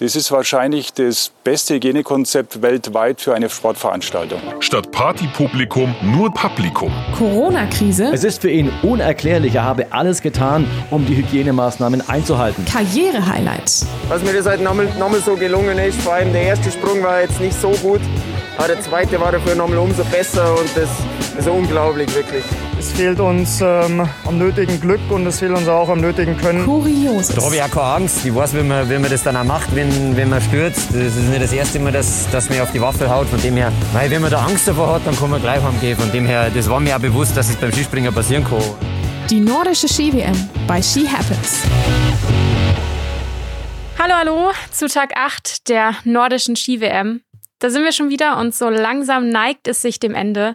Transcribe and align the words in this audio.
Das 0.00 0.14
ist 0.14 0.30
wahrscheinlich 0.30 0.92
das 0.92 1.32
beste 1.42 1.74
Hygienekonzept 1.74 2.62
weltweit 2.62 3.20
für 3.20 3.34
eine 3.34 3.50
Sportveranstaltung. 3.50 4.40
Statt 4.60 4.92
Partypublikum 4.92 5.92
nur 6.02 6.32
Publikum. 6.32 6.92
Corona-Krise. 7.16 8.12
Es 8.12 8.22
ist 8.22 8.42
für 8.42 8.48
ihn 8.48 8.70
unerklärlich. 8.84 9.56
Er 9.56 9.64
habe 9.64 9.88
alles 9.90 10.22
getan, 10.22 10.70
um 10.92 11.04
die 11.04 11.16
Hygienemaßnahmen 11.16 12.08
einzuhalten. 12.08 12.64
Karriere-Highlight. 12.66 13.86
Was 14.06 14.22
mir 14.22 14.34
das 14.34 14.46
halt 14.46 14.60
nochmal, 14.60 14.86
nochmal 15.00 15.18
so 15.18 15.34
gelungen 15.34 15.76
ist, 15.78 16.00
vor 16.02 16.12
allem 16.12 16.32
der 16.32 16.42
erste 16.42 16.70
Sprung 16.70 17.02
war 17.02 17.22
jetzt 17.22 17.40
nicht 17.40 17.60
so 17.60 17.70
gut, 17.82 18.00
aber 18.56 18.68
der 18.68 18.80
zweite 18.80 19.18
war 19.18 19.32
dafür 19.32 19.56
nochmal 19.56 19.78
umso 19.78 20.04
besser 20.04 20.56
und 20.60 20.70
das 20.76 20.90
ist 21.36 21.48
unglaublich, 21.48 22.14
wirklich. 22.14 22.44
Es 22.78 22.92
fehlt 22.92 23.18
uns 23.18 23.60
ähm, 23.60 24.08
am 24.24 24.38
nötigen 24.38 24.80
Glück 24.80 25.00
und 25.10 25.26
es 25.26 25.40
fehlt 25.40 25.50
uns 25.50 25.66
auch 25.66 25.88
am 25.88 26.00
nötigen 26.00 26.36
Können. 26.36 26.64
Kurioses. 26.64 27.34
Da 27.34 27.42
habe 27.42 27.56
ich 27.56 27.62
auch 27.62 27.70
keine 27.70 27.86
Angst. 27.86 28.24
Ich 28.24 28.32
weiß, 28.32 28.54
wie 28.54 28.62
man, 28.62 28.88
wie 28.88 28.98
man 28.98 29.10
das 29.10 29.24
dann 29.24 29.36
auch 29.36 29.42
macht, 29.42 29.74
wenn, 29.74 30.16
wenn 30.16 30.28
man 30.28 30.40
stürzt. 30.40 30.90
Das 30.90 31.16
ist 31.16 31.28
nicht 31.28 31.42
das 31.42 31.52
erste 31.52 31.80
Mal, 31.80 31.90
dass, 31.90 32.30
dass 32.30 32.48
man 32.48 32.60
auf 32.60 32.70
die 32.70 32.80
Waffe 32.80 33.10
haut. 33.10 33.26
Von 33.26 33.42
dem 33.42 33.56
her, 33.56 33.72
weil 33.92 34.08
wenn 34.12 34.22
man 34.22 34.30
da 34.30 34.44
Angst 34.44 34.68
davor 34.68 34.94
hat, 34.94 35.02
dann 35.04 35.16
kann 35.16 35.28
man 35.28 35.42
gleich 35.42 35.60
heimgehen. 35.60 35.98
Von 35.98 36.12
dem 36.12 36.24
her, 36.24 36.50
das 36.54 36.70
war 36.70 36.78
mir 36.78 36.94
auch 36.94 37.00
bewusst, 37.00 37.36
dass 37.36 37.50
es 37.50 37.56
beim 37.56 37.72
Skispringen 37.72 38.14
passieren 38.14 38.44
kann. 38.44 38.62
Die 39.28 39.40
nordische 39.40 39.88
Ski-WM 39.88 40.48
bei 40.68 40.80
Ski 40.80 41.04
Happens. 41.04 41.64
Hallo, 43.98 44.14
hallo 44.14 44.52
zu 44.70 44.86
Tag 44.86 45.16
8 45.16 45.68
der 45.68 45.96
nordischen 46.04 46.54
Ski-WM. 46.54 47.22
Da 47.58 47.70
sind 47.70 47.82
wir 47.82 47.90
schon 47.90 48.08
wieder 48.08 48.38
und 48.38 48.54
so 48.54 48.68
langsam 48.68 49.30
neigt 49.30 49.66
es 49.66 49.82
sich 49.82 49.98
dem 49.98 50.14
Ende. 50.14 50.54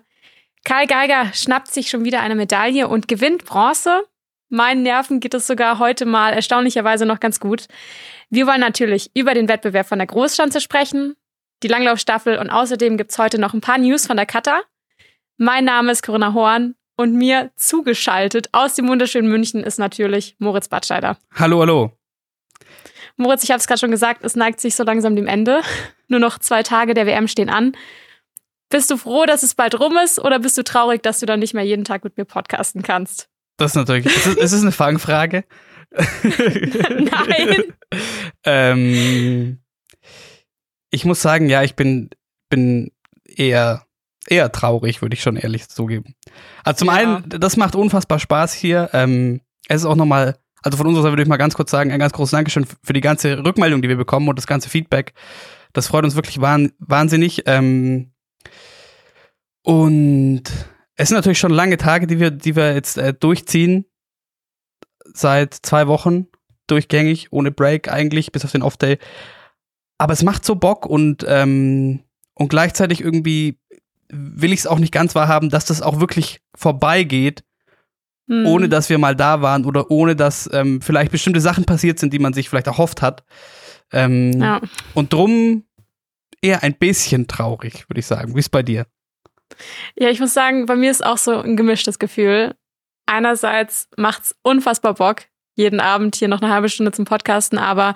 Karl 0.63 0.87
Geiger 0.87 1.33
schnappt 1.33 1.67
sich 1.67 1.89
schon 1.89 2.05
wieder 2.05 2.21
eine 2.21 2.35
Medaille 2.35 2.87
und 2.87 3.07
gewinnt 3.07 3.45
Bronze. 3.45 4.03
Meinen 4.49 4.83
Nerven 4.83 5.19
geht 5.19 5.33
es 5.33 5.47
sogar 5.47 5.79
heute 5.79 6.05
mal 6.05 6.31
erstaunlicherweise 6.31 7.05
noch 7.05 7.19
ganz 7.19 7.39
gut. 7.39 7.67
Wir 8.29 8.47
wollen 8.47 8.61
natürlich 8.61 9.11
über 9.13 9.33
den 9.33 9.49
Wettbewerb 9.49 9.87
von 9.87 9.99
der 9.99 10.07
Großschanze 10.07 10.61
sprechen, 10.61 11.15
die 11.63 11.67
Langlaufstaffel 11.67 12.37
und 12.37 12.49
außerdem 12.49 12.97
gibt's 12.97 13.17
heute 13.17 13.39
noch 13.39 13.53
ein 13.53 13.61
paar 13.61 13.77
News 13.77 14.07
von 14.07 14.15
der 14.15 14.25
Kata. 14.25 14.61
Mein 15.37 15.65
Name 15.65 15.91
ist 15.91 16.03
Corinna 16.03 16.33
Horn 16.33 16.75
und 16.95 17.13
mir 17.13 17.51
zugeschaltet 17.55 18.49
aus 18.51 18.75
dem 18.75 18.87
wunderschönen 18.87 19.29
München 19.29 19.63
ist 19.63 19.79
natürlich 19.79 20.35
Moritz 20.39 20.67
Batscheider. 20.67 21.17
Hallo, 21.35 21.61
hallo. 21.61 21.91
Moritz, 23.17 23.43
ich 23.43 23.51
habe 23.51 23.59
es 23.59 23.67
gerade 23.67 23.79
schon 23.79 23.91
gesagt, 23.91 24.23
es 24.23 24.35
neigt 24.35 24.61
sich 24.61 24.75
so 24.75 24.83
langsam 24.83 25.15
dem 25.15 25.27
Ende. 25.27 25.61
Nur 26.07 26.19
noch 26.19 26.39
zwei 26.39 26.63
Tage 26.63 26.93
der 26.93 27.05
WM 27.05 27.27
stehen 27.27 27.49
an. 27.49 27.75
Bist 28.73 28.89
du 28.89 28.97
froh, 28.97 29.27
dass 29.27 29.43
es 29.43 29.53
bald 29.53 29.79
rum 29.79 29.95
ist 30.03 30.17
oder 30.17 30.39
bist 30.39 30.57
du 30.57 30.63
traurig, 30.63 31.03
dass 31.03 31.19
du 31.19 31.27
dann 31.27 31.39
nicht 31.39 31.53
mehr 31.53 31.63
jeden 31.63 31.83
Tag 31.83 32.03
mit 32.03 32.17
mir 32.17 32.25
podcasten 32.25 32.81
kannst? 32.81 33.29
Das 33.57 33.73
ist 33.73 33.75
natürlich. 33.75 34.07
Es 34.07 34.25
ist, 34.25 34.39
es 34.39 34.51
ist 34.51 34.61
eine 34.63 34.71
Fangfrage. 34.71 35.43
Nein. 36.23 37.63
ähm, 38.45 39.59
ich 40.89 41.05
muss 41.05 41.21
sagen, 41.21 41.49
ja, 41.49 41.61
ich 41.61 41.75
bin, 41.75 42.09
bin 42.49 42.89
eher, 43.27 43.85
eher 44.25 44.51
traurig, 44.51 45.03
würde 45.03 45.13
ich 45.13 45.21
schon 45.21 45.35
ehrlich 45.37 45.69
zugeben. 45.69 46.15
Also 46.63 46.79
zum 46.79 46.87
Ja. 46.87 46.93
einen, 46.95 47.29
das 47.29 47.57
macht 47.57 47.75
unfassbar 47.75 48.17
Spaß 48.17 48.55
hier. 48.55 48.89
Ähm, 48.93 49.41
es 49.67 49.81
ist 49.81 49.85
auch 49.85 49.95
nochmal, 49.95 50.39
also 50.63 50.79
von 50.79 50.87
unserer 50.87 51.03
Seite 51.03 51.11
würde 51.11 51.21
ich 51.21 51.29
mal 51.29 51.37
ganz 51.37 51.53
kurz 51.53 51.69
sagen, 51.69 51.91
ein 51.91 51.99
ganz 51.99 52.13
großes 52.13 52.31
Dankeschön 52.31 52.65
für 52.81 52.93
die 52.93 53.01
ganze 53.01 53.45
Rückmeldung, 53.45 53.83
die 53.83 53.89
wir 53.89 53.97
bekommen 53.97 54.27
und 54.29 54.39
das 54.39 54.47
ganze 54.47 54.67
Feedback. 54.67 55.13
Das 55.73 55.85
freut 55.89 56.05
uns 56.05 56.15
wirklich 56.15 56.41
wahn, 56.41 56.71
wahnsinnig. 56.79 57.43
Ähm, 57.45 58.12
und 59.63 60.43
es 60.95 61.09
sind 61.09 61.17
natürlich 61.17 61.39
schon 61.39 61.53
lange 61.53 61.77
Tage, 61.77 62.07
die 62.07 62.19
wir, 62.19 62.31
die 62.31 62.55
wir 62.55 62.73
jetzt 62.73 62.97
äh, 62.97 63.13
durchziehen. 63.13 63.85
Seit 65.13 65.53
zwei 65.53 65.87
Wochen 65.87 66.27
durchgängig, 66.67 67.27
ohne 67.31 67.51
Break 67.51 67.91
eigentlich, 67.91 68.31
bis 68.31 68.45
auf 68.45 68.51
den 68.51 68.61
Off-Day. 68.61 68.97
Aber 69.97 70.13
es 70.13 70.23
macht 70.23 70.45
so 70.45 70.55
Bock 70.55 70.85
und, 70.85 71.25
ähm, 71.27 72.03
und 72.35 72.49
gleichzeitig 72.49 73.01
irgendwie 73.01 73.59
will 74.09 74.53
ich 74.53 74.61
es 74.61 74.67
auch 74.67 74.79
nicht 74.79 74.93
ganz 74.93 75.15
wahrhaben, 75.15 75.49
dass 75.49 75.65
das 75.65 75.81
auch 75.81 75.99
wirklich 75.99 76.41
vorbeigeht, 76.55 77.43
Hm. 78.29 78.45
ohne 78.45 78.69
dass 78.69 78.89
wir 78.89 78.97
mal 78.99 79.17
da 79.17 79.41
waren 79.41 79.65
oder 79.65 79.91
ohne 79.91 80.15
dass 80.15 80.49
ähm, 80.53 80.79
vielleicht 80.81 81.11
bestimmte 81.11 81.41
Sachen 81.41 81.65
passiert 81.65 81.99
sind, 81.99 82.13
die 82.13 82.19
man 82.19 82.31
sich 82.31 82.47
vielleicht 82.47 82.67
erhofft 82.67 83.01
hat. 83.01 83.25
Ähm, 83.91 84.41
Ja. 84.41 84.61
Und 84.93 85.11
drum 85.11 85.65
eher 86.43 86.61
ein 86.63 86.75
bisschen 86.75 87.27
traurig, 87.27 87.89
würde 87.89 87.99
ich 87.99 88.05
sagen. 88.05 88.35
Wie 88.35 88.39
ist 88.39 88.49
bei 88.49 88.63
dir? 88.63 88.85
Ja, 89.97 90.09
ich 90.09 90.19
muss 90.19 90.33
sagen, 90.33 90.65
bei 90.65 90.75
mir 90.75 90.91
ist 90.91 91.05
auch 91.05 91.17
so 91.17 91.39
ein 91.39 91.55
gemischtes 91.57 91.99
Gefühl. 91.99 92.55
Einerseits 93.05 93.89
macht's 93.97 94.35
unfassbar 94.43 94.95
Bock, 94.95 95.23
jeden 95.55 95.79
Abend 95.79 96.15
hier 96.15 96.27
noch 96.27 96.41
eine 96.41 96.53
halbe 96.53 96.69
Stunde 96.69 96.91
zum 96.91 97.05
Podcasten, 97.05 97.57
aber 97.57 97.93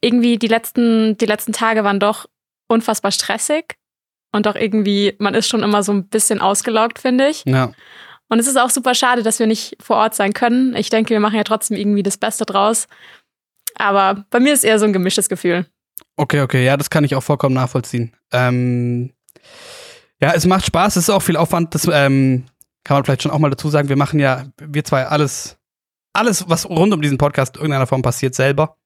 irgendwie 0.00 0.38
die 0.38 0.48
letzten, 0.48 1.16
die 1.16 1.26
letzten 1.26 1.52
Tage 1.52 1.84
waren 1.84 2.00
doch 2.00 2.26
unfassbar 2.68 3.12
stressig 3.12 3.76
und 4.32 4.48
auch 4.48 4.56
irgendwie, 4.56 5.14
man 5.18 5.34
ist 5.34 5.48
schon 5.48 5.62
immer 5.62 5.82
so 5.82 5.92
ein 5.92 6.08
bisschen 6.08 6.40
ausgelaugt, 6.40 6.98
finde 6.98 7.28
ich. 7.28 7.44
Ja. 7.46 7.72
Und 8.28 8.40
es 8.40 8.48
ist 8.48 8.56
auch 8.56 8.70
super 8.70 8.94
schade, 8.94 9.22
dass 9.22 9.38
wir 9.38 9.46
nicht 9.46 9.76
vor 9.80 9.96
Ort 9.96 10.14
sein 10.14 10.32
können. 10.32 10.74
Ich 10.74 10.90
denke, 10.90 11.10
wir 11.10 11.20
machen 11.20 11.36
ja 11.36 11.44
trotzdem 11.44 11.76
irgendwie 11.76 12.02
das 12.02 12.16
Beste 12.16 12.44
draus. 12.44 12.88
Aber 13.76 14.24
bei 14.30 14.40
mir 14.40 14.52
ist 14.52 14.64
eher 14.64 14.80
so 14.80 14.84
ein 14.84 14.92
gemischtes 14.92 15.28
Gefühl. 15.28 15.66
Okay, 16.16 16.40
okay, 16.40 16.64
ja, 16.64 16.76
das 16.76 16.90
kann 16.90 17.04
ich 17.04 17.14
auch 17.14 17.22
vollkommen 17.22 17.54
nachvollziehen. 17.54 18.16
Ähm, 18.32 19.12
ja, 20.20 20.32
es 20.32 20.46
macht 20.46 20.64
Spaß, 20.64 20.96
es 20.96 21.04
ist 21.04 21.10
auch 21.10 21.22
viel 21.22 21.36
Aufwand, 21.36 21.74
das 21.74 21.86
ähm, 21.92 22.46
kann 22.84 22.96
man 22.96 23.04
vielleicht 23.04 23.22
schon 23.22 23.32
auch 23.32 23.38
mal 23.38 23.50
dazu 23.50 23.68
sagen. 23.68 23.88
Wir 23.88 23.96
machen 23.96 24.18
ja, 24.18 24.46
wir 24.58 24.84
zwei, 24.84 25.06
alles, 25.06 25.58
alles, 26.14 26.48
was 26.48 26.68
rund 26.68 26.94
um 26.94 27.02
diesen 27.02 27.18
Podcast 27.18 27.56
in 27.56 27.62
irgendeiner 27.62 27.86
Form 27.86 28.02
passiert, 28.02 28.34
selber. 28.34 28.76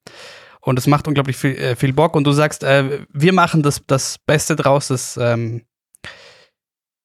Und 0.61 0.79
es 0.79 0.87
macht 0.87 1.07
unglaublich 1.07 1.37
viel, 1.37 1.57
äh, 1.57 1.77
viel 1.77 1.93
Bock. 1.93 2.17
Und 2.17 2.25
du 2.25 2.33
sagst, 2.33 2.65
äh, 2.65 3.07
wir 3.13 3.33
machen 3.33 3.62
das, 3.62 3.83
das 3.87 4.19
Beste 4.19 4.57
draus, 4.57 4.89
das 4.89 5.17
ähm, 5.17 5.62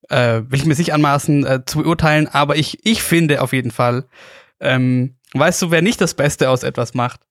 äh, 0.09 0.42
will 0.47 0.59
ich 0.59 0.66
mir 0.66 0.75
nicht 0.75 0.94
anmaßen 0.94 1.46
äh, 1.46 1.66
zu 1.66 1.80
beurteilen, 1.80 2.28
aber 2.28 2.56
ich, 2.56 2.86
ich 2.86 3.03
finde 3.03 3.42
auf 3.42 3.53
jeden 3.53 3.72
Fall, 3.72 4.06
ähm, 4.59 5.18
weißt 5.34 5.62
du, 5.62 5.72
wer 5.72 5.81
nicht 5.81 6.02
das 6.02 6.13
Beste 6.13 6.50
aus 6.50 6.63
etwas 6.63 6.94
macht? 6.94 7.22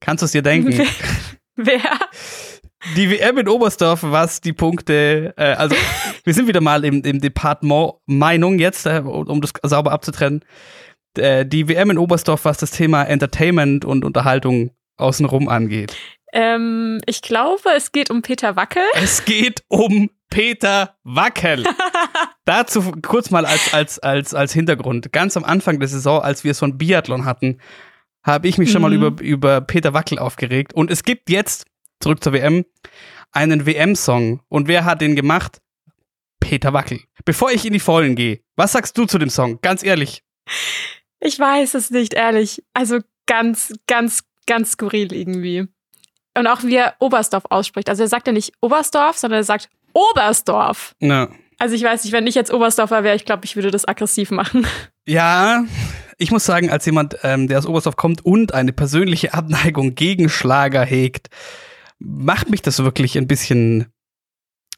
Kannst 0.00 0.22
du 0.22 0.26
es 0.26 0.32
dir 0.32 0.42
denken? 0.42 0.86
Wer? 1.56 1.98
Die 2.94 3.10
WM 3.10 3.38
in 3.38 3.48
Oberstdorf, 3.48 4.00
was 4.02 4.40
die 4.40 4.52
Punkte, 4.52 5.34
äh, 5.36 5.54
also 5.54 5.74
wir 6.24 6.34
sind 6.34 6.46
wieder 6.46 6.60
mal 6.60 6.84
im, 6.84 7.02
im 7.02 7.20
Departement 7.20 7.94
Meinung 8.06 8.58
jetzt, 8.58 8.86
äh, 8.86 9.02
um 9.04 9.40
das 9.40 9.52
sauber 9.62 9.92
abzutrennen. 9.92 10.44
Äh, 11.16 11.46
die 11.46 11.68
WM 11.68 11.90
in 11.90 11.98
Oberstdorf, 11.98 12.44
was 12.44 12.58
das 12.58 12.70
Thema 12.70 13.04
Entertainment 13.04 13.84
und 13.84 14.04
Unterhaltung 14.04 14.70
außenrum 14.98 15.48
angeht. 15.48 15.96
Ähm, 16.32 17.00
ich 17.06 17.22
glaube, 17.22 17.70
es 17.76 17.92
geht 17.92 18.10
um 18.10 18.22
Peter 18.22 18.56
Wackel. 18.56 18.82
Es 18.94 19.24
geht 19.24 19.64
um 19.68 20.10
Peter 20.28 20.96
Wackel. 21.02 21.64
Dazu 22.44 22.92
kurz 23.02 23.30
mal 23.30 23.46
als, 23.46 23.72
als, 23.72 23.98
als, 23.98 24.34
als 24.34 24.52
Hintergrund. 24.52 25.12
Ganz 25.12 25.36
am 25.36 25.44
Anfang 25.44 25.80
der 25.80 25.88
Saison, 25.88 26.20
als 26.20 26.44
wir 26.44 26.50
es 26.50 26.58
von 26.58 26.76
Biathlon 26.78 27.24
hatten, 27.24 27.58
habe 28.26 28.48
ich 28.48 28.58
mich 28.58 28.70
schon 28.72 28.82
mal 28.82 28.90
Mhm. 28.90 28.96
über, 29.06 29.22
über 29.22 29.60
Peter 29.60 29.94
Wackel 29.94 30.18
aufgeregt. 30.18 30.74
Und 30.74 30.90
es 30.90 31.04
gibt 31.04 31.30
jetzt, 31.30 31.64
zurück 32.00 32.22
zur 32.22 32.32
WM, 32.32 32.64
einen 33.32 33.64
WM-Song. 33.66 34.40
Und 34.48 34.68
wer 34.68 34.84
hat 34.84 35.00
den 35.00 35.14
gemacht? 35.16 35.60
Peter 36.40 36.72
Wackel. 36.72 37.00
Bevor 37.24 37.50
ich 37.50 37.64
in 37.64 37.72
die 37.72 37.80
Vollen 37.80 38.14
gehe, 38.16 38.40
was 38.56 38.72
sagst 38.72 38.98
du 38.98 39.06
zu 39.06 39.18
dem 39.18 39.30
Song? 39.30 39.58
Ganz 39.62 39.82
ehrlich. 39.82 40.22
Ich 41.20 41.38
weiß 41.38 41.74
es 41.74 41.90
nicht, 41.90 42.14
ehrlich. 42.14 42.62
Also 42.74 42.98
ganz, 43.26 43.72
ganz, 43.86 44.22
ganz 44.46 44.72
skurril 44.72 45.12
irgendwie. 45.12 45.66
Und 46.36 46.46
auch 46.46 46.62
wie 46.62 46.76
er 46.76 46.94
Oberstdorf 47.00 47.44
ausspricht. 47.48 47.88
Also 47.88 48.02
er 48.02 48.08
sagt 48.08 48.26
ja 48.26 48.32
nicht 48.32 48.52
Oberstdorf, 48.60 49.16
sondern 49.16 49.40
er 49.40 49.44
sagt 49.44 49.70
Oberstdorf. 49.92 50.94
Ja. 51.00 51.28
Also 51.58 51.74
ich 51.74 51.82
weiß 51.82 52.04
nicht, 52.04 52.12
wenn 52.12 52.26
ich 52.26 52.34
jetzt 52.34 52.52
Oberstdorfer 52.52 53.02
wäre, 53.02 53.16
ich 53.16 53.24
glaube, 53.24 53.44
ich 53.46 53.56
würde 53.56 53.70
das 53.70 53.88
aggressiv 53.88 54.30
machen. 54.30 54.66
Ja, 55.06 55.64
ich 56.18 56.30
muss 56.30 56.44
sagen, 56.44 56.70
als 56.70 56.86
jemand, 56.86 57.18
ähm, 57.22 57.48
der 57.48 57.58
aus 57.58 57.66
Oberstdorf 57.66 57.96
kommt 57.96 58.24
und 58.24 58.54
eine 58.54 58.72
persönliche 58.72 59.34
Abneigung 59.34 59.94
gegen 59.94 60.28
Schlager 60.28 60.84
hegt, 60.84 61.28
macht 61.98 62.50
mich 62.50 62.62
das 62.62 62.78
wirklich 62.82 63.18
ein 63.18 63.26
bisschen 63.26 63.86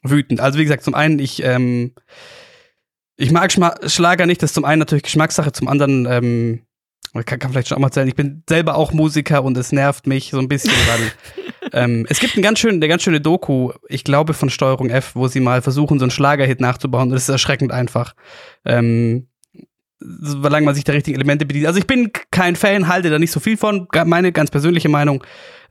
wütend. 0.03 0.41
Also 0.41 0.59
wie 0.59 0.65
gesagt, 0.65 0.85
zum 0.85 0.95
einen, 0.95 1.19
ich, 1.19 1.43
ähm, 1.43 1.95
ich 3.17 3.31
mag 3.31 3.53
Schma 3.53 3.75
Schlager 3.87 4.27
nicht, 4.27 4.43
das 4.43 4.51
ist 4.51 4.55
zum 4.55 4.65
einen 4.65 4.79
natürlich 4.81 5.05
Geschmackssache, 5.05 5.53
zum 5.53 5.69
anderen, 5.69 6.07
ähm, 6.07 6.63
ich 7.19 7.27
kann, 7.27 7.39
kann 7.39 7.53
vielleicht 7.53 7.69
schon 7.69 7.77
auch 7.77 7.81
mal 7.81 7.89
erzählen, 7.89 8.09
ich 8.09 8.15
bin 8.15 8.45
selber 8.49 8.77
auch 8.77 8.93
Musiker 8.93 9.43
und 9.43 9.57
es 9.57 9.73
nervt 9.73 10.07
mich 10.07 10.31
so 10.31 10.39
ein 10.39 10.49
bisschen, 10.49 10.75
weil 10.89 11.13
ähm, 11.73 12.07
es 12.09 12.21
gibt 12.21 12.35
einen 12.35 12.43
ganz 12.43 12.59
schönen, 12.59 12.77
eine 12.77 12.89
ganz 12.89 13.03
schöne 13.03 13.21
Doku, 13.21 13.73
ich 13.89 14.05
glaube 14.05 14.35
von 14.35 14.51
Steuerung 14.51 14.91
F, 14.91 15.15
wo 15.15 15.27
sie 15.27 15.41
mal 15.41 15.63
versuchen, 15.63 15.99
so 15.99 16.05
einen 16.05 16.11
Schlagerhit 16.11 16.61
nachzubauen 16.61 17.11
und 17.11 17.17
es 17.17 17.25
ist 17.25 17.29
erschreckend 17.31 17.73
einfach. 17.73 18.15
Ähm, 18.65 19.29
solange 20.01 20.65
man 20.67 20.75
sich 20.75 20.85
der 20.85 20.95
richtigen 20.95 21.17
Elemente 21.17 21.45
bedient. 21.47 21.67
Also 21.67 21.79
ich 21.79 21.87
bin 21.87 22.11
kein 22.31 22.57
Fan, 22.57 22.89
halte 22.89 23.11
da 23.11 23.19
nicht 23.19 23.33
so 23.33 23.41
viel 23.41 23.57
von. 23.57 23.89
Meine 24.05 24.33
ganz 24.33 24.51
persönliche 24.51 24.89
Meinung. 24.89 25.25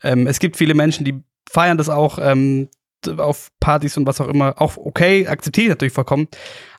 Ähm, 0.03 0.27
es 0.27 0.39
gibt 0.39 0.57
viele 0.57 0.73
Menschen, 0.73 1.05
die 1.05 1.21
feiern 1.49 1.77
das 1.77 1.89
auch 1.89 2.19
ähm, 2.21 2.69
auf 3.17 3.49
Partys 3.59 3.95
und 3.97 4.05
was 4.05 4.19
auch 4.19 4.27
immer. 4.27 4.61
Auch 4.61 4.75
okay, 4.77 5.27
akzeptiere 5.27 5.65
ich 5.65 5.69
natürlich 5.69 5.93
vollkommen. 5.93 6.27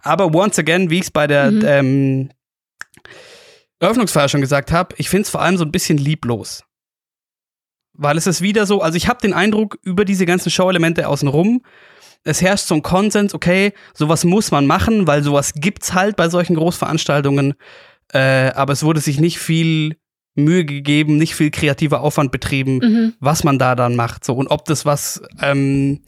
Aber 0.03 0.35
once 0.35 0.59
again, 0.59 0.91
wie 0.91 0.97
ich 0.97 1.05
es 1.05 1.11
bei 1.11 1.27
der 1.27 1.51
Mhm. 1.51 1.63
ähm, 1.65 2.31
Eröffnungsfeier 3.81 4.29
schon 4.29 4.41
gesagt 4.41 4.73
habe, 4.73 4.95
ich 4.99 5.09
finde 5.09 5.23
es 5.23 5.31
vor 5.31 5.41
allem 5.41 5.57
so 5.57 5.65
ein 5.65 5.73
bisschen 5.73 5.99
lieblos. 5.99 6.65
weil 8.01 8.17
es 8.17 8.29
ist 8.29 8.43
wieder 8.43 8.65
so, 8.65 8.81
also 8.81 8.97
ich 8.97 9.09
habe 9.09 9.21
den 9.21 9.33
Eindruck, 9.33 9.77
über 9.83 10.05
diese 10.05 10.25
ganzen 10.25 10.51
Show-Elemente 10.51 11.09
außenrum, 11.09 11.63
es 12.25 12.43
herrscht 12.43 12.67
so 12.67 12.75
ein 12.75 12.83
Konsens, 12.83 13.35
okay, 13.35 13.73
sowas 13.95 14.25
muss 14.25 14.51
man 14.51 14.67
machen, 14.67 15.07
weil 15.07 15.23
sowas 15.23 15.53
gibt's 15.55 15.95
halt 15.95 16.17
bei 16.17 16.29
solchen 16.29 16.57
Großveranstaltungen, 16.57 17.55
äh, 18.13 18.51
aber 18.53 18.73
es 18.73 18.83
wurde 18.83 19.01
sich 19.01 19.19
nicht 19.21 19.39
viel 19.39 19.97
Mühe 20.35 20.65
gegeben, 20.65 21.17
nicht 21.17 21.35
viel 21.35 21.51
kreativer 21.51 22.01
Aufwand 22.01 22.31
betrieben, 22.31 22.79
Mhm. 22.79 23.15
was 23.19 23.45
man 23.45 23.59
da 23.59 23.75
dann 23.75 23.97
macht. 23.97 24.25
So, 24.25 24.35
und 24.35 24.49
ob 24.49 24.65
das 24.67 24.85
was 24.87 25.21
ähm, 25.43 26.01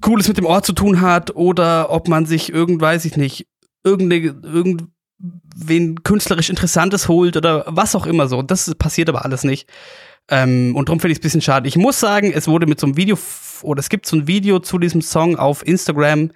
Cooles 0.00 0.28
mit 0.28 0.38
dem 0.38 0.46
Ort 0.46 0.64
zu 0.64 0.72
tun 0.74 1.00
hat 1.00 1.34
oder 1.34 1.90
ob 1.90 2.06
man 2.08 2.24
sich 2.24 2.52
irgend, 2.52 2.80
weiß 2.80 3.04
ich 3.04 3.16
nicht, 3.16 3.46
irgendeine, 3.84 4.26
irgendwen 4.42 6.02
künstlerisch 6.04 6.50
Interessantes 6.50 7.08
holt 7.08 7.36
oder 7.36 7.64
was 7.66 7.94
auch 7.96 8.06
immer 8.06 8.28
so. 8.28 8.42
Das 8.42 8.72
passiert 8.76 9.08
aber 9.08 9.24
alles 9.24 9.42
nicht. 9.44 9.68
Ähm, 10.30 10.76
und 10.76 10.88
darum 10.88 11.00
finde 11.00 11.12
ich 11.12 11.18
es 11.18 11.20
ein 11.20 11.22
bisschen 11.22 11.40
schade. 11.42 11.68
Ich 11.68 11.76
muss 11.76 11.98
sagen, 12.00 12.32
es 12.32 12.48
wurde 12.48 12.66
mit 12.66 12.78
so 12.78 12.86
einem 12.86 12.96
Video, 12.96 13.18
oder 13.62 13.80
es 13.80 13.88
gibt 13.88 14.06
so 14.06 14.16
ein 14.16 14.26
Video 14.26 14.58
zu 14.58 14.78
diesem 14.78 15.02
Song 15.02 15.36
auf 15.36 15.66
Instagram, 15.66 16.32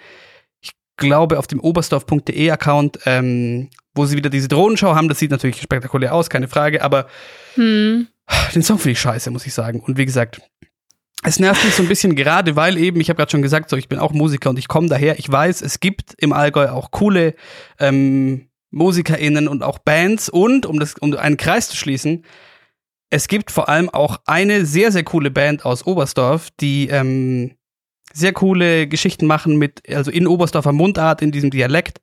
ich 0.60 0.72
glaube 0.96 1.38
auf 1.38 1.46
dem 1.46 1.60
oberstdorf.de 1.60 2.50
Account, 2.50 3.00
ähm, 3.06 3.68
wo 3.94 4.06
sie 4.06 4.16
wieder 4.16 4.30
diese 4.30 4.48
Drohnenschau 4.48 4.94
haben. 4.94 5.08
Das 5.08 5.18
sieht 5.18 5.30
natürlich 5.30 5.60
spektakulär 5.60 6.14
aus, 6.14 6.30
keine 6.30 6.48
Frage, 6.48 6.82
aber 6.82 7.06
Hm. 7.54 8.06
den 8.54 8.62
Song 8.62 8.78
finde 8.78 8.92
ich 8.92 9.00
scheiße, 9.00 9.30
muss 9.30 9.46
ich 9.46 9.52
sagen. 9.54 9.80
Und 9.80 9.98
wie 9.98 10.06
gesagt, 10.06 10.40
es 11.24 11.38
nervt 11.38 11.64
mich 11.64 11.74
so 11.74 11.82
ein 11.82 11.88
bisschen 11.88 12.16
gerade, 12.16 12.56
weil 12.56 12.76
eben, 12.78 13.00
ich 13.00 13.08
habe 13.08 13.18
gerade 13.18 13.30
schon 13.30 13.42
gesagt, 13.42 13.70
so 13.70 13.76
ich 13.76 13.88
bin 13.88 13.98
auch 13.98 14.12
Musiker 14.12 14.50
und 14.50 14.58
ich 14.58 14.68
komme 14.68 14.88
daher. 14.88 15.18
Ich 15.18 15.30
weiß, 15.30 15.62
es 15.62 15.78
gibt 15.80 16.14
im 16.18 16.32
Allgäu 16.32 16.68
auch 16.70 16.90
coole 16.90 17.34
ähm, 17.78 18.48
MusikerInnen 18.70 19.46
und 19.46 19.62
auch 19.62 19.78
Bands 19.78 20.28
und, 20.28 20.66
um, 20.66 20.80
das, 20.80 20.94
um 20.94 21.14
einen 21.14 21.36
Kreis 21.36 21.68
zu 21.68 21.76
schließen, 21.76 22.24
es 23.12 23.28
gibt 23.28 23.50
vor 23.50 23.68
allem 23.68 23.90
auch 23.90 24.20
eine 24.24 24.64
sehr, 24.64 24.90
sehr 24.90 25.04
coole 25.04 25.30
Band 25.30 25.66
aus 25.66 25.86
Oberstdorf, 25.86 26.48
die 26.60 26.88
ähm, 26.88 27.52
sehr 28.10 28.32
coole 28.32 28.86
Geschichten 28.86 29.26
machen 29.26 29.58
mit, 29.58 29.82
also 29.86 30.10
in 30.10 30.26
Oberstdorfer 30.26 30.72
Mundart, 30.72 31.20
in 31.20 31.30
diesem 31.30 31.50
Dialekt, 31.50 32.00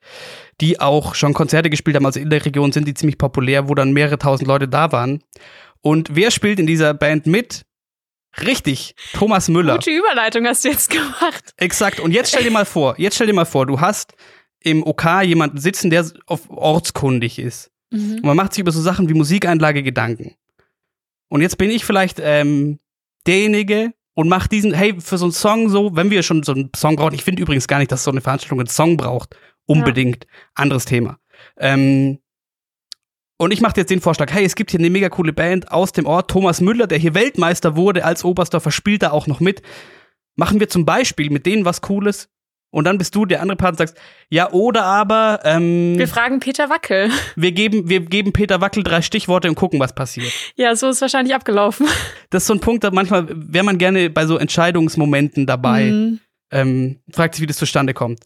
die 0.62 0.80
auch 0.80 1.16
schon 1.16 1.34
Konzerte 1.34 1.72
gespielt 1.72 1.96
haben, 1.96 2.06
also 2.06 2.20
in 2.20 2.30
der 2.30 2.46
Region 2.46 2.72
sind 2.72 2.88
die 2.88 2.94
ziemlich 2.94 3.18
populär, 3.18 3.68
wo 3.68 3.74
dann 3.74 3.92
mehrere 3.92 4.20
tausend 4.20 4.48
Leute 4.48 4.68
da 4.68 4.92
waren. 4.92 5.24
Und 5.82 6.16
wer 6.16 6.30
spielt 6.30 6.60
in 6.60 6.68
dieser 6.68 6.94
Band 6.94 7.26
mit? 7.26 7.66
Richtig, 8.46 8.94
Thomas 9.14 9.50
Müller. 9.50 9.76
Gute 9.76 9.90
Überleitung 9.90 10.46
hast 10.46 10.64
du 10.64 10.70
jetzt 10.70 10.92
gemacht. 10.92 11.56
Exakt. 11.58 12.00
Und 12.00 12.12
jetzt 12.12 12.30
stell 12.30 12.44
dir 12.44 12.52
mal 12.52 12.66
vor, 12.66 12.94
jetzt 13.00 13.16
stell 13.16 13.26
dir 13.26 13.34
mal 13.34 13.46
vor, 13.46 13.66
du 13.66 13.82
hast 13.82 14.14
im 14.60 14.86
OK 14.86 15.24
jemanden 15.24 15.58
sitzen, 15.58 15.90
der 15.90 16.06
auf 16.28 16.52
ortskundig 16.52 17.40
ist. 17.40 17.72
Und 17.92 18.24
man 18.24 18.38
macht 18.38 18.54
sich 18.54 18.62
über 18.62 18.72
so 18.72 18.82
Sachen 18.82 19.10
wie 19.10 19.16
Musikeinlage 19.16 19.82
Gedanken. 19.82 20.36
Und 21.30 21.42
jetzt 21.42 21.58
bin 21.58 21.70
ich 21.70 21.86
vielleicht 21.86 22.20
ähm, 22.22 22.80
derjenige 23.26 23.94
und 24.16 24.28
mach 24.28 24.48
diesen, 24.48 24.74
hey, 24.74 25.00
für 25.00 25.18
so 25.18 25.26
einen 25.26 25.32
Song 25.32 25.70
so, 25.70 25.96
wenn 25.96 26.10
wir 26.10 26.24
schon 26.24 26.44
so 26.44 26.52
einen 26.52 26.72
Song 26.76 26.98
brauchen, 26.98 27.14
ich 27.14 27.24
finde 27.24 27.42
übrigens 27.42 27.68
gar 27.68 27.80
nicht, 27.80 27.92
dass 27.92 28.04
so 28.04 28.12
eine 28.12 28.22
Veranstaltung 28.22 28.60
einen 28.60 28.68
Song 28.68 28.98
braucht. 28.98 29.36
Unbedingt. 29.66 30.26
Anderes 30.56 30.86
Thema. 30.86 31.20
Ähm, 31.58 32.20
und 33.38 33.52
ich 33.52 33.62
mache 33.62 33.76
jetzt 33.78 33.90
den 33.90 34.02
Vorschlag, 34.02 34.34
hey, 34.34 34.44
es 34.44 34.56
gibt 34.56 34.72
hier 34.72 34.80
eine 34.80 34.90
mega 34.90 35.08
coole 35.08 35.32
Band 35.32 35.72
aus 35.72 35.94
dem 35.94 36.06
Ort, 36.06 36.30
Thomas 36.30 36.60
Müller, 36.60 36.88
der 36.88 36.98
hier 36.98 37.14
Weltmeister 37.14 37.78
wurde 37.78 38.04
als 38.04 38.26
Oberstdorfer, 38.26 38.72
spielt 38.72 39.04
da 39.04 39.12
auch 39.12 39.28
noch 39.28 39.40
mit. 39.40 39.62
Machen 40.36 40.60
wir 40.60 40.68
zum 40.68 40.86
Beispiel 40.86 41.30
mit 41.30 41.46
denen 41.46 41.64
was 41.64 41.82
Cooles 41.82 42.30
und 42.72 42.84
dann 42.86 42.98
bist 42.98 43.16
du 43.16 43.26
der 43.26 43.42
andere 43.42 43.56
Part 43.56 43.72
und 43.74 43.78
sagst, 43.80 43.98
ja, 44.30 44.52
oder 44.52 44.84
aber 44.84 45.40
ähm, 45.44 45.98
Wir 45.98 46.08
fragen 46.08 46.40
Peter 46.40 46.70
Wackel. 46.70 47.10
wir, 47.36 47.52
geben, 47.52 47.90
wir 47.90 48.02
geben 48.02 48.32
Peter 48.34 48.62
Wackel 48.62 48.84
drei 48.84 49.02
Stichworte 49.02 49.50
und 49.50 49.56
gucken, 49.56 49.80
was 49.80 49.94
passiert. 49.94 50.32
Ja, 50.56 50.76
so 50.76 50.90
ist 50.90 51.02
wahrscheinlich 51.02 51.34
abgelaufen. 51.36 51.88
Das 52.30 52.44
ist 52.44 52.48
so 52.48 52.54
ein 52.54 52.60
Punkt, 52.60 52.84
da 52.84 52.92
manchmal 52.92 53.26
wäre 53.30 53.64
man 53.66 53.78
gerne 53.78 54.10
bei 54.10 54.26
so 54.26 54.38
Entscheidungsmomenten 54.38 55.46
dabei, 55.48 55.86
Mhm. 55.86 56.20
ähm, 56.52 57.00
fragt 57.12 57.36
sich, 57.36 57.42
wie 57.42 57.48
das 57.48 57.58
zustande 57.58 57.94
kommt. 57.94 58.20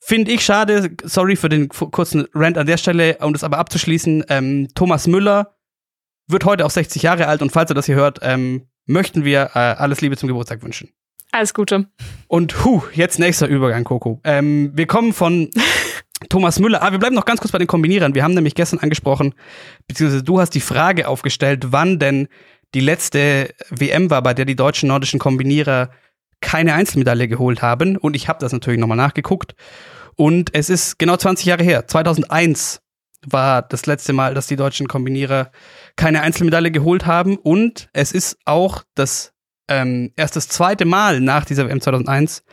Finde 0.00 0.32
ich 0.32 0.44
schade, 0.44 0.90
sorry 1.02 1.34
für 1.36 1.48
den 1.48 1.68
kurzen 1.70 2.26
Rant 2.34 2.58
an 2.58 2.66
der 2.66 2.76
Stelle, 2.76 3.16
um 3.20 3.32
das 3.32 3.42
aber 3.44 3.56
abzuschließen. 3.58 4.24
Ähm, 4.28 4.68
Thomas 4.74 5.06
Müller 5.06 5.56
wird 6.26 6.44
heute 6.44 6.64
auch 6.66 6.70
60 6.70 7.02
Jahre 7.02 7.26
alt 7.26 7.40
und 7.42 7.52
falls 7.52 7.70
er 7.70 7.74
das 7.74 7.86
hier 7.86 7.94
hört, 7.96 8.18
ähm, 8.22 8.68
möchten 8.86 9.24
wir 9.24 9.50
äh, 9.54 9.58
alles 9.58 10.00
Liebe 10.02 10.16
zum 10.16 10.26
Geburtstag 10.28 10.62
wünschen. 10.62 10.90
Alles 11.34 11.52
Gute. 11.52 11.86
Und 12.28 12.64
hu, 12.64 12.82
jetzt 12.92 13.18
nächster 13.18 13.48
Übergang, 13.48 13.82
Coco. 13.82 14.20
Ähm, 14.22 14.70
wir 14.72 14.86
kommen 14.86 15.12
von 15.12 15.50
Thomas 16.28 16.60
Müller. 16.60 16.80
Ah, 16.80 16.92
wir 16.92 17.00
bleiben 17.00 17.16
noch 17.16 17.24
ganz 17.24 17.40
kurz 17.40 17.50
bei 17.50 17.58
den 17.58 17.66
Kombinierern. 17.66 18.14
Wir 18.14 18.22
haben 18.22 18.34
nämlich 18.34 18.54
gestern 18.54 18.78
angesprochen, 18.78 19.34
beziehungsweise 19.88 20.22
du 20.22 20.38
hast 20.38 20.50
die 20.50 20.60
Frage 20.60 21.08
aufgestellt, 21.08 21.72
wann 21.72 21.98
denn 21.98 22.28
die 22.74 22.78
letzte 22.78 23.52
WM 23.68 24.10
war, 24.10 24.22
bei 24.22 24.32
der 24.32 24.44
die 24.44 24.54
deutschen 24.54 24.88
nordischen 24.88 25.18
Kombinierer 25.18 25.90
keine 26.40 26.74
Einzelmedaille 26.74 27.26
geholt 27.26 27.62
haben. 27.62 27.96
Und 27.96 28.14
ich 28.14 28.28
habe 28.28 28.38
das 28.38 28.52
natürlich 28.52 28.78
nochmal 28.78 28.96
nachgeguckt. 28.96 29.56
Und 30.14 30.54
es 30.54 30.70
ist 30.70 31.00
genau 31.00 31.16
20 31.16 31.46
Jahre 31.46 31.64
her. 31.64 31.88
2001 31.88 32.80
war 33.26 33.62
das 33.62 33.86
letzte 33.86 34.12
Mal, 34.12 34.34
dass 34.34 34.46
die 34.46 34.54
deutschen 34.54 34.86
Kombinierer 34.86 35.50
keine 35.96 36.20
Einzelmedaille 36.20 36.70
geholt 36.70 37.06
haben. 37.06 37.38
Und 37.38 37.88
es 37.92 38.12
ist 38.12 38.38
auch 38.44 38.84
das 38.94 39.33
ähm, 39.68 40.12
erst 40.16 40.36
das 40.36 40.48
zweite 40.48 40.84
Mal 40.84 41.20
nach 41.20 41.44
dieser 41.44 41.68
WM 41.68 41.80
2001, 41.80 42.44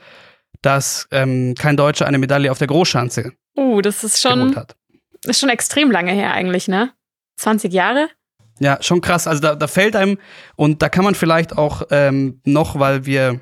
dass 0.62 1.08
ähm, 1.12 1.56
kein 1.58 1.78
Deutscher 1.78 2.06
eine 2.08 2.18
Medaille 2.18 2.52
auf 2.52 2.58
der 2.60 2.68
Großschanze 2.68 3.34
Uh, 3.58 3.82
das 3.82 4.04
ist 4.06 4.22
schon, 4.22 4.56
hat. 4.56 4.78
ist 5.26 5.42
schon 5.42 5.50
extrem 5.50 5.92
lange 5.92 6.14
her 6.14 6.32
eigentlich, 6.34 6.70
ne? 6.70 6.92
20 7.36 7.74
Jahre? 7.74 8.08
Ja, 8.60 8.78
schon 8.82 9.02
krass. 9.02 9.28
Also 9.28 9.42
da, 9.42 9.56
da 9.56 9.68
fällt 9.68 9.96
einem, 9.98 10.20
und 10.56 10.82
da 10.82 10.88
kann 10.88 11.04
man 11.04 11.16
vielleicht 11.16 11.58
auch 11.58 11.82
ähm, 11.92 12.40
noch, 12.46 12.80
weil 12.80 13.06
wir 13.06 13.42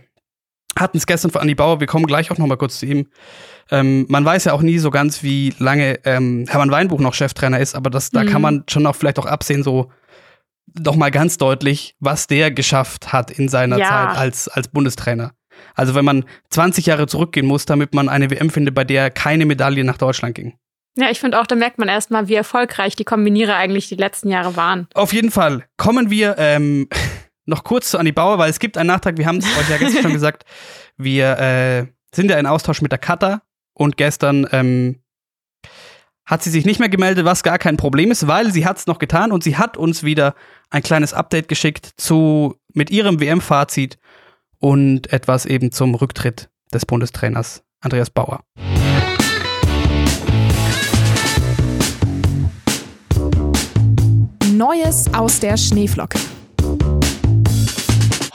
hatten 0.78 0.98
es 0.98 1.06
gestern 1.06 1.30
von 1.30 1.42
Andi 1.42 1.54
Bauer, 1.54 1.80
wir 1.80 1.86
kommen 1.88 2.08
gleich 2.08 2.32
auch 2.32 2.40
noch 2.40 2.48
mal 2.48 2.58
kurz 2.58 2.80
zu 2.80 2.88
ihm. 2.88 3.08
Ähm, 3.70 4.08
man 4.10 4.26
weiß 4.26 4.46
ja 4.46 4.54
auch 4.54 4.62
nie 4.64 4.80
so 4.80 4.90
ganz, 4.90 5.22
wie 5.22 5.54
lange 5.60 6.00
ähm, 6.06 6.46
Hermann 6.50 6.72
Weinbuch 6.72 7.00
noch 7.02 7.14
Cheftrainer 7.14 7.60
ist, 7.60 7.76
aber 7.76 7.92
das, 7.92 8.10
da 8.10 8.24
Mhm. 8.24 8.30
kann 8.30 8.42
man 8.42 8.64
schon 8.68 8.88
auch 8.88 8.96
vielleicht 8.96 9.20
auch 9.20 9.26
absehen, 9.28 9.62
so 9.62 9.92
doch 10.74 10.96
mal 10.96 11.12
ganz 11.12 11.38
deutlich, 11.38 11.96
was 12.00 12.28
der 12.28 12.52
geschafft 12.52 13.12
hat 13.14 13.32
in 13.32 13.50
seiner 13.50 13.78
Ja. 13.78 13.88
Zeit 13.88 14.18
als, 14.18 14.48
als 14.48 14.68
Bundestrainer. 14.68 15.32
Also 15.76 15.96
wenn 15.96 16.06
man 16.06 16.26
20 16.50 16.86
Jahre 16.86 17.08
zurückgehen 17.08 17.46
muss, 17.46 17.66
damit 17.66 17.94
man 17.94 18.10
eine 18.10 18.30
WM 18.30 18.50
findet, 18.50 18.76
bei 18.76 18.84
der 18.84 19.12
keine 19.12 19.46
Medaille 19.46 19.84
nach 19.84 19.98
Deutschland 19.98 20.36
ging. 20.36 20.58
Ja, 20.98 21.10
ich 21.10 21.20
finde 21.20 21.40
auch, 21.40 21.48
da 21.48 21.56
merkt 21.56 21.78
man 21.78 21.88
erstmal, 21.88 22.28
wie 22.28 22.36
erfolgreich 22.36 22.96
die 22.96 23.06
Kombinierer 23.06 23.56
eigentlich 23.56 23.88
die 23.88 23.96
letzten 23.96 24.30
Jahre 24.30 24.56
waren. 24.56 24.88
Auf 24.94 25.14
jeden 25.14 25.32
Fall 25.32 25.66
kommen 25.78 26.10
wir 26.10 26.36
ähm, 26.38 26.88
noch 27.46 27.64
kurz 27.64 27.92
zu 27.92 27.98
Anni 27.98 28.12
Bauer, 28.12 28.38
weil 28.38 28.50
es 28.50 28.60
gibt 28.60 28.78
einen 28.78 28.88
Nachtrag, 28.88 29.18
wir 29.18 29.26
haben 29.26 29.38
es 29.38 29.46
euch 29.46 29.70
ja 29.70 29.78
gestern 29.78 30.04
schon 30.04 30.14
gesagt, 30.14 30.46
wir 30.98 31.38
äh, 31.40 31.86
sind 32.14 32.30
ja 32.30 32.38
in 32.38 32.46
Austausch 32.46 32.82
mit 32.82 32.92
der 32.92 33.00
Kata 33.00 33.42
und 33.74 33.98
gestern 33.98 34.48
ähm, 34.52 35.02
hat 36.26 36.44
sie 36.44 36.52
sich 36.52 36.66
nicht 36.66 36.80
mehr 36.80 36.90
gemeldet, 36.90 37.26
was 37.26 37.44
gar 37.44 37.58
kein 37.58 37.78
Problem 37.78 38.12
ist, 38.12 38.28
weil 38.28 38.52
sie 38.52 38.66
hat 38.66 38.78
es 38.78 38.86
noch 38.88 39.00
getan 39.00 39.32
und 39.32 39.44
sie 39.44 39.58
hat 39.58 39.78
uns 39.78 40.04
wieder 40.04 40.36
ein 40.70 40.84
kleines 40.84 41.14
Update 41.14 41.48
geschickt 41.48 41.90
zu 41.98 42.56
mit 42.74 42.92
ihrem 42.92 43.20
WM-Fazit 43.20 43.98
und 44.60 45.12
etwas 45.12 45.46
eben 45.46 45.72
zum 45.72 45.96
Rücktritt 45.96 46.50
des 46.74 46.86
Bundestrainers 46.86 47.64
Andreas 47.82 48.10
Bauer. 48.10 48.44
Neues 54.52 55.12
aus 55.14 55.40
der 55.40 55.58
Schneeflocke. 55.58 56.20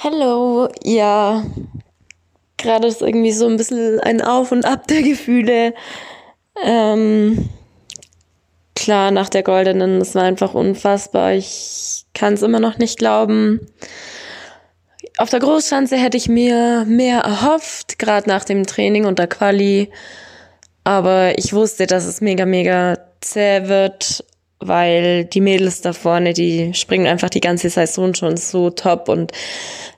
Hallo, 0.03 0.69
ja. 0.83 1.45
Gerade 2.57 2.89
ist 2.89 3.03
irgendwie 3.03 3.33
so 3.33 3.47
ein 3.47 3.59
bisschen 3.59 4.01
ein 4.01 4.23
Auf 4.23 4.51
und 4.51 4.65
Ab 4.65 4.87
der 4.89 5.03
Gefühle. 5.03 5.75
Ähm, 6.65 7.51
klar, 8.85 9.11
nach 9.11 9.31
der 9.31 9.43
Goldenen, 9.43 9.99
das 9.99 10.15
war 10.15 10.25
einfach 10.25 10.53
unfassbar. 10.53 11.33
Ich 11.33 12.05
kann 12.13 12.35
es 12.35 12.43
immer 12.43 12.61
noch 12.61 12.77
nicht 12.77 12.99
glauben. 12.99 13.67
Auf 15.17 15.31
der 15.31 15.41
Großschanze 15.41 15.97
hätte 15.97 16.19
ich 16.19 16.29
mir 16.29 16.85
mehr 16.87 17.21
erhofft, 17.21 17.99
gerade 17.99 18.29
nach 18.29 18.45
dem 18.45 18.67
Training 18.67 19.07
und 19.07 19.19
der 19.19 19.27
Quali. 19.27 19.91
Aber 20.85 21.39
ich 21.39 21.55
wusste, 21.55 21.87
dass 21.87 22.05
es 22.05 22.21
mega, 22.21 22.45
mega 22.45 22.99
zäh 23.23 23.69
wird, 23.69 24.23
weil 24.59 25.25
die 25.25 25.41
Mädels 25.41 25.81
da 25.81 25.95
vorne, 25.95 26.35
die 26.35 26.75
springen 26.75 27.07
einfach 27.07 27.31
die 27.31 27.41
ganze 27.41 27.71
Saison 27.71 28.15
schon 28.15 28.37
so 28.37 28.69
top 28.69 29.09
und 29.09 29.33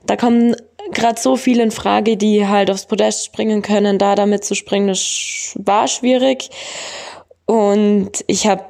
da 0.05 0.15
kommen 0.15 0.55
gerade 0.93 1.19
so 1.19 1.35
viele 1.35 1.63
in 1.63 1.71
Frage, 1.71 2.15
die 2.15 2.47
halt 2.47 2.71
aufs 2.71 2.85
Podest 2.85 3.25
springen 3.25 3.61
können. 3.61 3.97
Da 3.97 4.15
damit 4.15 4.45
zu 4.45 4.55
springen, 4.55 4.87
das 4.87 5.53
war 5.55 5.89
schwierig. 5.89 6.49
Und 7.47 8.23
ich 8.27 8.45
habe 8.45 8.65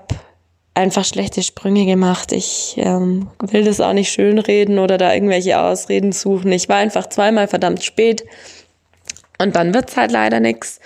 einfach 0.75 1.03
schlechte 1.03 1.41
Sprünge 1.41 1.85
gemacht. 1.85 2.31
Ich 2.31 2.75
ähm, 2.77 3.29
will 3.41 3.65
das 3.65 3.81
auch 3.81 3.93
nicht 3.93 4.11
schönreden 4.11 4.79
oder 4.79 4.97
da 4.97 5.13
irgendwelche 5.13 5.59
Ausreden 5.59 6.11
suchen. 6.11 6.51
Ich 6.51 6.69
war 6.69 6.77
einfach 6.77 7.09
zweimal 7.09 7.47
verdammt 7.47 7.83
spät 7.83 8.23
und 9.39 9.55
dann 9.55 9.73
wird's 9.73 9.97
halt 9.97 10.11
leider 10.11 10.39
nix. 10.39 10.79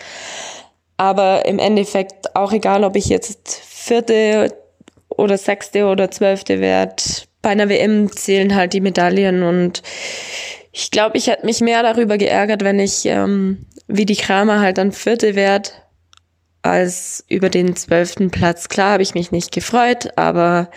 Aber 0.95 1.45
im 1.45 1.59
Endeffekt 1.59 2.35
auch 2.35 2.53
egal, 2.53 2.85
ob 2.85 2.95
ich 2.95 3.07
jetzt 3.07 3.61
vierte 3.65 4.55
oder 5.09 5.37
sechste 5.37 5.85
oder 5.87 6.09
zwölfte 6.09 6.61
werde, 6.61 7.03
bei 7.41 7.49
einer 7.49 7.67
WM 7.67 8.09
zählen 8.11 8.55
halt 8.55 8.73
die 8.73 8.81
Medaillen 8.81 9.43
und 9.43 9.81
ich 10.71 10.91
glaube, 10.91 11.17
ich 11.17 11.27
hätte 11.27 11.45
mich 11.45 11.59
mehr 11.59 11.83
darüber 11.83 12.17
geärgert, 12.17 12.63
wenn 12.63 12.79
ich 12.79 13.05
ähm, 13.05 13.65
wie 13.87 14.05
die 14.05 14.15
Kramer 14.15 14.61
halt 14.61 14.77
dann 14.77 14.93
Vierte 14.93 15.35
werd, 15.35 15.73
als 16.61 17.25
über 17.27 17.49
den 17.49 17.75
zwölften 17.75 18.31
Platz. 18.31 18.69
Klar 18.69 18.93
habe 18.93 19.03
ich 19.03 19.13
mich 19.13 19.31
nicht 19.31 19.51
gefreut, 19.51 20.09
aber 20.17 20.69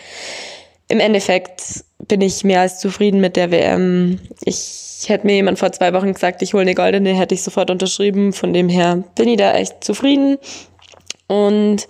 im 0.88 1.00
Endeffekt 1.00 1.84
bin 1.98 2.20
ich 2.20 2.44
mehr 2.44 2.60
als 2.60 2.80
zufrieden 2.80 3.20
mit 3.20 3.36
der 3.36 3.50
WM. 3.50 4.20
Ich 4.44 5.04
hätte 5.06 5.26
mir 5.26 5.34
jemand 5.34 5.58
vor 5.58 5.72
zwei 5.72 5.92
Wochen 5.92 6.12
gesagt, 6.12 6.42
ich 6.42 6.54
hole 6.54 6.62
eine 6.62 6.74
goldene, 6.74 7.14
hätte 7.14 7.34
ich 7.34 7.42
sofort 7.42 7.70
unterschrieben. 7.70 8.32
Von 8.32 8.52
dem 8.52 8.68
her 8.68 9.04
bin 9.14 9.28
ich 9.28 9.38
da 9.38 9.54
echt 9.54 9.84
zufrieden. 9.84 10.38
Und 11.26 11.86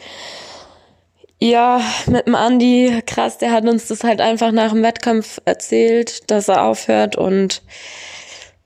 ja, 1.41 1.81
mit 2.07 2.27
dem 2.27 2.35
Andi, 2.35 3.03
krass, 3.07 3.39
der 3.39 3.53
hat 3.53 3.69
uns 3.69 3.89
das 3.89 4.05
halt 4.05 4.21
einfach 4.21 4.53
nach 4.53 4.73
dem 4.73 4.83
Wettkampf 4.83 5.41
erzählt, 5.45 6.31
dass 6.31 6.49
er 6.49 6.65
aufhört 6.65 7.17
und 7.17 7.63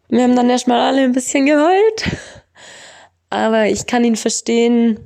wir 0.08 0.22
haben 0.22 0.36
dann 0.36 0.48
erstmal 0.48 0.80
alle 0.80 1.02
ein 1.02 1.12
bisschen 1.12 1.46
geheult. 1.46 2.16
Aber 3.30 3.66
ich 3.66 3.86
kann 3.86 4.04
ihn 4.04 4.16
verstehen. 4.16 5.00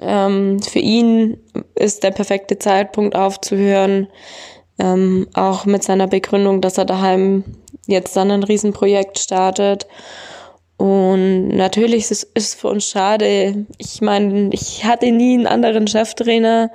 Ähm, 0.00 0.60
für 0.62 0.78
ihn 0.78 1.38
ist 1.74 2.02
der 2.02 2.10
perfekte 2.10 2.58
Zeitpunkt 2.58 3.14
aufzuhören. 3.14 4.08
Ähm, 4.78 5.26
auch 5.34 5.64
mit 5.64 5.82
seiner 5.82 6.06
Begründung, 6.06 6.60
dass 6.60 6.78
er 6.78 6.84
daheim 6.84 7.44
jetzt 7.86 8.16
dann 8.16 8.30
ein 8.30 8.44
Riesenprojekt 8.44 9.18
startet. 9.18 9.86
Und 10.76 11.48
natürlich 11.48 12.10
ist 12.10 12.28
es 12.34 12.54
für 12.54 12.68
uns 12.68 12.88
schade. 12.88 13.66
Ich 13.78 14.00
meine, 14.00 14.50
ich 14.52 14.84
hatte 14.84 15.10
nie 15.10 15.34
einen 15.34 15.48
anderen 15.48 15.88
Cheftrainer. 15.88 16.70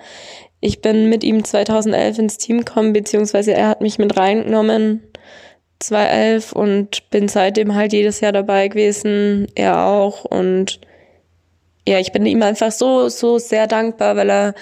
Ich 0.59 0.81
bin 0.81 1.09
mit 1.09 1.23
ihm 1.23 1.43
2011 1.43 2.19
ins 2.19 2.37
Team 2.37 2.59
gekommen, 2.59 2.91
beziehungsweise 2.93 3.53
er 3.53 3.69
hat 3.69 3.81
mich 3.81 3.97
mit 3.99 4.17
reingenommen 4.17 5.03
2011 5.79 6.53
und 6.53 7.09
bin 7.09 7.27
seitdem 7.27 7.75
halt 7.75 7.93
jedes 7.93 8.19
Jahr 8.19 8.31
dabei 8.33 8.67
gewesen. 8.67 9.47
Er 9.55 9.85
auch. 9.85 10.25
Und 10.25 10.81
ja, 11.87 11.99
ich 11.99 12.11
bin 12.11 12.25
ihm 12.25 12.41
einfach 12.43 12.71
so, 12.71 13.09
so 13.09 13.37
sehr 13.37 13.67
dankbar, 13.67 14.15
weil 14.15 14.29
er 14.29 14.53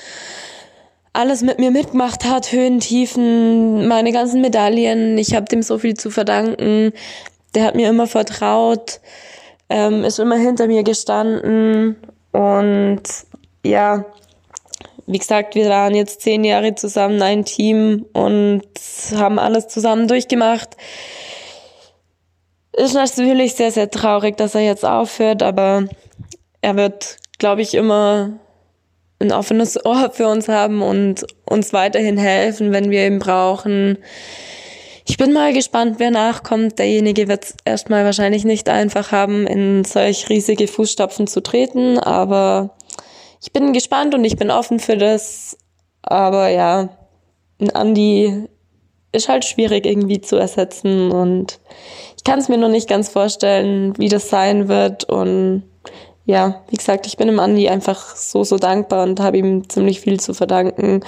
alles 1.14 1.42
mit 1.42 1.60
mir 1.60 1.72
mitgemacht 1.72 2.26
hat, 2.26 2.52
Höhen, 2.52 2.80
Tiefen, 2.80 3.88
meine 3.88 4.12
ganzen 4.12 4.42
Medaillen. 4.42 5.18
Ich 5.18 5.36
habe 5.36 5.46
dem 5.46 5.62
so 5.62 5.78
viel 5.78 5.96
zu 5.96 6.10
verdanken. 6.10 6.94
Der 7.54 7.66
hat 7.66 7.76
mir 7.76 7.90
immer 7.90 8.08
vertraut 8.08 9.02
ähm, 9.72 10.04
ist 10.04 10.20
immer 10.20 10.36
hinter 10.36 10.68
mir 10.68 10.84
gestanden 10.84 11.96
und 12.34 13.04
ja, 13.64 14.06
wie 15.08 15.18
gesagt, 15.18 15.56
wir 15.56 15.70
waren 15.70 15.96
jetzt 15.96 16.22
zehn 16.22 16.44
Jahre 16.44 16.76
zusammen, 16.76 17.22
ein 17.22 17.46
Team 17.46 18.06
und 18.12 18.64
haben 19.16 19.40
alles 19.40 19.70
zusammen 19.70 20.10
durchgemacht. 20.10 20.76
Ist 22.74 22.96
natürlich 22.96 23.56
sehr, 23.56 23.72
sehr 23.72 23.90
traurig, 23.90 24.36
dass 24.36 24.56
er 24.56 24.62
jetzt 24.62 24.86
aufhört, 24.86 25.42
aber 25.42 25.86
er 26.62 26.76
wird, 26.76 27.18
glaube 27.38 27.62
ich, 27.62 27.74
immer 27.74 28.40
ein 29.20 29.32
offenes 29.32 29.84
Ohr 29.86 30.12
für 30.12 30.28
uns 30.28 30.48
haben 30.48 30.82
und 30.82 31.26
uns 31.46 31.74
weiterhin 31.74 32.18
helfen, 32.18 32.72
wenn 32.72 32.90
wir 32.90 33.06
ihn 33.06 33.20
brauchen. 33.20 33.98
Ich 35.08 35.18
bin 35.18 35.34
mal 35.34 35.54
gespannt, 35.54 35.96
wer 36.00 36.12
nachkommt. 36.12 36.80
Derjenige 36.80 37.28
wird 37.28 37.44
es 37.44 37.56
erstmal 37.66 38.06
wahrscheinlich 38.06 38.46
nicht 38.46 38.70
einfach 38.70 39.12
haben, 39.12 39.46
in 39.48 39.84
solch 39.84 40.30
riesige 40.30 40.68
Fußstapfen 40.68 41.28
zu 41.28 41.42
treten, 41.42 42.00
aber 42.00 42.76
ich 43.42 43.52
bin 43.52 43.74
gespannt 43.74 44.14
und 44.16 44.24
ich 44.24 44.38
bin 44.38 44.52
offen 44.52 44.80
für 44.80 44.98
das. 44.98 45.58
Aber 46.02 46.50
ja, 46.50 46.90
ein 47.60 47.72
Andi 47.72 48.48
ist 49.12 49.30
halt 49.30 49.46
schwierig 49.46 49.86
irgendwie 49.86 50.22
zu 50.22 50.38
ersetzen 50.38 51.12
und 51.12 51.60
ich 52.16 52.24
kann 52.24 52.40
es 52.40 52.50
mir 52.50 52.58
noch 52.58 52.70
nicht 52.70 52.88
ganz 52.88 53.10
vorstellen, 53.10 53.98
wie 53.98 54.10
das 54.10 54.30
sein 54.30 54.68
wird 54.68 55.04
und 55.04 55.64
ja, 56.26 56.62
wie 56.70 56.78
gesagt, 56.78 57.08
ich 57.08 57.18
bin 57.18 57.28
dem 57.28 57.40
Andi 57.40 57.68
einfach 57.68 58.16
so, 58.16 58.44
so 58.44 58.58
dankbar 58.58 59.04
und 59.04 59.20
habe 59.20 59.38
ihm 59.38 59.68
ziemlich 59.70 60.02
viel 60.02 60.20
zu 60.20 60.34
verdanken. 60.34 61.04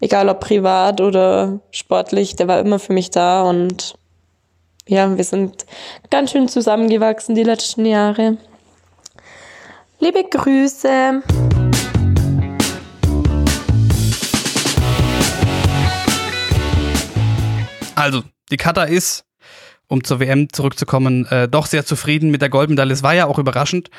Egal 0.00 0.28
ob 0.28 0.40
privat 0.40 1.00
oder 1.00 1.60
sportlich, 1.70 2.36
der 2.36 2.48
war 2.48 2.58
immer 2.60 2.78
für 2.78 2.92
mich 2.92 3.10
da 3.10 3.42
und 3.42 3.94
ja, 4.86 5.16
wir 5.16 5.24
sind 5.24 5.66
ganz 6.10 6.32
schön 6.32 6.48
zusammengewachsen 6.48 7.34
die 7.34 7.42
letzten 7.42 7.84
Jahre. 7.84 8.38
Liebe 10.00 10.24
Grüße. 10.24 11.22
Also, 17.94 18.22
die 18.50 18.56
Kata 18.56 18.84
ist, 18.84 19.24
um 19.88 20.04
zur 20.04 20.20
WM 20.20 20.52
zurückzukommen, 20.52 21.26
äh, 21.26 21.48
doch 21.48 21.66
sehr 21.66 21.84
zufrieden 21.84 22.30
mit 22.30 22.42
der 22.42 22.48
Goldmedaille. 22.48 22.92
Es 22.92 23.02
war 23.02 23.14
ja 23.14 23.26
auch 23.26 23.38
überraschend. 23.38 23.90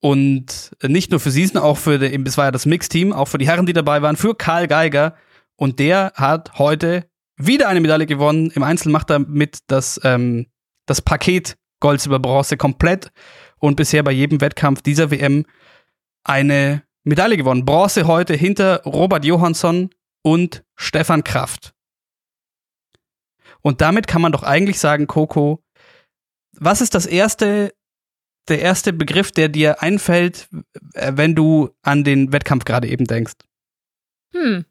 Und 0.00 0.70
nicht 0.82 1.10
nur 1.10 1.20
für 1.20 1.30
sie, 1.30 1.46
sondern 1.46 1.64
auch 1.64 1.78
für, 1.78 1.98
die, 1.98 2.22
es 2.26 2.38
war 2.38 2.46
ja 2.46 2.50
das 2.50 2.66
Mix-Team, 2.66 3.12
auch 3.12 3.26
für 3.26 3.38
die 3.38 3.46
Herren, 3.46 3.66
die 3.66 3.74
dabei 3.74 4.00
waren, 4.00 4.16
für 4.16 4.34
Karl 4.34 4.66
Geiger. 4.66 5.14
Und 5.56 5.78
der 5.78 6.12
hat 6.14 6.58
heute 6.58 7.06
wieder 7.36 7.68
eine 7.68 7.80
Medaille 7.80 8.06
gewonnen. 8.06 8.50
Im 8.54 8.62
Einzel 8.62 8.90
macht 8.90 9.10
er 9.10 9.18
mit 9.18 9.58
das, 9.66 10.00
ähm, 10.04 10.46
das 10.86 11.02
Paket 11.02 11.56
Gold, 11.80 12.00
Silber, 12.00 12.18
Bronze 12.18 12.56
komplett 12.56 13.10
und 13.58 13.76
bisher 13.76 14.02
bei 14.02 14.12
jedem 14.12 14.40
Wettkampf 14.40 14.82
dieser 14.82 15.10
WM 15.10 15.46
eine 16.24 16.82
Medaille 17.04 17.36
gewonnen. 17.36 17.64
Bronze 17.64 18.06
heute 18.06 18.34
hinter 18.34 18.82
Robert 18.84 19.24
Johansson 19.24 19.90
und 20.22 20.62
Stefan 20.76 21.24
Kraft. 21.24 21.72
Und 23.62 23.80
damit 23.80 24.06
kann 24.06 24.22
man 24.22 24.32
doch 24.32 24.42
eigentlich 24.42 24.78
sagen, 24.78 25.06
Coco, 25.06 25.62
was 26.52 26.80
ist 26.80 26.94
das 26.94 27.06
erste 27.06 27.72
der 28.48 28.60
erste 28.60 28.92
Begriff, 28.92 29.32
der 29.32 29.48
dir 29.48 29.82
einfällt, 29.82 30.48
äh, 30.94 31.12
wenn 31.14 31.34
du 31.34 31.70
an 31.82 32.04
den 32.04 32.32
Wettkampf 32.32 32.64
gerade 32.64 32.88
eben 32.88 33.04
denkst? 33.04 33.34
Hm. 34.32 34.64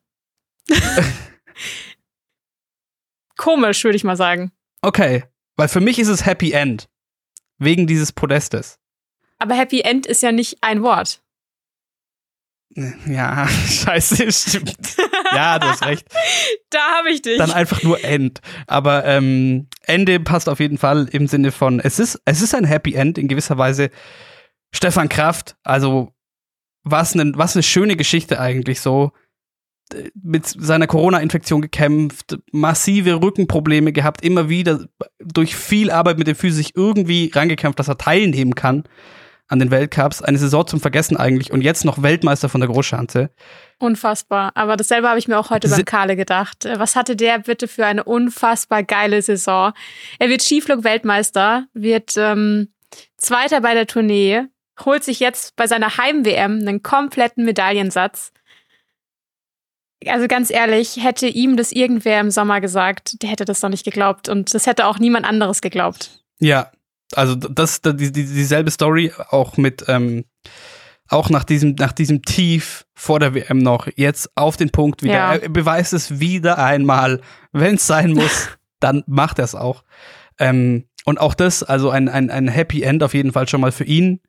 Komisch, 3.38 3.84
würde 3.84 3.96
ich 3.96 4.04
mal 4.04 4.18
sagen. 4.18 4.52
Okay, 4.82 5.24
weil 5.56 5.68
für 5.68 5.82
mich 5.82 6.00
ist 6.00 6.08
es 6.08 6.26
Happy 6.26 6.52
End. 6.52 6.90
Wegen 7.58 7.88
dieses 7.88 8.12
Podestes. 8.12 8.80
Aber 9.38 9.56
Happy 9.56 9.82
End 9.82 10.06
ist 10.06 10.22
ja 10.22 10.32
nicht 10.32 10.58
ein 10.62 10.84
Wort. 10.84 11.22
Ja, 12.76 13.48
scheiße, 13.68 14.32
stimmt. 14.32 14.78
Ja, 15.34 15.60
du 15.60 15.68
hast 15.68 15.86
recht. 15.86 16.08
Da 16.72 17.00
habe 17.00 17.10
ich 17.10 17.24
dich. 17.24 17.40
Dann 17.40 17.52
einfach 17.52 17.82
nur 17.82 18.04
End. 18.04 18.42
Aber 18.68 19.04
ähm, 19.06 19.68
Ende 19.82 20.20
passt 20.20 20.48
auf 20.48 20.60
jeden 20.60 20.78
Fall 20.78 21.10
im 21.12 21.26
Sinne 21.26 21.52
von, 21.52 21.80
es 21.80 21.98
ist, 21.98 22.22
es 22.26 22.44
ist 22.44 22.54
ein 22.54 22.64
Happy 22.64 22.94
End 22.94 23.18
in 23.18 23.28
gewisser 23.28 23.58
Weise. 23.58 23.90
Stefan 24.72 25.10
Kraft, 25.10 25.56
also 25.64 26.14
was 26.84 27.14
eine 27.14 27.32
was 27.36 27.56
ne 27.56 27.64
schöne 27.64 27.96
Geschichte 27.96 28.40
eigentlich 28.40 28.82
so. 28.82 29.14
Mit 30.14 30.46
seiner 30.46 30.86
Corona-Infektion 30.86 31.62
gekämpft, 31.62 32.38
massive 32.52 33.20
Rückenprobleme 33.20 33.92
gehabt, 33.94 34.24
immer 34.24 34.48
wieder 34.48 34.86
durch 35.18 35.56
viel 35.56 35.90
Arbeit 35.90 36.20
mit 36.20 36.28
dem 36.28 36.36
Füßen 36.36 36.58
sich 36.58 36.76
irgendwie 36.76 37.32
rangekämpft, 37.34 37.80
dass 37.80 37.88
er 37.88 37.98
teilnehmen 37.98 38.54
kann 38.54 38.84
an 39.50 39.60
den 39.60 39.72
Weltcups. 39.72 40.22
Eine 40.22 40.38
Saison 40.38 40.66
zum 40.66 40.80
Vergessen 40.80 41.18
eigentlich 41.18 41.52
und 41.52 41.62
jetzt 41.62 41.84
noch 41.84 42.02
Weltmeister 42.02 42.48
von 42.48 42.62
der 42.62 42.70
Großschanze. 42.70 43.32
Unfassbar. 43.80 44.52
Aber 44.56 44.78
dasselbe 44.78 45.10
habe 45.10 45.20
ich 45.20 45.28
mir 45.28 45.38
auch 45.38 45.50
heute 45.50 45.68
beim 45.68 45.86
Kahle 45.86 46.16
gedacht. 46.16 46.70
Was 46.78 46.96
hatte 46.96 47.16
der 47.16 47.40
bitte 47.40 47.68
für 47.68 47.86
eine 47.86 48.04
unfassbar 48.04 48.84
geile 48.84 49.22
Saison? 49.22 49.74
Er 50.20 50.30
wird 50.30 50.42
Skiflug-Weltmeister, 50.42 51.66
wird 51.74 52.14
ähm, 52.16 52.70
Zweiter 53.18 53.62
bei 53.62 53.74
der 53.74 53.88
Tournee, 53.88 54.44
holt 54.86 55.04
sich 55.04 55.20
jetzt 55.20 55.56
bei 55.56 55.68
seiner 55.68 55.98
Heim-WM 55.98 56.60
einen 56.60 56.84
kompletten 56.84 57.44
Medaillensatz. 57.44 58.32
Also 60.06 60.28
ganz 60.28 60.50
ehrlich, 60.50 61.04
hätte 61.04 61.28
ihm 61.28 61.58
das 61.58 61.72
irgendwer 61.72 62.22
im 62.22 62.32
Sommer 62.32 62.62
gesagt, 62.62 63.22
der 63.22 63.30
hätte 63.30 63.46
das 63.46 63.60
doch 63.60 63.70
nicht 63.70 63.84
geglaubt. 63.84 64.30
Und 64.30 64.54
das 64.54 64.68
hätte 64.68 64.86
auch 64.86 65.00
niemand 65.00 65.26
anderes 65.26 65.62
geglaubt. 65.62 66.24
Ja, 66.40 66.72
also 67.14 67.36
das, 67.36 67.82
die, 67.82 68.12
die, 68.12 68.26
dieselbe 68.26 68.72
Story 68.72 69.12
auch 69.30 69.58
mit, 69.58 69.86
ähm, 69.88 70.26
auch 71.08 71.30
nach 71.30 71.44
diesem, 71.44 71.76
nach 71.76 71.92
diesem 71.92 72.22
Tief 72.22 72.86
vor 72.94 73.20
der 73.20 73.34
WM 73.34 73.58
noch, 73.58 73.88
jetzt 73.96 74.30
auf 74.36 74.58
den 74.58 74.70
Punkt 74.70 75.02
wieder. 75.02 75.14
Ja. 75.14 75.36
Er 75.36 75.50
beweist 75.50 75.94
es 75.94 76.20
wieder 76.20 76.60
einmal. 76.60 77.22
Wenn 77.52 77.76
es 77.76 77.88
sein 77.88 78.12
muss, 78.12 78.50
dann 78.80 79.04
macht 79.08 79.40
er 79.40 79.46
es 79.46 79.56
auch. 79.56 79.84
Ähm, 80.38 80.86
und 81.06 81.20
auch 81.20 81.34
das, 81.34 81.64
also 81.64 81.90
ein, 81.90 82.10
ein, 82.10 82.30
ein 82.30 82.48
Happy 82.48 82.84
End 82.84 83.02
auf 83.02 83.14
jeden 83.14 83.32
Fall 83.32 83.48
schon 83.48 83.62
mal 83.62 83.72
für 83.72 83.86
ihn. 83.86 84.22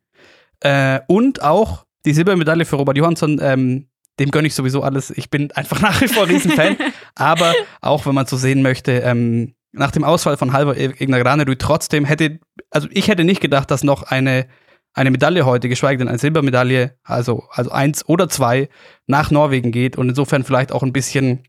Äh, 0.61 1.01
und 1.07 1.43
auch 1.43 1.85
die 2.07 2.15
Silbermedaille 2.15 2.65
für 2.65 2.77
Robert 2.77 2.97
Johansson, 2.97 3.39
ähm, 3.43 3.89
dem 4.19 4.31
gönne 4.31 4.49
ich 4.49 4.55
sowieso 4.55 4.83
alles. 4.83 5.11
Ich 5.11 5.31
bin 5.31 5.53
einfach 5.53 5.81
nach 5.83 6.01
wie 6.01 6.09
vor 6.09 6.29
Riesenfan. 6.29 6.77
Aber 7.15 7.55
auch 7.81 8.07
wenn 8.07 8.15
man 8.15 8.27
so 8.27 8.37
sehen 8.37 8.63
möchte, 8.63 8.93
ähm, 8.93 9.55
nach 9.73 9.91
dem 9.91 10.05
Ausfall 10.05 10.37
von 10.37 10.53
Halber 10.53 10.77
Egner 10.77 11.21
Granerud 11.21 11.59
trotzdem 11.59 12.05
hätte, 12.05 12.41
also 12.71 12.89
ich 12.91 13.09
hätte 13.09 13.25
nicht 13.25 13.41
gedacht, 13.41 13.71
dass 13.71 13.85
noch 13.85 14.03
eine, 14.03 14.47
eine 14.95 15.11
Medaille 15.11 15.47
heute, 15.47 15.69
geschweige 15.69 15.99
denn 15.99 16.09
eine 16.09 16.19
Silbermedaille, 16.19 16.97
also, 17.05 17.45
also 17.51 17.71
eins 17.71 18.09
oder 18.09 18.29
zwei, 18.29 18.69
nach 19.07 19.31
Norwegen 19.31 19.73
geht 19.73 19.97
und 19.97 20.09
insofern 20.09 20.45
vielleicht 20.45 20.73
auch 20.73 20.83
ein 20.83 20.93
bisschen 20.93 21.45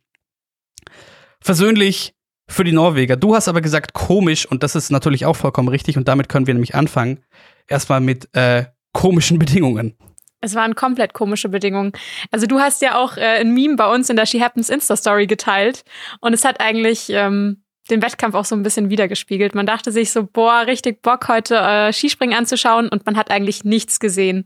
versöhnlich 1.42 2.14
für 2.48 2.64
die 2.64 2.74
Norweger. 2.74 3.16
Du 3.16 3.36
hast 3.36 3.48
aber 3.48 3.62
gesagt 3.62 3.94
komisch 3.94 4.46
und 4.46 4.62
das 4.62 4.76
ist 4.76 4.92
natürlich 4.92 5.26
auch 5.26 5.36
vollkommen 5.36 5.70
richtig 5.70 5.98
und 5.98 6.08
damit 6.08 6.30
können 6.30 6.48
wir 6.48 6.54
nämlich 6.54 6.76
anfangen. 6.76 7.24
Erstmal 7.68 8.02
mit 8.02 8.30
äh, 8.36 8.66
komischen 8.94 9.40
Bedingungen. 9.40 9.98
Es 10.44 10.56
waren 10.56 10.74
komplett 10.76 11.14
komische 11.14 11.50
Bedingungen. 11.50 11.94
Also 12.32 12.48
du 12.48 12.60
hast 12.60 12.82
ja 12.82 12.96
auch 12.96 13.16
äh, 13.16 13.40
ein 13.40 13.54
Meme 13.54 13.76
bei 13.76 13.92
uns 13.92 14.10
in 14.10 14.16
der 14.16 14.26
She 14.26 14.42
Happens 14.42 14.70
Insta-Story 14.70 15.28
geteilt 15.28 15.84
und 16.20 16.34
es 16.34 16.44
hat 16.44 16.60
eigentlich 16.60 17.10
ähm, 17.10 17.64
den 17.92 18.02
Wettkampf 18.02 18.36
auch 18.36 18.46
so 18.46 18.56
ein 18.56 18.64
bisschen 18.64 18.90
wiedergespiegelt. 18.90 19.54
Man 19.54 19.66
dachte 19.66 19.92
sich 19.92 20.12
so, 20.12 20.24
boah, 20.26 20.62
richtig 20.66 21.02
Bock 21.02 21.28
heute 21.28 21.58
äh, 21.58 21.94
Skispringen 21.94 22.38
anzuschauen 22.38 22.90
und 22.90 23.06
man 23.06 23.18
hat 23.18 23.30
eigentlich 23.30 23.64
nichts 23.64 24.00
gesehen. 24.00 24.46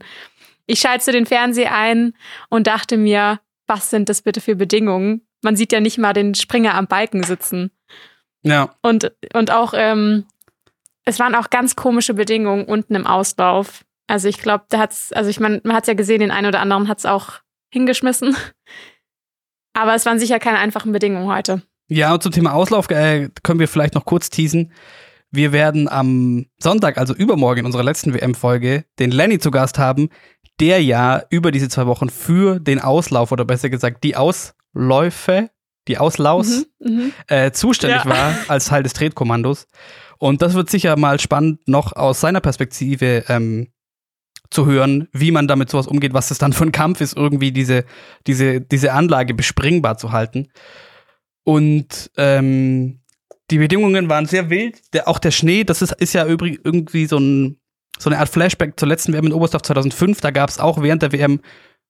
Ich 0.66 0.80
schalte 0.80 1.12
den 1.12 1.26
Fernseher 1.26 1.74
ein 1.74 2.14
und 2.50 2.66
dachte 2.66 2.96
mir, 2.96 3.40
was 3.66 3.90
sind 3.90 4.08
das 4.08 4.22
bitte 4.22 4.40
für 4.40 4.56
Bedingungen? 4.56 5.26
Man 5.42 5.56
sieht 5.56 5.72
ja 5.72 5.80
nicht 5.80 5.98
mal 5.98 6.12
den 6.12 6.34
Springer 6.34 6.74
am 6.74 6.86
Balken 6.86 7.22
sitzen. 7.22 7.70
Ja. 8.42 8.74
Und, 8.82 9.12
und 9.32 9.50
auch, 9.50 9.74
ähm, 9.76 10.24
es 11.04 11.18
waren 11.18 11.34
auch 11.34 11.50
ganz 11.50 11.76
komische 11.76 12.14
Bedingungen 12.14 12.64
unten 12.64 12.94
im 12.94 13.06
Auslauf. 13.06 13.84
Also 14.08 14.28
ich 14.28 14.38
glaube, 14.38 14.64
da 14.68 14.78
hat's, 14.78 15.12
also 15.12 15.30
ich 15.30 15.40
meine, 15.40 15.60
man 15.64 15.76
hat's 15.76 15.88
ja 15.88 15.94
gesehen, 15.94 16.20
den 16.20 16.30
einen 16.30 16.48
oder 16.48 16.60
anderen 16.60 16.88
hat's 16.88 17.06
auch 17.06 17.40
hingeschmissen. 17.70 18.36
Aber 19.72 19.94
es 19.94 20.06
waren 20.06 20.18
sicher 20.18 20.38
keine 20.38 20.58
einfachen 20.58 20.92
Bedingungen 20.92 21.28
heute. 21.28 21.62
Ja, 21.88 22.14
und 22.14 22.22
zum 22.22 22.32
Thema 22.32 22.54
Auslauf 22.54 22.90
äh, 22.90 23.28
können 23.42 23.60
wir 23.60 23.68
vielleicht 23.68 23.94
noch 23.94 24.04
kurz 24.04 24.30
teasen. 24.30 24.72
Wir 25.30 25.52
werden 25.52 25.88
am 25.88 26.46
Sonntag, 26.58 26.98
also 26.98 27.14
übermorgen 27.14 27.60
in 27.60 27.66
unserer 27.66 27.82
letzten 27.82 28.14
WM-Folge, 28.14 28.84
den 28.98 29.10
Lenny 29.10 29.38
zu 29.38 29.50
Gast 29.50 29.78
haben, 29.78 30.08
der 30.60 30.82
ja 30.82 31.22
über 31.30 31.50
diese 31.50 31.68
zwei 31.68 31.86
Wochen 31.86 32.08
für 32.08 32.58
den 32.58 32.80
Auslauf 32.80 33.32
oder 33.32 33.44
besser 33.44 33.68
gesagt 33.68 34.04
die 34.04 34.16
Ausläufe 34.16 35.50
die 35.88 35.98
Auslaus, 35.98 36.66
mhm, 36.80 36.90
mhm, 36.90 37.12
äh, 37.28 37.52
zuständig 37.52 38.04
ja. 38.04 38.10
war 38.10 38.34
als 38.48 38.66
Teil 38.66 38.82
des 38.82 38.92
Tretkommandos. 38.92 39.66
Und 40.18 40.42
das 40.42 40.54
wird 40.54 40.70
sicher 40.70 40.96
mal 40.96 41.20
spannend, 41.20 41.66
noch 41.68 41.94
aus 41.94 42.20
seiner 42.20 42.40
Perspektive 42.40 43.24
ähm, 43.28 43.68
zu 44.50 44.66
hören, 44.66 45.08
wie 45.12 45.30
man 45.30 45.48
damit 45.48 45.70
sowas 45.70 45.86
umgeht, 45.86 46.14
was 46.14 46.30
es 46.30 46.38
dann 46.38 46.52
für 46.52 46.64
ein 46.64 46.72
Kampf 46.72 47.00
ist, 47.00 47.16
irgendwie 47.16 47.52
diese, 47.52 47.84
diese, 48.26 48.60
diese 48.60 48.92
Anlage 48.92 49.34
bespringbar 49.34 49.98
zu 49.98 50.12
halten. 50.12 50.48
Und 51.46 52.10
ähm, 52.16 52.98
die 53.52 53.58
Bedingungen 53.58 54.08
waren 54.08 54.26
sehr 54.26 54.50
wild. 54.50 54.92
Der, 54.92 55.06
auch 55.06 55.20
der 55.20 55.30
Schnee, 55.30 55.62
das 55.62 55.80
ist, 55.80 55.92
ist 55.92 56.12
ja 56.12 56.26
übrig, 56.26 56.58
irgendwie 56.64 57.06
so, 57.06 57.18
ein, 57.18 57.60
so 57.98 58.10
eine 58.10 58.18
Art 58.18 58.28
Flashback 58.28 58.78
zur 58.78 58.88
letzten 58.88 59.12
WM 59.12 59.26
in 59.26 59.32
Oberstdorf 59.32 59.62
2005. 59.62 60.20
Da 60.20 60.32
gab 60.32 60.50
es 60.50 60.58
auch 60.58 60.82
während 60.82 61.02
der 61.02 61.12
WM 61.12 61.40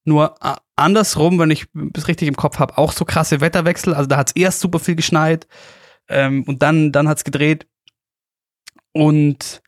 nur 0.04 0.34
andersrum, 0.76 1.38
wenn 1.38 1.50
ich 1.50 1.66
es 1.94 2.06
richtig 2.06 2.28
im 2.28 2.36
Kopf 2.36 2.58
habe, 2.58 2.76
auch 2.76 2.92
so 2.92 3.06
krasse 3.06 3.40
Wetterwechsel. 3.40 3.94
Also 3.94 4.06
da 4.08 4.18
hat 4.18 4.28
es 4.28 4.36
erst 4.36 4.60
super 4.60 4.78
viel 4.78 4.94
geschneit 4.94 5.46
ähm, 6.08 6.44
und 6.44 6.62
dann, 6.62 6.92
dann 6.92 7.08
hat 7.08 7.16
es 7.16 7.24
gedreht. 7.24 7.66
Und 8.92 9.62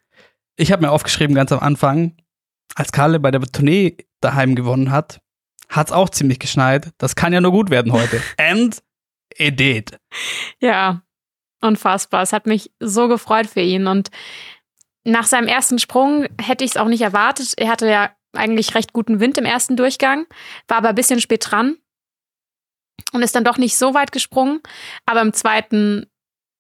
ich 0.57 0.71
habe 0.71 0.83
mir 0.83 0.93
aufgeschrieben 0.93 1.35
ganz 1.35 1.51
am 1.51 1.61
Anfang, 1.61 2.15
als 2.75 2.93
Karle 2.93 3.21
bei 3.21 3.31
der 3.31 3.41
Tournee 3.41 3.97
daheim 4.21 4.55
gewonnen 4.55 4.91
hat, 4.91 5.23
hat 5.71 5.87
es 5.87 5.93
auch 5.93 6.11
ziemlich 6.11 6.39
geschneit. 6.39 6.91
Das 6.99 7.17
kann 7.17 7.33
ja 7.33 7.41
nur 7.41 7.53
gut 7.53 7.71
werden 7.71 7.93
heute. 7.93 8.21
And 8.37 8.83
it 9.37 9.59
did. 9.59 9.99
Ja, 10.61 11.03
unfassbar. 11.61 12.23
Es 12.23 12.33
hat 12.33 12.47
mich 12.47 12.71
so 12.81 13.09
gefreut 13.09 13.47
für 13.47 13.61
ihn. 13.61 13.87
Und 13.87 14.11
nach 15.05 15.27
seinem 15.27 15.49
ersten 15.49 15.79
Sprung 15.79 16.27
hätte 16.41 16.65
ich 16.65 16.73
es 16.73 16.77
auch 16.77 16.89
nicht 16.89 17.03
erwartet. 17.03 17.55
Er 17.57 17.69
hatte 17.69 17.89
ja 17.89 18.11
eigentlich 18.33 18.75
recht 18.75 18.93
guten 18.93 19.21
Wind 19.21 19.39
im 19.39 19.45
ersten 19.45 19.77
Durchgang, 19.77 20.27
war 20.69 20.79
aber 20.79 20.91
ein 20.91 20.95
bisschen 20.95 21.21
spät 21.21 21.47
dran 21.51 21.77
und 23.13 23.23
ist 23.23 23.35
dann 23.35 23.45
doch 23.45 23.59
nicht 23.59 23.77
so 23.77 23.95
weit 23.95 24.13
gesprungen. 24.13 24.61
Aber 25.07 25.23
im 25.23 25.33
zweiten, 25.33 26.07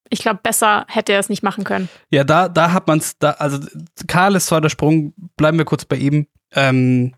ich 0.08 0.20
glaube, 0.20 0.40
besser 0.42 0.87
hätte 0.88 1.12
er 1.12 1.20
es 1.20 1.28
nicht 1.28 1.42
machen 1.42 1.64
können. 1.64 1.88
Ja, 2.10 2.25
da, 2.25 2.48
da 2.48 2.72
hat 2.72 2.87
man 2.87 2.98
es, 2.98 3.18
da, 3.18 3.32
also 3.32 3.58
Karl 4.06 4.40
zweiter 4.40 4.70
Sprung, 4.70 5.14
bleiben 5.37 5.58
wir 5.58 5.64
kurz 5.64 5.84
bei 5.84 5.96
ihm. 5.96 6.26
Ähm, 6.52 7.14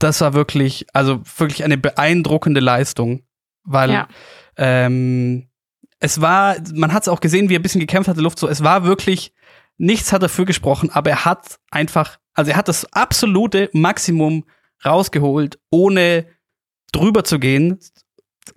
das 0.00 0.20
war 0.20 0.34
wirklich, 0.34 0.86
also 0.92 1.22
wirklich 1.38 1.64
eine 1.64 1.78
beeindruckende 1.78 2.60
Leistung, 2.60 3.23
weil 3.64 3.90
ja. 3.90 4.08
ähm, 4.56 5.48
es 5.98 6.20
war, 6.20 6.56
man 6.74 6.92
hat 6.92 7.02
es 7.02 7.08
auch 7.08 7.20
gesehen, 7.20 7.48
wie 7.48 7.54
er 7.54 7.58
ein 7.58 7.62
bisschen 7.62 7.80
gekämpft 7.80 8.08
hatte, 8.08 8.20
Luft 8.20 8.38
so, 8.38 8.48
es 8.48 8.62
war 8.62 8.84
wirklich, 8.84 9.32
nichts 9.76 10.12
hat 10.12 10.22
dafür 10.22 10.44
gesprochen, 10.44 10.90
aber 10.90 11.10
er 11.10 11.24
hat 11.24 11.58
einfach 11.70 12.18
also 12.34 12.50
er 12.50 12.56
hat 12.56 12.68
das 12.68 12.92
absolute 12.92 13.70
Maximum 13.72 14.44
rausgeholt, 14.84 15.58
ohne 15.70 16.26
drüber 16.92 17.24
zu 17.24 17.38
gehen. 17.38 17.78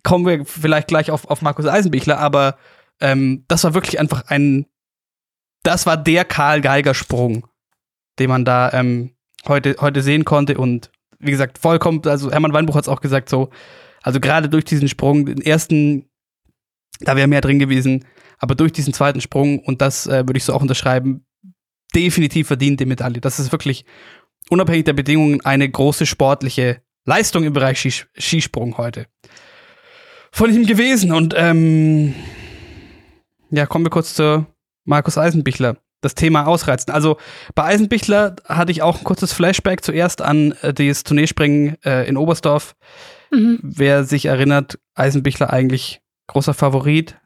Kommen 0.04 0.26
wir 0.26 0.46
vielleicht 0.46 0.88
gleich 0.88 1.12
auf, 1.12 1.30
auf 1.30 1.42
Markus 1.42 1.68
Eisenbichler, 1.68 2.18
aber 2.18 2.58
ähm, 3.00 3.46
das 3.48 3.64
war 3.64 3.74
wirklich 3.74 4.00
einfach 4.00 4.26
ein, 4.28 4.66
das 5.64 5.86
war 5.86 5.96
der 5.96 6.26
Karl 6.26 6.62
Geiger 6.62 6.94
Sprung, 6.94 7.48
den 8.20 8.30
man 8.30 8.44
da 8.44 8.74
ähm, 8.74 9.16
heute, 9.48 9.76
heute 9.80 10.02
sehen 10.02 10.26
konnte 10.26 10.58
und 10.58 10.92
wie 11.20 11.32
gesagt, 11.32 11.58
vollkommen, 11.58 12.02
also 12.06 12.32
Hermann 12.32 12.54
Weinbuch 12.54 12.76
hat 12.76 12.84
es 12.84 12.90
auch 12.90 13.02
gesagt, 13.02 13.30
so, 13.30 13.50
also 14.08 14.22
gerade 14.22 14.48
durch 14.48 14.64
diesen 14.64 14.88
Sprung, 14.88 15.26
den 15.26 15.42
ersten, 15.42 16.10
da 17.02 17.18
wäre 17.18 17.28
mehr 17.28 17.42
drin 17.42 17.60
gewesen, 17.60 18.06
aber 18.38 18.56
durch 18.56 18.72
diesen 18.72 18.94
zweiten 18.94 19.20
Sprung, 19.20 19.60
und 19.60 19.82
das 19.82 20.08
äh, 20.08 20.26
würde 20.26 20.38
ich 20.38 20.46
so 20.46 20.54
auch 20.54 20.62
unterschreiben, 20.62 21.26
definitiv 21.94 22.48
verdient 22.48 22.80
die 22.80 22.86
Medaille. 22.86 23.20
Das 23.20 23.38
ist 23.38 23.52
wirklich 23.52 23.84
unabhängig 24.50 24.86
der 24.86 24.94
Bedingungen 24.94 25.42
eine 25.44 25.70
große 25.70 26.06
sportliche 26.06 26.82
Leistung 27.04 27.44
im 27.44 27.52
Bereich 27.52 27.80
Skis 27.80 28.08
Skisprung 28.18 28.78
heute. 28.78 29.08
Von 30.32 30.56
ihm 30.56 30.66
gewesen. 30.66 31.12
Und 31.12 31.34
ähm, 31.36 32.16
ja, 33.52 33.66
kommen 33.66 33.84
wir 33.84 33.90
kurz 33.90 34.14
zu 34.14 34.46
Markus 34.86 35.18
Eisenbichler. 35.18 35.76
Das 36.00 36.16
Thema 36.16 36.48
Ausreizen. 36.48 36.94
Also 36.94 37.18
bei 37.56 37.64
Eisenbichler 37.66 38.38
hatte 38.46 38.72
ich 38.72 38.84
auch 38.84 39.00
ein 39.00 39.04
kurzes 39.04 39.34
Flashback 39.34 39.84
zuerst 39.84 40.22
an 40.22 40.54
äh, 40.62 40.74
das 40.74 41.04
Tourneespringen 41.04 41.76
äh, 41.84 42.08
in 42.08 42.16
Oberstdorf. 42.16 42.74
Mhm. 43.32 43.60
Wer 43.62 44.04
sich 44.04 44.26
erinnert, 44.26 44.80
Eisenbichler 44.96 45.52
eigentlich 45.52 46.02
großer 46.28 46.54
Favorit, 46.54 47.18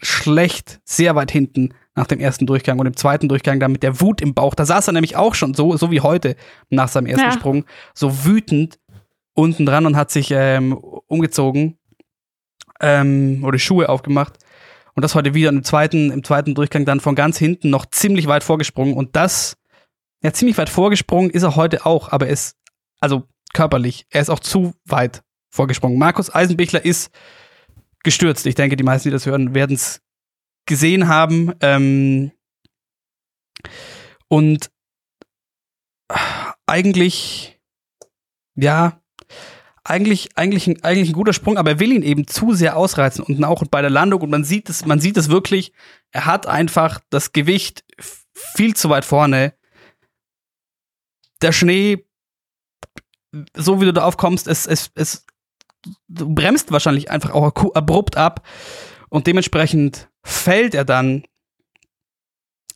schlecht, 0.00 0.80
sehr 0.84 1.14
weit 1.14 1.30
hinten 1.30 1.74
nach 1.94 2.06
dem 2.06 2.20
ersten 2.20 2.46
Durchgang 2.46 2.78
und 2.78 2.86
im 2.86 2.96
zweiten 2.96 3.28
Durchgang 3.28 3.58
dann 3.58 3.72
mit 3.72 3.82
der 3.82 4.00
Wut 4.00 4.20
im 4.20 4.34
Bauch. 4.34 4.54
Da 4.54 4.64
saß 4.64 4.86
er 4.86 4.92
nämlich 4.92 5.16
auch 5.16 5.34
schon 5.34 5.54
so, 5.54 5.76
so 5.76 5.90
wie 5.90 6.00
heute 6.00 6.36
nach 6.70 6.88
seinem 6.88 7.06
ersten 7.06 7.26
ja. 7.26 7.32
Sprung, 7.32 7.64
so 7.94 8.24
wütend 8.24 8.78
unten 9.34 9.66
dran 9.66 9.86
und 9.86 9.96
hat 9.96 10.10
sich 10.10 10.30
ähm, 10.30 10.72
umgezogen 10.74 11.78
ähm, 12.80 13.42
oder 13.44 13.58
Schuhe 13.58 13.88
aufgemacht. 13.88 14.38
Und 14.94 15.02
das 15.02 15.14
heute 15.14 15.34
wieder 15.34 15.50
im 15.50 15.62
zweiten, 15.62 16.10
im 16.10 16.24
zweiten 16.24 16.54
Durchgang 16.54 16.84
dann 16.86 17.00
von 17.00 17.14
ganz 17.14 17.36
hinten 17.36 17.68
noch 17.68 17.86
ziemlich 17.86 18.28
weit 18.28 18.44
vorgesprungen. 18.44 18.94
Und 18.94 19.14
das, 19.14 19.56
ja, 20.22 20.32
ziemlich 20.32 20.56
weit 20.56 20.70
vorgesprungen 20.70 21.30
ist 21.30 21.42
er 21.42 21.56
heute 21.56 21.84
auch, 21.84 22.10
aber 22.10 22.26
er 22.26 22.32
ist, 22.32 22.56
also 23.00 23.24
körperlich, 23.52 24.06
er 24.10 24.22
ist 24.22 24.30
auch 24.30 24.40
zu 24.40 24.74
weit 24.86 25.22
vorgesprungen. 25.56 25.98
Markus 25.98 26.32
Eisenbichler 26.32 26.84
ist 26.84 27.10
gestürzt. 28.04 28.46
Ich 28.46 28.54
denke, 28.54 28.76
die 28.76 28.84
meisten, 28.84 29.08
die 29.08 29.12
das 29.12 29.26
hören, 29.26 29.54
werden 29.54 29.74
es 29.74 30.00
gesehen 30.66 31.08
haben. 31.08 31.52
Ähm, 31.60 32.32
und 34.28 34.70
eigentlich, 36.66 37.60
ja, 38.54 39.00
eigentlich, 39.84 40.36
eigentlich, 40.36 40.84
eigentlich 40.84 41.10
ein 41.10 41.14
guter 41.14 41.32
Sprung, 41.32 41.58
aber 41.58 41.70
er 41.70 41.80
will 41.80 41.92
ihn 41.92 42.02
eben 42.02 42.26
zu 42.26 42.54
sehr 42.54 42.76
ausreizen 42.76 43.24
und 43.24 43.42
auch 43.44 43.64
bei 43.70 43.80
der 43.80 43.90
Landung 43.90 44.20
und 44.20 44.30
man 44.30 44.44
sieht 44.44 44.68
es, 44.68 44.84
man 44.84 45.00
sieht 45.00 45.16
es 45.16 45.28
wirklich, 45.28 45.72
er 46.10 46.26
hat 46.26 46.46
einfach 46.46 47.00
das 47.10 47.32
Gewicht 47.32 47.84
viel 48.34 48.74
zu 48.74 48.90
weit 48.90 49.04
vorne. 49.04 49.54
Der 51.40 51.52
Schnee, 51.52 52.06
so 53.54 53.80
wie 53.80 53.84
du 53.84 53.92
da 53.92 54.04
aufkommst, 54.04 54.48
es, 54.48 54.66
es, 54.66 54.90
es 54.94 55.26
bremst 56.08 56.72
wahrscheinlich 56.72 57.10
einfach 57.10 57.30
auch 57.30 57.52
abrupt 57.74 58.16
ab 58.16 58.46
und 59.08 59.26
dementsprechend 59.26 60.08
fällt 60.24 60.74
er 60.74 60.84
dann 60.84 61.24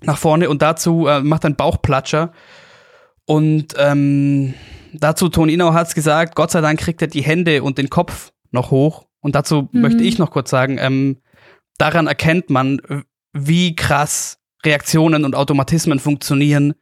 nach 0.03 0.19
vorne 0.19 0.49
und 0.49 0.63
dazu 0.63 1.07
äh, 1.07 1.21
macht 1.21 1.45
ein 1.45 1.57
Bauchplatscher. 1.57 2.33
Und 3.27 3.75
ähm, 3.77 4.55
dazu, 4.93 5.29
Toni 5.29 5.55
Inau 5.55 5.73
hat 5.73 5.89
es 5.89 5.95
gesagt, 5.95 6.35
Gott 6.35 6.51
sei 6.51 6.61
Dank 6.61 6.81
kriegt 6.81 7.03
er 7.03 7.09
die 7.09 7.23
Hände 7.23 7.63
und 7.63 7.79
den 7.79 7.91
Kopf 7.91 8.33
noch 8.51 8.71
hoch. 8.71 9.07
Und 9.21 9.35
dazu 9.35 9.69
mhm. 9.71 9.81
möchte 9.81 10.03
ich 10.03 10.19
noch 10.19 10.31
kurz 10.31 10.51
sagen, 10.51 10.79
ähm, 10.81 11.19
daran 11.79 12.07
erkennt 12.07 12.51
man, 12.51 12.81
wie 13.33 13.77
krass 13.77 14.39
Reaktionen 14.65 15.25
und 15.25 15.35
Automatismen 15.35 15.99
funktionieren 15.99 16.75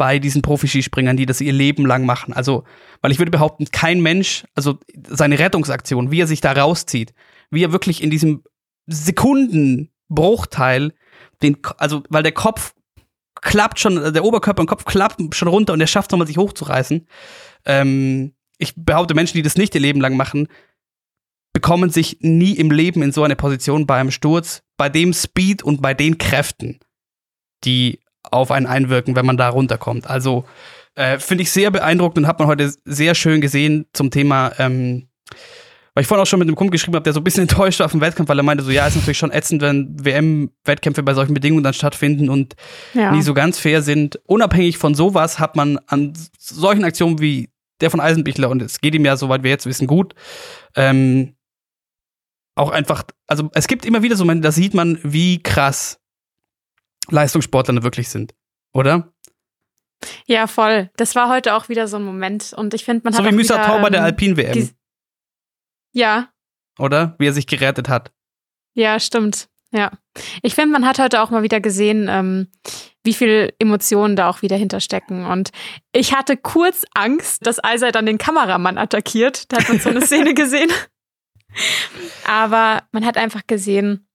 bei 0.00 0.18
diesen 0.18 0.40
Profi-Skispringern, 0.40 1.18
die 1.18 1.26
das 1.26 1.42
ihr 1.42 1.52
Leben 1.52 1.84
lang 1.84 2.06
machen. 2.06 2.32
Also, 2.32 2.64
weil 3.02 3.12
ich 3.12 3.18
würde 3.18 3.30
behaupten, 3.30 3.66
kein 3.70 4.00
Mensch, 4.00 4.44
also 4.54 4.78
seine 5.06 5.38
Rettungsaktion, 5.38 6.10
wie 6.10 6.22
er 6.22 6.26
sich 6.26 6.40
da 6.40 6.52
rauszieht, 6.52 7.12
wie 7.50 7.62
er 7.62 7.72
wirklich 7.72 8.02
in 8.02 8.08
diesem 8.08 8.42
Sekundenbruchteil 8.86 10.94
den, 11.42 11.58
also, 11.76 12.02
weil 12.08 12.22
der 12.22 12.32
Kopf 12.32 12.72
klappt 13.42 13.78
schon, 13.78 14.14
der 14.14 14.24
Oberkörper 14.24 14.62
und 14.62 14.68
Kopf 14.68 14.86
klappt 14.86 15.34
schon 15.34 15.48
runter 15.48 15.74
und 15.74 15.82
er 15.82 15.86
schafft 15.86 16.12
nochmal 16.12 16.26
sich 16.26 16.38
hochzureißen. 16.38 17.06
Ähm, 17.66 18.32
ich 18.56 18.72
behaupte, 18.74 19.12
Menschen, 19.12 19.36
die 19.36 19.42
das 19.42 19.58
nicht 19.58 19.74
ihr 19.74 19.82
Leben 19.82 20.00
lang 20.00 20.16
machen, 20.16 20.48
bekommen 21.52 21.90
sich 21.90 22.16
nie 22.22 22.52
im 22.52 22.70
Leben 22.70 23.02
in 23.02 23.12
so 23.12 23.22
eine 23.22 23.36
Position 23.36 23.86
beim 23.86 24.10
Sturz, 24.10 24.62
bei 24.78 24.88
dem 24.88 25.12
Speed 25.12 25.62
und 25.62 25.82
bei 25.82 25.92
den 25.92 26.16
Kräften, 26.16 26.80
die 27.64 27.99
auf 28.30 28.50
einen 28.50 28.66
einwirken, 28.66 29.16
wenn 29.16 29.26
man 29.26 29.36
da 29.36 29.48
runterkommt. 29.48 30.08
Also 30.08 30.44
äh, 30.94 31.18
finde 31.18 31.42
ich 31.42 31.50
sehr 31.50 31.70
beeindruckend 31.70 32.18
und 32.18 32.26
hat 32.26 32.38
man 32.38 32.48
heute 32.48 32.72
sehr 32.84 33.14
schön 33.14 33.40
gesehen 33.40 33.86
zum 33.92 34.10
Thema, 34.10 34.52
ähm, 34.58 35.08
weil 35.94 36.02
ich 36.02 36.06
vorhin 36.08 36.22
auch 36.22 36.26
schon 36.26 36.38
mit 36.38 36.48
einem 36.48 36.56
Kumpel 36.56 36.72
geschrieben 36.72 36.94
habe, 36.94 37.04
der 37.04 37.12
so 37.12 37.20
ein 37.20 37.24
bisschen 37.24 37.42
enttäuscht 37.48 37.80
war 37.80 37.86
auf 37.86 37.92
dem 37.92 38.00
Wettkampf, 38.00 38.28
weil 38.28 38.38
er 38.38 38.42
meinte 38.42 38.64
so, 38.64 38.70
ja, 38.70 38.86
ist 38.86 38.96
natürlich 38.96 39.18
schon 39.18 39.30
ätzend, 39.32 39.62
wenn 39.62 39.96
WM-Wettkämpfe 40.04 41.02
bei 41.02 41.14
solchen 41.14 41.34
Bedingungen 41.34 41.62
dann 41.64 41.74
stattfinden 41.74 42.28
und 42.28 42.54
Ja. 42.94 43.12
nie 43.12 43.22
so 43.22 43.34
ganz 43.34 43.58
fair 43.58 43.82
sind. 43.82 44.20
Unabhängig 44.26 44.78
von 44.78 44.94
sowas 44.94 45.38
hat 45.38 45.56
man 45.56 45.78
an 45.86 46.12
solchen 46.38 46.84
Aktionen 46.84 47.20
wie 47.20 47.50
der 47.80 47.90
von 47.90 48.00
Eisenbichler, 48.00 48.50
und 48.50 48.60
es 48.60 48.80
geht 48.80 48.94
ihm 48.94 49.04
ja, 49.04 49.16
soweit 49.16 49.42
wir 49.42 49.50
jetzt 49.50 49.64
wissen, 49.66 49.86
gut, 49.86 50.14
ähm, 50.76 51.34
auch 52.56 52.70
einfach, 52.70 53.04
also 53.26 53.48
es 53.54 53.68
gibt 53.68 53.86
immer 53.86 54.02
wieder 54.02 54.16
so 54.16 54.24
Momente, 54.24 54.42
da 54.42 54.52
sieht 54.52 54.74
man, 54.74 54.98
wie 55.02 55.42
krass 55.42 55.99
Leistungssportler 57.10 57.82
wirklich 57.82 58.08
sind, 58.08 58.34
oder? 58.72 59.12
Ja, 60.26 60.46
voll. 60.46 60.90
Das 60.96 61.14
war 61.14 61.28
heute 61.28 61.54
auch 61.54 61.68
wieder 61.68 61.86
so 61.86 61.98
ein 61.98 62.04
Moment. 62.04 62.52
Und 62.54 62.72
ich 62.74 62.84
finde, 62.84 63.02
man 63.04 63.12
so 63.12 63.18
hat 63.18 63.26
wie 63.26 63.28
auch 63.28 63.36
Müsa 63.36 63.54
wieder, 63.54 63.66
Tau 63.66 63.80
bei 63.80 63.90
der 63.90 64.00
ähm, 64.00 64.06
Alpin-WM, 64.06 64.70
Ja, 65.92 66.28
oder? 66.78 67.14
Wie 67.18 67.26
er 67.26 67.32
sich 67.32 67.46
gerettet 67.46 67.88
hat. 67.88 68.12
Ja, 68.74 68.98
stimmt. 68.98 69.48
Ja. 69.72 69.92
Ich 70.42 70.54
finde, 70.54 70.72
man 70.72 70.86
hat 70.86 70.98
heute 70.98 71.20
auch 71.20 71.30
mal 71.30 71.42
wieder 71.42 71.60
gesehen, 71.60 72.08
ähm, 72.08 72.48
wie 73.04 73.14
viel 73.14 73.52
Emotionen 73.58 74.16
da 74.16 74.28
auch 74.28 74.42
wieder 74.42 74.56
hinterstecken. 74.56 75.26
Und 75.26 75.50
ich 75.92 76.14
hatte 76.14 76.36
kurz 76.36 76.84
Angst, 76.94 77.46
dass 77.46 77.60
Isaac 77.64 77.92
dann 77.92 78.06
den 78.06 78.18
Kameramann 78.18 78.78
attackiert. 78.78 79.52
Da 79.52 79.58
hat 79.58 79.68
man 79.68 79.78
so 79.78 79.90
eine 79.90 80.00
Szene 80.06 80.34
gesehen. 80.34 80.70
Aber 82.26 82.82
man 82.92 83.04
hat 83.04 83.16
einfach 83.16 83.42
gesehen, 83.46 84.08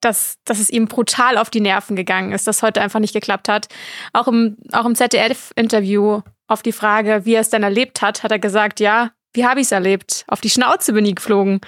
dass, 0.00 0.36
dass 0.44 0.60
es 0.60 0.70
ihm 0.70 0.86
brutal 0.86 1.38
auf 1.38 1.50
die 1.50 1.60
Nerven 1.60 1.96
gegangen 1.96 2.32
ist, 2.32 2.46
dass 2.46 2.62
heute 2.62 2.80
einfach 2.80 3.00
nicht 3.00 3.14
geklappt 3.14 3.48
hat. 3.48 3.68
Auch 4.12 4.28
im, 4.28 4.56
auch 4.72 4.84
im 4.84 4.94
ZDF-Interview 4.94 6.22
auf 6.46 6.62
die 6.62 6.72
Frage, 6.72 7.24
wie 7.24 7.34
er 7.34 7.40
es 7.40 7.50
denn 7.50 7.62
erlebt 7.62 8.00
hat, 8.02 8.22
hat 8.22 8.32
er 8.32 8.38
gesagt, 8.38 8.80
ja, 8.80 9.10
wie 9.32 9.46
habe 9.46 9.60
ich 9.60 9.66
es 9.66 9.72
erlebt? 9.72 10.24
Auf 10.28 10.40
die 10.40 10.50
Schnauze 10.50 10.92
bin 10.92 11.04
ich 11.04 11.16
geflogen. 11.16 11.60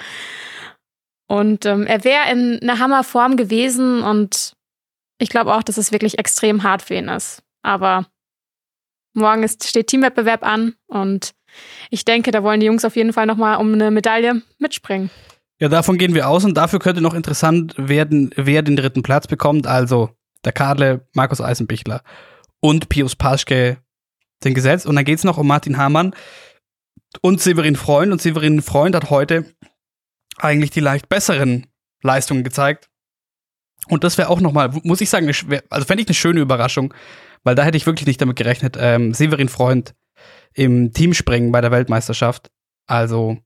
Und 1.29 1.67
ähm, 1.67 1.87
er 1.87 2.03
wäre 2.03 2.31
in 2.31 2.59
einer 2.63 2.79
Hammerform 2.79 3.37
gewesen 3.37 4.03
und 4.03 4.55
ich 5.19 5.29
glaube 5.29 5.55
auch, 5.55 5.63
dass 5.63 5.77
es 5.77 5.93
wirklich 5.93 6.19
extrem 6.19 6.63
hart 6.63 6.83
für 6.83 6.95
ihn 6.95 7.09
ist. 7.09 7.43
Aber 7.63 8.07
morgen 9.15 9.43
ist, 9.43 9.69
steht 9.69 9.89
Teamwettbewerb 9.89 10.43
an 10.43 10.75
und 10.89 11.33
ich 11.91 12.05
denke, 12.05 12.31
da 12.31 12.43
wollen 12.43 12.61
die 12.61 12.67
Jungs 12.67 12.85
auf 12.85 12.97
jeden 12.97 13.13
Fall 13.13 13.27
nochmal 13.27 13.59
um 13.59 13.73
eine 13.73 13.91
Medaille 13.91 14.43
mitspringen. 14.59 15.11
Ja, 15.61 15.69
davon 15.69 15.99
gehen 15.99 16.15
wir 16.15 16.27
aus 16.27 16.45
und 16.45 16.55
dafür 16.55 16.79
könnte 16.79 17.03
noch 17.03 17.13
interessant 17.13 17.75
werden, 17.77 18.31
wer 18.35 18.63
den 18.63 18.77
dritten 18.77 19.03
Platz 19.03 19.27
bekommt. 19.27 19.67
Also 19.67 20.11
der 20.45 20.53
Kadle, 20.53 21.07
Markus 21.13 21.43
Eisenbichler 21.43 22.03
und 22.61 22.89
Pius 22.89 23.15
Paschke 23.15 23.77
sind 24.43 24.55
gesetzt. 24.55 24.87
Und 24.87 24.97
dann 24.97 25.05
geht 25.05 25.19
es 25.19 25.25
noch 25.25 25.37
um 25.37 25.47
Martin 25.47 25.77
Hamann 25.77 26.15
und 27.21 27.43
Severin 27.43 27.77
Freund. 27.77 28.11
Und 28.11 28.23
Severin 28.23 28.63
Freund 28.63 28.95
hat 28.95 29.11
heute 29.11 29.45
eigentlich 30.39 30.71
die 30.71 30.81
leicht 30.81 31.11
besseren 31.11 31.67
Leistungen 32.03 32.43
gezeigt. 32.43 32.89
Und 33.89 34.03
das 34.03 34.17
wäre 34.17 34.31
auch 34.31 34.41
nochmal, 34.41 34.71
muss 34.83 35.03
ich 35.03 35.11
sagen, 35.11 35.31
also 35.69 35.87
fände 35.87 36.03
ich 36.03 36.09
eine 36.09 36.15
schöne 36.15 36.41
Überraschung, 36.41 36.95
weil 37.45 37.55
da 37.55 37.65
hätte 37.65 37.77
ich 37.77 37.85
wirklich 37.85 38.07
nicht 38.07 38.21
damit 38.23 38.37
gerechnet. 38.37 38.77
Ähm, 38.79 39.13
Severin 39.13 39.51
Freund 39.51 39.95
im 40.55 40.95
Teamspringen 40.95 41.53
bei 41.53 41.61
der 41.61 41.71
Weltmeisterschaft. 41.71 42.51
Also, 42.87 43.39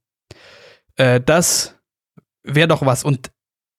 äh, 0.97 1.21
das 1.21 1.75
wäre 2.45 2.69
doch 2.69 2.87
was. 2.87 3.03
Und 3.05 3.31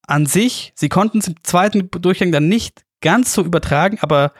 an 0.07 0.25
sich, 0.25 0.73
sie 0.75 0.89
konnten 0.89 1.19
es 1.19 1.27
im 1.27 1.35
zweiten 1.43 1.89
Durchgang 1.89 2.31
dann 2.31 2.47
nicht 2.47 2.83
ganz 3.01 3.33
so 3.33 3.43
übertragen, 3.43 3.97
aber 4.01 4.33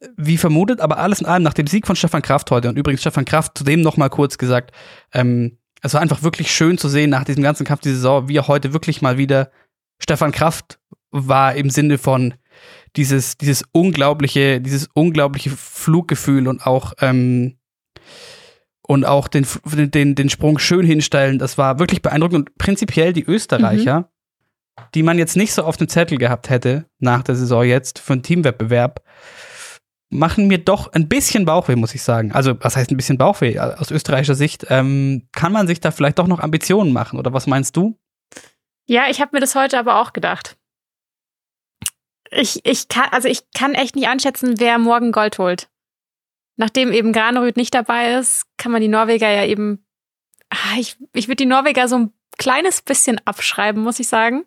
äh, 0.00 0.08
wie 0.16 0.36
vermutet, 0.36 0.80
aber 0.80 0.98
alles 0.98 1.20
in 1.20 1.26
allem 1.26 1.42
nach 1.42 1.54
dem 1.54 1.66
Sieg 1.66 1.86
von 1.86 1.96
Stefan 1.96 2.22
Kraft 2.22 2.50
heute 2.50 2.68
und 2.68 2.76
übrigens 2.76 3.00
Stefan 3.00 3.24
Kraft 3.24 3.58
zudem 3.58 3.82
noch 3.82 3.96
mal 3.96 4.08
kurz 4.08 4.38
gesagt, 4.38 4.72
ähm, 5.12 5.58
es 5.82 5.94
war 5.94 6.00
einfach 6.00 6.22
wirklich 6.22 6.50
schön 6.50 6.78
zu 6.78 6.88
sehen 6.88 7.10
nach 7.10 7.24
diesem 7.24 7.42
ganzen 7.42 7.66
Kampf 7.66 7.82
diese 7.82 7.96
Saison, 7.96 8.28
wie 8.28 8.36
er 8.36 8.48
heute 8.48 8.72
wirklich 8.72 9.02
mal 9.02 9.18
wieder 9.18 9.50
Stefan 9.98 10.32
Kraft 10.32 10.78
war 11.10 11.54
im 11.54 11.70
Sinne 11.70 11.98
von 11.98 12.34
dieses 12.96 13.36
dieses 13.36 13.64
unglaubliche 13.72 14.60
dieses 14.60 14.88
unglaubliche 14.94 15.50
Fluggefühl 15.50 16.48
und 16.48 16.66
auch 16.66 16.94
ähm, 17.00 17.58
und 18.86 19.04
auch 19.04 19.28
den, 19.28 19.46
den, 19.64 20.14
den 20.14 20.30
Sprung 20.30 20.58
schön 20.58 20.86
hinstellen. 20.86 21.38
Das 21.38 21.58
war 21.58 21.78
wirklich 21.78 22.02
beeindruckend. 22.02 22.36
Und 22.36 22.58
prinzipiell 22.58 23.12
die 23.12 23.24
Österreicher, 23.24 24.10
die 24.94 25.02
man 25.02 25.18
jetzt 25.18 25.36
nicht 25.36 25.52
so 25.52 25.64
auf 25.64 25.76
dem 25.76 25.88
Zettel 25.88 26.18
gehabt 26.18 26.50
hätte 26.50 26.86
nach 26.98 27.22
der 27.22 27.34
Saison 27.34 27.64
jetzt 27.64 27.98
für 27.98 28.12
einen 28.12 28.22
Teamwettbewerb, 28.22 29.02
machen 30.08 30.46
mir 30.46 30.58
doch 30.58 30.92
ein 30.92 31.08
bisschen 31.08 31.44
Bauchweh, 31.44 31.76
muss 31.76 31.94
ich 31.94 32.02
sagen. 32.02 32.32
Also, 32.32 32.54
was 32.60 32.76
heißt 32.76 32.90
ein 32.90 32.96
bisschen 32.96 33.18
Bauchweh? 33.18 33.58
Aus 33.58 33.90
österreichischer 33.90 34.36
Sicht 34.36 34.66
ähm, 34.68 35.28
kann 35.32 35.52
man 35.52 35.66
sich 35.66 35.80
da 35.80 35.90
vielleicht 35.90 36.18
doch 36.18 36.28
noch 36.28 36.40
Ambitionen 36.40 36.92
machen, 36.92 37.18
oder 37.18 37.32
was 37.32 37.46
meinst 37.46 37.76
du? 37.76 37.98
Ja, 38.86 39.04
ich 39.10 39.20
habe 39.20 39.30
mir 39.34 39.40
das 39.40 39.56
heute 39.56 39.78
aber 39.78 40.00
auch 40.00 40.12
gedacht. 40.12 40.56
Ich, 42.30 42.64
ich 42.64 42.88
kann, 42.88 43.08
also 43.10 43.28
ich 43.28 43.50
kann 43.52 43.74
echt 43.74 43.96
nicht 43.96 44.08
einschätzen, 44.08 44.54
wer 44.58 44.78
morgen 44.78 45.10
Gold 45.10 45.38
holt. 45.38 45.68
Nachdem 46.56 46.92
eben 46.92 47.12
Granerüth 47.12 47.56
nicht 47.56 47.74
dabei 47.74 48.14
ist, 48.14 48.44
kann 48.56 48.72
man 48.72 48.80
die 48.80 48.88
Norweger 48.88 49.30
ja 49.30 49.44
eben. 49.44 49.84
Ah, 50.50 50.78
Ich, 50.78 50.96
ich 51.12 51.28
würde 51.28 51.36
die 51.36 51.46
Norweger 51.46 51.88
so 51.88 51.96
ein 51.98 52.12
kleines 52.38 52.82
bisschen 52.82 53.20
abschreiben, 53.24 53.82
muss 53.82 54.00
ich 54.00 54.08
sagen. 54.08 54.44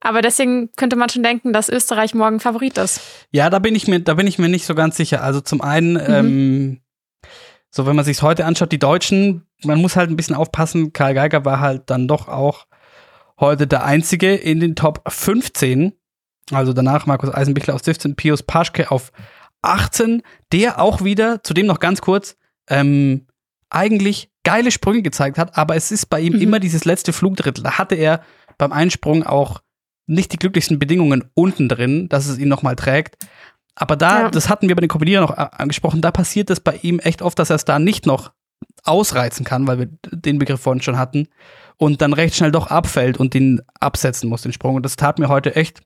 Aber 0.00 0.20
deswegen 0.20 0.70
könnte 0.76 0.96
man 0.96 1.08
schon 1.08 1.22
denken, 1.22 1.52
dass 1.52 1.68
Österreich 1.68 2.14
morgen 2.14 2.40
Favorit 2.40 2.76
ist. 2.76 3.00
Ja, 3.30 3.50
da 3.50 3.60
bin 3.60 3.74
ich 3.76 3.86
mir, 3.86 4.00
da 4.00 4.14
bin 4.14 4.26
ich 4.26 4.38
mir 4.38 4.48
nicht 4.48 4.66
so 4.66 4.74
ganz 4.74 4.96
sicher. 4.96 5.22
Also 5.22 5.40
zum 5.40 5.60
einen, 5.60 5.96
ähm, 5.96 6.80
so 7.70 7.86
wenn 7.86 7.94
man 7.96 8.04
sich 8.04 8.20
heute 8.20 8.44
anschaut, 8.44 8.72
die 8.72 8.80
Deutschen, 8.80 9.46
man 9.64 9.80
muss 9.80 9.94
halt 9.96 10.10
ein 10.10 10.16
bisschen 10.16 10.34
aufpassen. 10.34 10.92
Karl 10.92 11.14
Geiger 11.14 11.44
war 11.44 11.60
halt 11.60 11.88
dann 11.88 12.08
doch 12.08 12.28
auch 12.28 12.66
heute 13.38 13.66
der 13.66 13.84
einzige 13.84 14.34
in 14.34 14.58
den 14.60 14.74
Top 14.74 15.02
15. 15.06 15.92
Also 16.50 16.72
danach 16.72 17.06
Markus 17.06 17.32
Eisenbichler 17.32 17.74
auf 17.74 17.82
17, 17.84 18.16
Pius 18.16 18.42
Paschke 18.42 18.90
auf 18.90 19.12
18, 19.62 20.22
der 20.52 20.80
auch 20.80 21.02
wieder, 21.04 21.42
zudem 21.42 21.66
noch 21.66 21.78
ganz 21.80 22.00
kurz, 22.00 22.36
ähm, 22.68 23.26
eigentlich 23.70 24.30
geile 24.44 24.70
Sprünge 24.70 25.02
gezeigt 25.02 25.38
hat, 25.38 25.56
aber 25.56 25.76
es 25.76 25.90
ist 25.90 26.06
bei 26.06 26.20
ihm 26.20 26.34
Mhm. 26.34 26.40
immer 26.42 26.60
dieses 26.60 26.84
letzte 26.84 27.12
Flugdrittel. 27.12 27.62
Da 27.64 27.78
hatte 27.78 27.94
er 27.94 28.22
beim 28.58 28.72
Einsprung 28.72 29.24
auch 29.24 29.62
nicht 30.06 30.32
die 30.32 30.36
glücklichsten 30.36 30.78
Bedingungen 30.78 31.24
unten 31.34 31.68
drin, 31.68 32.08
dass 32.08 32.26
es 32.26 32.38
ihn 32.38 32.48
nochmal 32.48 32.76
trägt. 32.76 33.16
Aber 33.74 33.96
da, 33.96 34.22
Ja. 34.22 34.30
das 34.30 34.48
hatten 34.48 34.68
wir 34.68 34.74
bei 34.76 34.80
den 34.80 34.88
Kombinierern 34.88 35.24
noch 35.24 35.36
a- 35.38 35.44
angesprochen, 35.56 36.02
da 36.02 36.10
passiert 36.10 36.50
es 36.50 36.60
bei 36.60 36.76
ihm 36.82 36.98
echt 36.98 37.22
oft, 37.22 37.38
dass 37.38 37.50
er 37.50 37.56
es 37.56 37.64
da 37.64 37.78
nicht 37.78 38.04
noch 38.04 38.32
ausreizen 38.84 39.44
kann, 39.44 39.66
weil 39.66 39.78
wir 39.78 39.88
den 40.10 40.38
Begriff 40.38 40.60
vorhin 40.60 40.82
schon 40.82 40.98
hatten, 40.98 41.28
und 41.78 42.02
dann 42.02 42.12
recht 42.12 42.34
schnell 42.36 42.52
doch 42.52 42.66
abfällt 42.66 43.16
und 43.18 43.32
den 43.34 43.60
absetzen 43.80 44.28
muss, 44.28 44.42
den 44.42 44.52
Sprung. 44.52 44.74
Und 44.74 44.82
das 44.84 44.96
tat 44.96 45.18
mir 45.18 45.28
heute 45.28 45.56
echt 45.56 45.80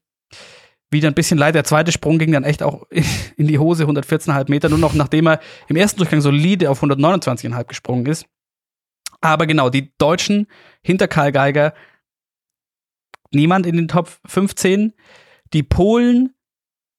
wieder 0.89 1.07
ein 1.09 1.15
bisschen 1.15 1.37
leid. 1.37 1.55
Der 1.55 1.63
zweite 1.63 1.91
Sprung 1.91 2.17
ging 2.17 2.31
dann 2.31 2.43
echt 2.43 2.63
auch 2.63 2.85
in 3.37 3.47
die 3.47 3.59
Hose, 3.59 3.85
114,5 3.85 4.49
Meter, 4.49 4.69
nur 4.69 4.79
noch 4.79 4.93
nachdem 4.93 5.27
er 5.27 5.39
im 5.67 5.75
ersten 5.75 5.97
Durchgang 5.97 6.21
solide 6.21 6.69
auf 6.69 6.83
129,5 6.83 7.63
gesprungen 7.65 8.05
ist. 8.05 8.25
Aber 9.21 9.47
genau, 9.47 9.69
die 9.69 9.93
Deutschen 9.97 10.47
hinter 10.81 11.07
Karl 11.07 11.31
Geiger, 11.31 11.73
niemand 13.31 13.65
in 13.65 13.75
den 13.75 13.87
Top 13.87 14.09
15. 14.25 14.93
Die 15.53 15.63
Polen 15.63 16.33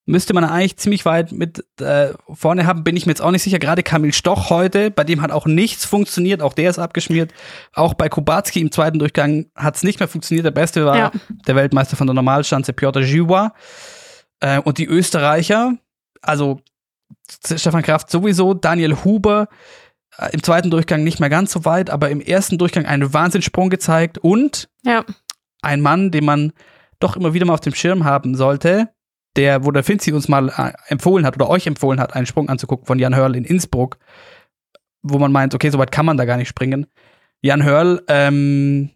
müsste 0.09 0.33
man 0.35 0.43
eigentlich 0.45 0.79
ziemlich 0.79 1.05
weit 1.05 1.33
mit 1.33 1.65
äh, 1.81 2.15
vorne 2.33 2.67
haben, 2.67 2.83
bin 2.83 2.97
ich 2.97 3.07
mir 3.07 3.13
jetzt 3.13 3.21
auch 3.21 3.31
nicht 3.31 3.43
sicher. 3.43 3.59
Gerade 3.59 3.83
Kamil 3.83 4.13
Stoch 4.13 4.49
heute, 4.51 4.91
bei 4.91 5.05
dem 5.05 5.21
hat 5.21 5.31
auch 5.31 5.47
nichts 5.47 5.85
funktioniert, 5.85 6.41
auch 6.43 6.55
der 6.55 6.71
ist 6.71 6.79
abgeschmiert. 6.79 7.33
Auch 7.75 7.95
bei 7.95 8.09
Kubacki 8.09 8.61
im 8.61 8.73
zweiten 8.73 8.99
Durchgang 8.99 9.47
hat 9.55 9.77
es 9.77 9.83
nicht 9.83 10.01
mehr 10.01 10.09
funktioniert. 10.09 10.47
Der 10.47 10.51
Beste 10.51 10.85
war 10.87 10.97
Ja. 10.97 11.13
der 11.47 11.55
Weltmeister 11.57 11.97
von 11.97 12.07
der 12.07 12.15
Normalschanze, 12.15 12.73
Piotr 12.73 13.03
Giwa. 13.03 13.53
Äh, 14.41 14.61
und 14.61 14.79
die 14.79 14.87
Österreicher, 14.87 15.75
also 16.23 16.61
Stefan 17.45 17.83
Kraft 17.83 18.11
sowieso, 18.11 18.55
Daniel 18.55 18.97
Huber 19.05 19.49
äh, 20.17 20.31
im 20.33 20.43
zweiten 20.43 20.71
Durchgang 20.71 21.05
nicht 21.05 21.21
mehr 21.21 21.29
ganz 21.29 21.53
so 21.53 21.65
weit, 21.65 21.91
aber 21.91 22.09
im 22.11 22.21
ersten 22.21 22.57
Durchgang 22.57 22.87
einen 22.87 23.13
Wahnsinnssprung 23.13 23.69
gezeigt 23.69 24.17
und 24.19 24.69
Ja. 24.85 25.05
ein 25.61 25.81
Mann, 25.83 26.11
den 26.11 26.25
man 26.25 26.53
doch 26.99 27.17
immer 27.17 27.35
wieder 27.35 27.45
mal 27.47 27.55
auf 27.55 27.61
dem 27.61 27.75
Schirm 27.75 28.05
haben 28.05 28.35
sollte, 28.35 28.89
der, 29.39 29.65
wo 29.65 29.71
der 29.71 29.85
Finzi 29.85 30.13
uns 30.13 30.29
mal 30.29 30.49
äh, 30.49 30.73
empfohlen 30.89 31.25
hat 31.25 31.37
oder 31.37 31.49
euch 31.49 31.67
empfohlen 31.67 32.01
hat, 32.01 32.15
einen 32.15 32.27
Sprung 32.27 32.49
anzugucken 32.49 32.87
von 32.87 32.99
Jan 32.99 33.15
Hörl 33.15 33.37
in 33.37 33.45
Innsbruck, 33.45 33.99
wo 35.03 35.19
man 35.19 35.31
meint, 35.31 35.55
okay, 35.55 35.71
so 35.71 35.79
weit 35.79 35.93
kann 35.93 36.05
man 36.05 36.17
da 36.17 36.25
gar 36.25 36.37
nicht 36.37 36.49
springen. 36.49 36.87
Jan 37.41 37.63
Hörl, 37.63 38.03
ähm, 38.09 38.91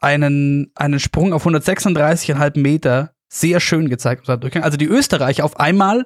einen, 0.00 0.70
einen 0.76 1.00
Sprung 1.00 1.32
auf 1.32 1.44
136,5 1.44 2.60
Meter 2.60 3.12
sehr 3.28 3.58
schön 3.58 3.90
gezeigt. 3.90 4.28
Also 4.28 4.76
die 4.76 4.86
Österreicher 4.86 5.44
auf 5.44 5.58
einmal 5.58 6.04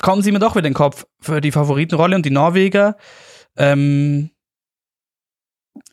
kommen 0.00 0.22
sie 0.22 0.30
mir 0.30 0.38
doch 0.38 0.54
wieder 0.54 0.68
in 0.68 0.72
den 0.72 0.74
Kopf 0.74 1.06
für 1.20 1.40
die 1.40 1.50
Favoritenrolle 1.50 2.14
und 2.14 2.24
die 2.24 2.30
Norweger. 2.30 2.96
Ähm, 3.56 4.30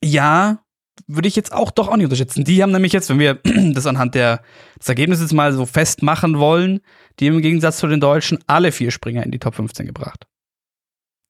ja, 0.04 0.61
würde 1.08 1.27
ich 1.27 1.36
jetzt 1.36 1.54
auch 1.54 1.71
doch 1.71 1.88
auch 1.88 1.95
nicht 1.95 2.06
unterschätzen. 2.06 2.43
Die 2.43 2.62
haben 2.62 2.71
nämlich 2.71 2.93
jetzt, 2.93 3.10
wenn 3.10 3.19
wir 3.19 3.36
das 3.73 3.86
anhand 3.86 4.15
der, 4.15 4.43
des 4.80 4.89
Ergebnisses 4.89 5.34
mal 5.34 5.54
so 5.54 5.65
festmachen 5.65 6.39
wollen, 6.39 6.82
die 7.19 7.27
im 7.27 7.41
Gegensatz 7.41 7.77
zu 7.77 7.88
den 7.88 7.99
Deutschen 7.99 8.39
alle 8.47 8.71
vier 8.71 8.91
Springer 8.91 9.23
in 9.23 9.32
die 9.32 9.39
Top 9.39 9.56
15 9.56 9.86
gebracht. 9.86 10.27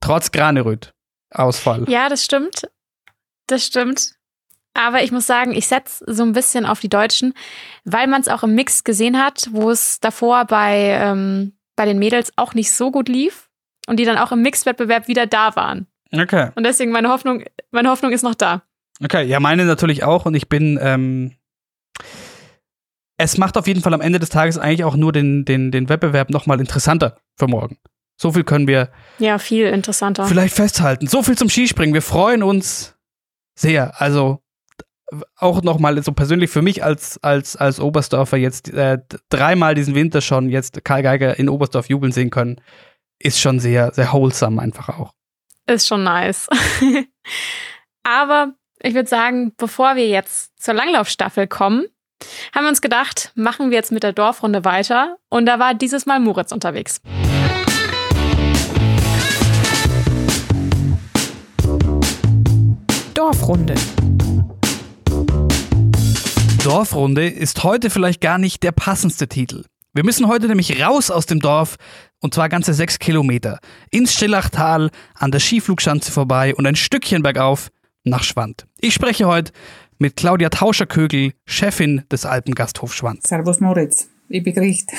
Trotz 0.02 0.32
Granerüth. 0.32 0.93
Ausfall. 1.34 1.86
Ja, 1.88 2.10
das 2.10 2.26
stimmt. 2.26 2.69
Das 3.47 3.65
stimmt. 3.65 4.15
Aber 4.74 5.04
ich 5.04 5.12
muss 5.12 5.28
sagen, 5.28 5.54
ich 5.54 5.67
setze 5.67 6.04
so 6.08 6.24
ein 6.24 6.34
bisschen 6.34 6.65
auf 6.65 6.80
die 6.80 6.89
Deutschen, 6.89 7.34
weil 7.84 8.08
man 8.08 8.21
es 8.21 8.28
auch 8.28 8.43
im 8.43 8.56
Mix 8.56 8.84
gesehen 8.84 9.21
hat, 9.21 9.50
wo 9.52 9.69
es 9.69 10.00
davor 10.00 10.45
bei, 10.45 10.97
ähm, 11.00 11.54
bei 11.76 11.86
den 11.86 12.00
Mädels 12.00 12.32
auch 12.38 12.54
nicht 12.54 12.71
so 12.71 12.91
gut 12.91 13.10
lief 13.10 13.50
und 13.88 13.97
die 13.97 14.06
dann 14.06 14.17
auch 14.17 14.32
im 14.32 14.41
Mixwettbewerb 14.41 15.08
wieder 15.08 15.26
da 15.26 15.56
waren. 15.56 15.88
Okay. 16.13 16.52
Und 16.56 16.63
deswegen 16.63 16.91
meine 16.91 17.10
Hoffnung, 17.10 17.43
meine 17.71 17.89
Hoffnung 17.89 18.12
ist 18.12 18.24
noch 18.24 18.36
da. 18.36 18.63
Okay, 19.04 19.24
ja, 19.26 19.40
meine 19.40 19.66
natürlich 19.66 20.04
auch 20.04 20.26
und 20.26 20.36
ich 20.36 20.48
bin, 20.50 20.78
ähm, 20.82 21.36
es 23.18 23.38
macht 23.38 23.58
auf 23.58 23.68
jeden 23.68 23.82
Fall 23.82 23.94
am 23.94 24.02
Ende 24.02 24.20
des 24.20 24.30
Tages 24.30 24.58
eigentlich 24.58 24.84
auch 24.84 24.96
nur 24.96 25.12
den, 25.12 25.46
den, 25.46 25.72
den 25.72 25.90
Wettbewerb 25.90 26.30
nochmal 26.30 26.60
interessanter 26.60 27.18
für 27.38 27.48
morgen. 27.48 27.78
So 28.20 28.32
viel 28.32 28.44
können 28.44 28.68
wir 28.68 28.90
Ja, 29.20 29.40
viel 29.40 29.68
interessanter. 29.68 30.26
vielleicht 30.26 30.56
festhalten. 30.56 31.08
So 31.08 31.24
viel 31.24 31.38
zum 31.38 31.50
Skispringen. 31.50 31.94
Wir 31.94 32.02
freuen 32.04 32.44
uns 32.44 32.96
sehr. 33.58 34.00
Also 34.00 34.42
auch 35.36 35.62
nochmal 35.62 36.02
so 36.04 36.12
persönlich 36.14 36.50
für 36.52 36.62
mich 36.62 36.84
als, 36.84 37.22
als, 37.24 37.56
als 37.56 37.80
Oberstdorfer 37.80 38.38
jetzt 38.38 38.70
äh, 38.70 39.00
dreimal 39.30 39.76
diesen 39.76 39.94
Winter 39.96 40.22
schon 40.22 40.50
jetzt 40.50 40.84
Karl 40.86 41.04
Geiger 41.04 41.38
in 41.38 41.50
Oberstdorf 41.50 41.90
jubeln 41.90 42.12
sehen 42.12 42.30
können, 42.30 42.62
ist 43.20 43.40
schon 43.40 43.60
sehr, 43.60 43.92
sehr 43.94 44.14
wholesome 44.14 44.62
einfach 44.62 44.90
auch. 44.90 45.14
Ist 45.68 45.88
schon 45.88 46.04
nice. 46.04 46.48
Aber 48.04 48.54
ich 48.84 48.96
würde 48.96 49.10
sagen, 49.10 49.54
bevor 49.58 49.96
wir 49.96 50.08
jetzt 50.08 50.60
zur 50.60 50.74
Langlaufstaffel 50.74 51.48
kommen, 51.48 51.86
haben 52.54 52.63
wir 52.63 52.70
uns 52.70 52.82
gedacht, 52.82 53.32
machen 53.36 53.70
wir 53.70 53.78
jetzt 53.78 53.91
mit 53.91 54.04
der 54.04 54.13
Dorfrunde 54.13 54.65
weiter. 54.65 55.17
Und 55.30 55.46
da 55.46 55.60
war 55.60 55.74
dieses 55.74 56.06
Mal 56.06 56.20
Moritz 56.20 56.52
unterwegs. 56.52 57.02
Dorfrunde. 63.13 63.76
Dorfrunde 66.63 67.28
ist 67.28 67.63
heute 67.63 67.89
vielleicht 67.89 68.22
gar 68.22 68.38
nicht 68.38 68.63
der 68.63 68.72
passendste 68.72 69.28
Titel. 69.28 69.65
Wir 69.94 70.06
müssen 70.06 70.28
heute 70.28 70.48
nämlich 70.48 70.82
raus 70.82 71.12
aus 71.12 71.26
dem 71.26 71.39
Dorf 71.39 71.76
und 72.20 72.34
zwar 72.34 72.50
ganze 72.50 72.74
sechs 72.74 72.98
Kilometer 72.98 73.60
ins 73.89 74.13
Stillachtal, 74.13 74.89
an 75.15 75.32
der 75.32 75.39
Skiflugschanze 75.39 76.12
vorbei 76.12 76.56
und 76.56 76.65
ein 76.65 76.76
Stückchen 76.76 77.24
bergauf 77.24 77.70
nach 78.04 78.24
Schwand. 78.24 78.66
Ich 78.80 78.94
spreche 78.94 79.28
heute 79.28 79.52
mit 80.00 80.16
Claudia 80.16 80.50
Tauscherkögel, 80.50 81.34
Chefin 81.46 82.04
des 82.12 82.26
Alpengasthof 82.26 82.94
Schwand. 82.94 83.26
Servus 83.26 83.60
Moritz, 83.60 84.08
ich 84.30 84.44
bin 84.44 84.54
gericht. 84.54 84.90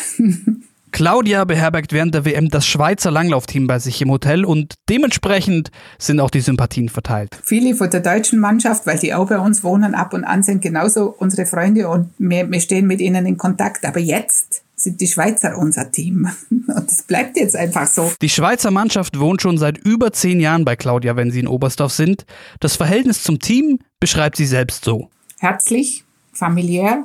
Claudia 0.93 1.45
beherbergt 1.45 1.95
während 1.95 2.15
der 2.15 2.27
WM 2.27 2.51
das 2.51 2.67
Schweizer 2.67 3.11
Langlaufteam 3.11 3.67
bei 3.67 3.79
sich 3.79 4.03
im 4.03 4.11
Hotel 4.11 4.45
und 4.45 4.75
dementsprechend 4.91 5.71
sind 5.99 6.21
auch 6.21 6.29
die 6.29 6.41
Sympathien 6.43 6.91
verteilt. 6.91 7.31
Viele 7.43 7.75
von 7.75 7.89
der 7.89 8.01
deutschen 8.01 8.39
Mannschaft, 8.39 8.87
weil 8.87 8.99
die 8.99 9.15
auch 9.15 9.27
bei 9.27 9.39
uns 9.39 9.65
wohnen, 9.65 9.95
ab 9.95 10.13
und 10.13 10.25
an 10.25 10.43
sind 10.43 10.61
genauso 10.61 11.15
unsere 11.19 11.47
Freunde 11.47 11.89
und 11.89 12.11
wir, 12.19 12.49
wir 12.51 12.61
stehen 12.61 12.87
mit 12.87 13.01
ihnen 13.01 13.25
in 13.25 13.39
Kontakt. 13.39 13.87
Aber 13.87 14.01
jetzt 14.01 14.52
sind 14.85 15.01
die 15.01 15.07
Schweizer 15.07 15.57
unser 15.57 15.91
Team. 15.91 16.31
Und 16.51 16.91
das 16.91 17.03
bleibt 17.03 17.37
jetzt 17.37 17.57
einfach 17.57 17.87
so. 17.87 18.13
Die 18.21 18.29
Schweizer 18.29 18.71
Mannschaft 18.71 19.19
wohnt 19.19 19.43
schon 19.43 19.59
seit 19.59 19.79
über 19.79 20.13
zehn 20.13 20.41
Jahren 20.41 20.65
bei 20.65 20.77
Claudia, 20.77 21.17
wenn 21.17 21.31
sie 21.31 21.41
in 21.41 21.49
Oberstdorf 21.49 21.93
sind. 21.93 22.25
Das 22.61 22.77
Verhältnis 22.77 23.23
zum 23.23 23.39
Team 23.39 23.79
beschreibt 24.01 24.37
sie 24.37 24.47
selbst 24.47 24.85
so. 24.85 25.11
Herzlich, 25.39 26.05
familiär, 26.33 27.05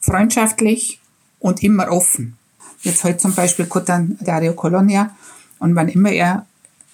freundschaftlich 0.00 1.00
und 1.38 1.62
immer 1.62 1.90
offen. 1.90 2.36
Jetzt 2.82 3.04
heute 3.04 3.18
zum 3.18 3.34
Beispiel 3.34 3.66
Kutan 3.66 4.18
Dario 4.20 4.54
Colonia 4.54 5.14
und 5.58 5.74
wann 5.76 5.88
immer 5.88 6.10
er 6.10 6.46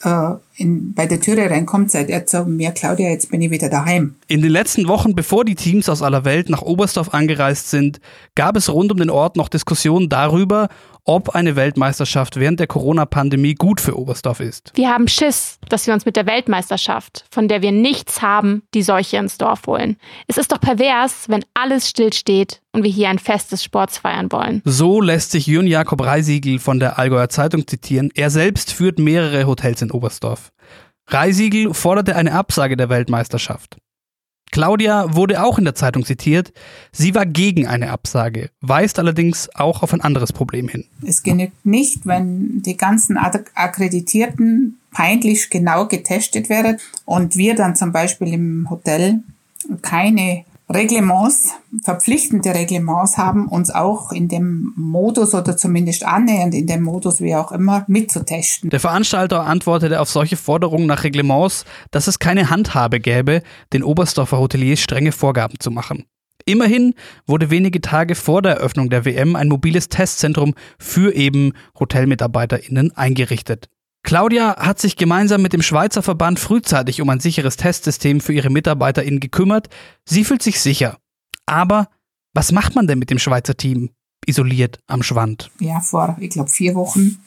in, 0.05 0.95
bei 0.95 1.07
der 1.07 1.21
Türe 1.21 1.51
reinkommt, 1.51 1.91
sagt 1.91 2.09
er 2.09 2.25
zu 2.25 2.45
mir, 2.45 2.71
Claudia, 2.71 3.09
jetzt 3.09 3.31
bin 3.31 3.43
ich 3.43 3.51
wieder 3.51 3.69
daheim. 3.69 4.15
In 4.29 4.43
den 4.43 4.53
letzten 4.53 4.87
Wochen, 4.87 5.15
bevor 5.15 5.45
die 5.45 5.57
Teams 5.57 5.89
aus 5.89 6.03
aller 6.03 6.25
Welt 6.25 6.51
nach 6.51 6.63
Oberstdorf 6.63 7.15
angereist 7.15 7.71
sind, 7.71 8.01
gab 8.37 8.57
es 8.57 8.73
rund 8.73 8.93
um 8.93 8.99
den 8.99 9.11
Ort 9.11 9.37
noch 9.37 9.49
Diskussionen 9.49 10.09
darüber, 10.09 10.69
ob 11.09 11.31
eine 11.31 11.57
Weltmeisterschaft 11.57 12.39
während 12.39 12.61
der 12.61 12.67
Corona-Pandemie 12.67 13.55
gut 13.55 13.81
für 13.81 13.99
Oberstdorf 13.99 14.41
ist. 14.41 14.73
Wir 14.75 14.91
haben 14.91 15.09
Schiss, 15.09 15.59
dass 15.71 15.87
wir 15.87 15.95
uns 15.95 16.05
mit 16.05 16.17
der 16.17 16.27
Weltmeisterschaft, 16.27 17.25
von 17.31 17.49
der 17.49 17.63
wir 17.63 17.73
nichts 17.73 18.21
haben, 18.21 18.63
die 18.75 18.83
Seuche 18.83 19.17
ins 19.17 19.39
Dorf 19.39 19.63
holen. 19.67 19.97
Es 20.27 20.37
ist 20.37 20.53
doch 20.53 20.61
pervers, 20.61 21.25
wenn 21.29 21.45
alles 21.55 21.89
stillsteht 21.89 22.61
und 22.73 22.85
wir 22.85 22.91
hier 22.91 23.09
ein 23.09 23.19
Fest 23.19 23.53
des 23.53 23.65
Sports 23.65 23.97
feiern 23.97 24.31
wollen. 24.31 24.61
So 24.67 25.01
lässt 25.01 25.31
sich 25.31 25.47
Jürgen 25.47 25.67
Jakob 25.67 26.05
Reisiegel 26.05 26.59
von 26.59 26.79
der 26.79 26.99
Allgäuer 26.99 27.31
Zeitung 27.31 27.67
zitieren. 27.67 28.11
Er 28.15 28.29
selbst 28.29 28.73
führt 28.75 28.99
mehrere 28.99 29.47
Hotels 29.47 29.81
in 29.81 29.91
Oberstdorf. 29.91 30.53
Reisiegel 31.09 31.73
forderte 31.73 32.17
eine 32.17 32.33
Absage 32.33 32.77
der 32.77 32.91
Weltmeisterschaft. 32.91 33.79
Claudia 34.51 35.15
wurde 35.15 35.43
auch 35.43 35.59
in 35.59 35.65
der 35.65 35.75
Zeitung 35.75 36.05
zitiert. 36.05 36.53
Sie 36.93 37.15
war 37.15 37.27
gegen 37.27 37.67
eine 37.67 37.91
Absage, 37.91 38.51
weist 38.61 38.99
allerdings 38.99 39.49
auch 39.55 39.83
auf 39.83 39.93
ein 39.93 40.01
anderes 40.01 40.33
Problem 40.33 40.69
hin. 40.69 40.85
Es 41.07 41.23
genügt 41.23 41.65
nicht, 41.65 42.07
wenn 42.07 42.63
die 42.63 42.77
ganzen 42.77 43.17
Akkreditierten 43.17 44.79
peinlich 44.91 45.51
genau 45.51 45.87
getestet 45.87 46.49
werden 46.49 46.79
und 47.05 47.37
wir 47.37 47.55
dann 47.55 47.77
zum 47.77 47.93
Beispiel 47.93 48.33
im 48.33 48.71
Hotel 48.71 49.21
keine 49.83 50.45
Reglements, 50.71 51.55
verpflichtende 51.83 52.55
Reglements 52.55 53.17
haben, 53.17 53.49
uns 53.49 53.71
auch 53.71 54.13
in 54.13 54.29
dem 54.29 54.75
Modus 54.77 55.35
oder 55.35 55.57
zumindest 55.57 56.05
annähernd 56.05 56.55
in 56.55 56.67
dem 56.67 56.83
Modus, 56.83 57.23
wie 57.23 57.35
auch 57.35 57.53
immer, 57.53 57.85
mitzutesten. 57.89 58.69
Der 58.69 58.81
Veranstalter 58.81 59.45
antwortete 59.45 59.99
auf 59.99 60.11
solche 60.11 60.37
Forderungen 60.37 60.87
nach 60.87 61.05
Reglements, 61.05 61.65
dass 61.91 62.07
es 62.07 62.19
keine 62.19 62.51
Handhabe 62.51 63.01
gäbe, 63.01 63.43
den 63.73 63.83
Oberstdorfer 63.83 64.39
Hoteliers 64.39 64.81
strenge 64.81 65.13
Vorgaben 65.13 65.59
zu 65.59 65.71
machen. 65.71 66.05
Immerhin 66.45 66.95
wurde 67.27 67.51
wenige 67.51 67.81
Tage 67.81 68.15
vor 68.15 68.43
der 68.43 68.57
Eröffnung 68.57 68.91
der 68.91 69.05
WM 69.05 69.37
ein 69.37 69.49
mobiles 69.49 69.89
Testzentrum 69.89 70.55
für 70.79 71.15
eben 71.15 71.53
HotelmitarbeiterInnen 71.79 72.97
eingerichtet. 72.97 73.69
Claudia 74.03 74.57
hat 74.57 74.81
sich 74.81 74.97
gemeinsam 74.97 75.43
mit 75.43 75.53
dem 75.53 75.63
Schweizer 75.63 76.03
Verband 76.03 76.39
frühzeitig 76.39 77.01
um 77.01 77.11
ein 77.11 77.21
sicheres 77.21 77.57
Testsystem 77.57 78.21
für 78.21 78.33
ihre 78.33 78.51
MitarbeiterInnen 78.51 79.21
gekümmert. 79.21 79.69
Sie 80.05 80.25
fühlt 80.25 80.43
sich 80.43 80.61
sicher. 80.61 80.99
Aber 81.47 81.89
was 82.35 82.53
macht 82.53 82.75
man 82.75 82.87
denn 82.87 82.99
mit 82.99 83.11
dem 83.11 83.19
Schweizer 83.19 83.57
Team 83.57 83.91
isoliert 84.27 84.79
am 84.87 85.03
Schwand? 85.03 85.51
Ja, 85.61 85.81
vor, 85.81 86.17
ich 86.21 86.31
glaube, 86.31 86.51
vier 86.51 86.75
Wochen 86.75 87.19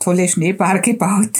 tolle 0.00 0.28
Schneebar 0.28 0.78
gebaut, 0.80 1.38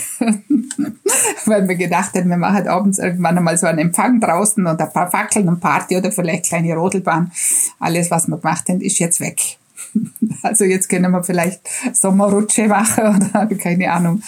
weil 1.47 1.67
wir 1.67 1.75
gedacht 1.75 2.15
haben, 2.15 2.29
wir 2.29 2.37
machen 2.37 2.69
abends 2.69 2.99
irgendwann 2.99 3.39
einmal 3.39 3.59
so 3.59 3.67
einen 3.67 3.79
Empfang 3.79 4.21
draußen 4.21 4.65
und 4.65 4.81
ein 4.81 4.93
paar 4.93 5.11
Fackeln 5.11 5.49
und 5.49 5.61
Party 5.61 5.97
oder 5.97 6.13
vielleicht 6.13 6.47
kleine 6.47 6.75
Rodelbahn. 6.75 7.33
Alles, 7.81 8.11
was 8.11 8.29
wir 8.29 8.37
gemacht 8.37 8.69
haben, 8.69 8.81
ist 8.81 8.99
jetzt 8.99 9.21
weg. 9.21 9.59
Also 10.43 10.65
jetzt 10.65 10.89
können 10.89 11.11
wir 11.11 11.23
vielleicht 11.23 11.61
Sommerrutsche 11.93 12.67
machen 12.69 13.05
oder 13.05 13.47
keine 13.59 13.93
Ahnung. 13.93 14.23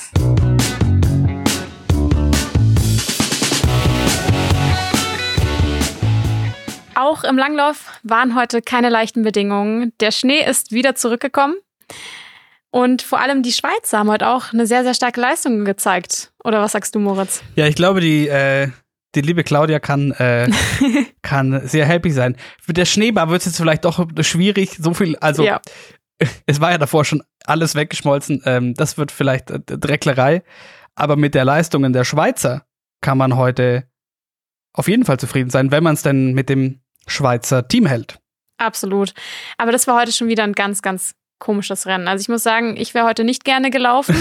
Auch 6.95 7.25
im 7.25 7.37
Langlauf 7.37 7.91
waren 8.03 8.35
heute 8.37 8.63
keine 8.63 8.89
leichten 8.89 9.23
Bedingungen. 9.23 9.93
Der 10.01 10.11
Schnee 10.11 10.45
ist 10.45 10.73
wieder 10.73 10.95
zurückgekommen. 10.95 11.57
Und 12.71 13.03
vor 13.03 13.21
allem 13.21 13.43
die 13.43 13.53
Schweizer 13.53 13.99
haben 13.99 14.11
heute 14.11 14.29
auch 14.29 14.53
eine 14.53 14.67
sehr, 14.67 14.83
sehr 14.83 14.95
starke 14.95 15.21
Leistung 15.21 15.65
gezeigt. 15.65 16.33
Oder 16.43 16.61
was 16.61 16.73
sagst 16.73 16.95
du, 16.95 17.01
Moritz? 17.01 17.43
Ja, 17.55 17.67
ich 17.67 17.75
glaube, 17.75 18.01
die, 18.01 18.29
äh, 18.29 18.69
die 19.15 19.21
liebe 19.21 19.45
Claudia 19.45 19.79
kann, 19.79 20.13
äh, 20.13 20.51
kann 21.23 21.67
sehr 21.67 21.87
happy 21.87 22.11
sein. 22.11 22.37
Mit 22.67 22.77
der 22.77 22.85
Schneebar 22.85 23.29
wird 23.31 23.43
es 23.43 23.47
jetzt 23.47 23.57
vielleicht 23.57 23.85
doch 23.85 24.07
schwierig. 24.21 24.77
So 24.79 24.95
viel, 24.95 25.17
also 25.17 25.45
Ja. 25.45 25.61
es 26.47 26.61
war 26.61 26.71
ja 26.71 26.79
davor 26.79 27.05
schon 27.05 27.23
alles 27.45 27.75
weggeschmolzen. 27.75 28.43
Ähm, 28.45 28.75
das 28.75 28.99
wird 28.99 29.11
vielleicht 29.11 29.51
äh, 29.51 29.61
Drecklerei. 29.61 30.43
Aber 30.95 31.17
mit 31.17 31.35
der 31.35 31.45
Leistungen 31.45 31.93
der 31.93 32.05
Schweizer 32.05 32.67
kann 33.01 33.19
man 33.19 33.37
heute 33.37 33.89
auf 34.75 34.89
jeden 34.89 35.05
Fall 35.05 35.19
zufrieden 35.19 35.51
sein, 35.51 35.71
wenn 35.71 35.83
man 35.83 35.95
es 35.95 36.03
denn 36.03 36.33
mit 36.33 36.49
dem 36.49 36.81
Schweizer 37.07 37.67
Team 37.67 37.87
hält. 37.87 38.19
Absolut. 38.59 39.13
Aber 39.59 39.73
das 39.73 39.87
war 39.87 40.01
heute 40.01 40.13
schon 40.13 40.29
wieder 40.29 40.45
ein 40.45 40.53
ganz, 40.53 40.83
ganz 40.83 41.15
komisches 41.39 41.87
Rennen. 41.87 42.09
Also 42.09 42.23
ich 42.23 42.29
muss 42.29 42.43
sagen, 42.43 42.77
ich 42.77 42.95
wäre 42.95 43.07
heute 43.07 43.25
nicht 43.25 43.45
gerne 43.45 43.71
gelaufen. 43.71 44.15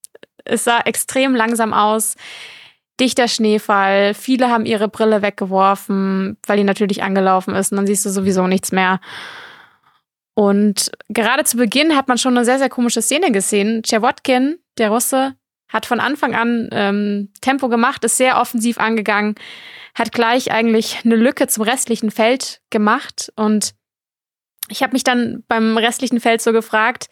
es 0.44 0.64
sah 0.64 0.80
extrem 0.80 1.34
langsam 1.34 1.72
aus. 1.72 2.16
Dichter 3.00 3.28
Schneefall. 3.28 4.14
Viele 4.14 4.50
haben 4.50 4.66
ihre 4.66 4.88
Brille 4.88 5.22
weggeworfen, 5.22 6.38
weil 6.46 6.56
die 6.56 6.64
natürlich 6.64 7.02
angelaufen 7.02 7.54
ist. 7.54 7.72
Und 7.72 7.76
dann 7.76 7.86
siehst 7.86 8.06
du 8.06 8.10
sowieso 8.10 8.46
nichts 8.46 8.72
mehr. 8.72 9.00
Und 10.34 10.92
gerade 11.08 11.44
zu 11.44 11.56
Beginn 11.56 11.96
hat 11.96 12.08
man 12.08 12.18
schon 12.18 12.36
eine 12.36 12.44
sehr, 12.44 12.58
sehr 12.58 12.68
komische 12.68 13.02
Szene 13.02 13.32
gesehen. 13.32 13.82
Czerwotkin, 13.82 14.58
der 14.78 14.90
Russe, 14.90 15.34
hat 15.68 15.86
von 15.86 16.00
Anfang 16.00 16.34
an 16.34 16.68
ähm, 16.72 17.32
Tempo 17.40 17.68
gemacht, 17.68 18.04
ist 18.04 18.16
sehr 18.16 18.40
offensiv 18.40 18.78
angegangen, 18.78 19.34
hat 19.94 20.12
gleich 20.12 20.52
eigentlich 20.52 21.00
eine 21.04 21.16
Lücke 21.16 21.46
zum 21.48 21.64
restlichen 21.64 22.10
Feld 22.10 22.60
gemacht. 22.70 23.32
Und 23.36 23.74
ich 24.68 24.82
habe 24.82 24.92
mich 24.92 25.04
dann 25.04 25.42
beim 25.48 25.76
restlichen 25.76 26.20
Feld 26.20 26.42
so 26.42 26.52
gefragt, 26.52 27.08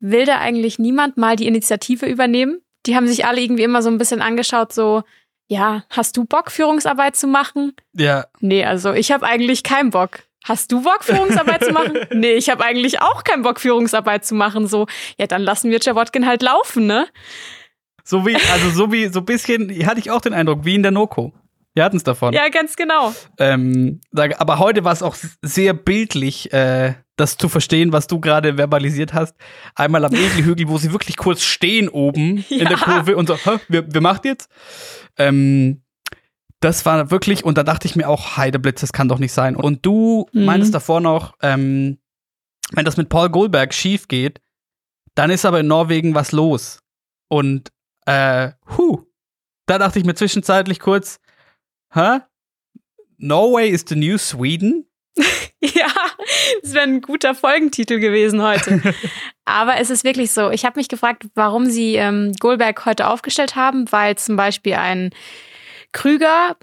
will 0.00 0.26
da 0.26 0.38
eigentlich 0.38 0.78
niemand 0.78 1.16
mal 1.16 1.36
die 1.36 1.46
Initiative 1.46 2.06
übernehmen? 2.06 2.60
Die 2.86 2.96
haben 2.96 3.06
sich 3.08 3.26
alle 3.26 3.40
irgendwie 3.40 3.64
immer 3.64 3.82
so 3.82 3.90
ein 3.90 3.98
bisschen 3.98 4.22
angeschaut, 4.22 4.72
so, 4.72 5.02
ja, 5.48 5.84
hast 5.90 6.16
du 6.16 6.24
Bock, 6.24 6.50
Führungsarbeit 6.50 7.16
zu 7.16 7.26
machen? 7.26 7.72
Ja. 7.92 8.26
Nee, 8.40 8.64
also 8.64 8.92
ich 8.92 9.12
habe 9.12 9.26
eigentlich 9.26 9.62
keinen 9.62 9.90
Bock. 9.90 10.20
Hast 10.44 10.70
du 10.70 10.82
Bock, 10.82 11.02
Führungsarbeit 11.02 11.64
zu 11.64 11.72
machen? 11.72 11.98
Nee, 12.12 12.34
ich 12.34 12.48
habe 12.50 12.64
eigentlich 12.64 13.00
auch 13.00 13.24
keinen 13.24 13.42
Bock, 13.42 13.60
Führungsarbeit 13.60 14.24
zu 14.24 14.34
machen. 14.34 14.68
So, 14.68 14.86
ja, 15.18 15.26
dann 15.26 15.42
lassen 15.42 15.70
wir 15.70 15.80
Jawotkin 15.80 16.26
halt 16.26 16.42
laufen, 16.42 16.86
ne? 16.86 17.08
So 18.04 18.24
wie, 18.24 18.36
also 18.36 18.70
so 18.70 18.92
wie, 18.92 19.08
so 19.08 19.20
ein 19.20 19.24
bisschen, 19.24 19.68
hatte 19.86 19.98
ich 19.98 20.12
auch 20.12 20.20
den 20.20 20.34
Eindruck, 20.34 20.64
wie 20.64 20.76
in 20.76 20.84
der 20.84 20.92
Noko. 20.92 21.32
Wir 21.74 21.84
hatten 21.84 21.96
es 21.96 22.04
davon. 22.04 22.32
Ja, 22.32 22.48
ganz 22.48 22.76
genau. 22.76 23.12
Ähm, 23.38 24.00
aber 24.14 24.58
heute 24.60 24.84
war 24.84 24.92
es 24.92 25.02
auch 25.02 25.16
sehr 25.42 25.74
bildlich, 25.74 26.52
äh, 26.52 26.94
das 27.16 27.36
zu 27.36 27.48
verstehen, 27.48 27.92
was 27.92 28.06
du 28.06 28.20
gerade 28.20 28.56
verbalisiert 28.56 29.14
hast. 29.14 29.34
Einmal 29.74 30.04
am 30.04 30.14
Egelhügel, 30.14 30.68
wo 30.68 30.78
sie 30.78 30.92
wirklich 30.92 31.16
kurz 31.16 31.42
stehen 31.42 31.88
oben 31.88 32.44
ja. 32.48 32.58
in 32.60 32.68
der 32.68 32.76
Kurve 32.76 33.16
und 33.16 33.28
so, 33.28 33.36
Hä, 33.36 33.58
wer, 33.68 33.84
wer 33.92 34.00
macht 34.00 34.24
jetzt? 34.24 34.50
Ähm, 35.16 35.82
das 36.60 36.84
war 36.86 37.10
wirklich, 37.10 37.44
und 37.44 37.58
da 37.58 37.62
dachte 37.62 37.86
ich 37.86 37.96
mir 37.96 38.08
auch, 38.08 38.36
Heideblitz, 38.36 38.80
das 38.80 38.92
kann 38.92 39.08
doch 39.08 39.18
nicht 39.18 39.32
sein. 39.32 39.56
Und 39.56 39.84
du 39.84 40.26
mhm. 40.32 40.44
meintest 40.44 40.74
davor 40.74 41.00
noch, 41.00 41.34
ähm, 41.42 41.98
wenn 42.72 42.84
das 42.84 42.96
mit 42.96 43.08
Paul 43.08 43.30
Goldberg 43.30 43.72
schief 43.74 44.08
geht, 44.08 44.40
dann 45.14 45.30
ist 45.30 45.44
aber 45.44 45.60
in 45.60 45.66
Norwegen 45.66 46.14
was 46.14 46.32
los. 46.32 46.80
Und 47.28 47.72
äh, 48.06 48.52
huh, 48.76 49.04
da 49.66 49.78
dachte 49.78 49.98
ich 49.98 50.04
mir 50.04 50.14
zwischenzeitlich 50.14 50.80
kurz, 50.80 51.18
hä? 51.92 52.20
Norway 53.18 53.68
is 53.68 53.84
the 53.88 53.96
new 53.96 54.18
Sweden? 54.18 54.85
ja, 55.60 55.90
das 56.62 56.74
wäre 56.74 56.84
ein 56.84 57.00
guter 57.00 57.34
Folgentitel 57.34 57.98
gewesen 57.98 58.42
heute. 58.42 58.80
Aber 59.44 59.78
es 59.78 59.90
ist 59.90 60.04
wirklich 60.04 60.32
so. 60.32 60.50
Ich 60.50 60.64
habe 60.64 60.78
mich 60.78 60.88
gefragt, 60.88 61.26
warum 61.34 61.66
sie 61.66 61.96
ähm, 61.96 62.32
Goldberg 62.38 62.84
heute 62.84 63.08
aufgestellt 63.08 63.56
haben, 63.56 63.90
weil 63.92 64.16
zum 64.16 64.36
Beispiel 64.36 64.74
ein 64.74 65.10
Krüger 65.92 66.56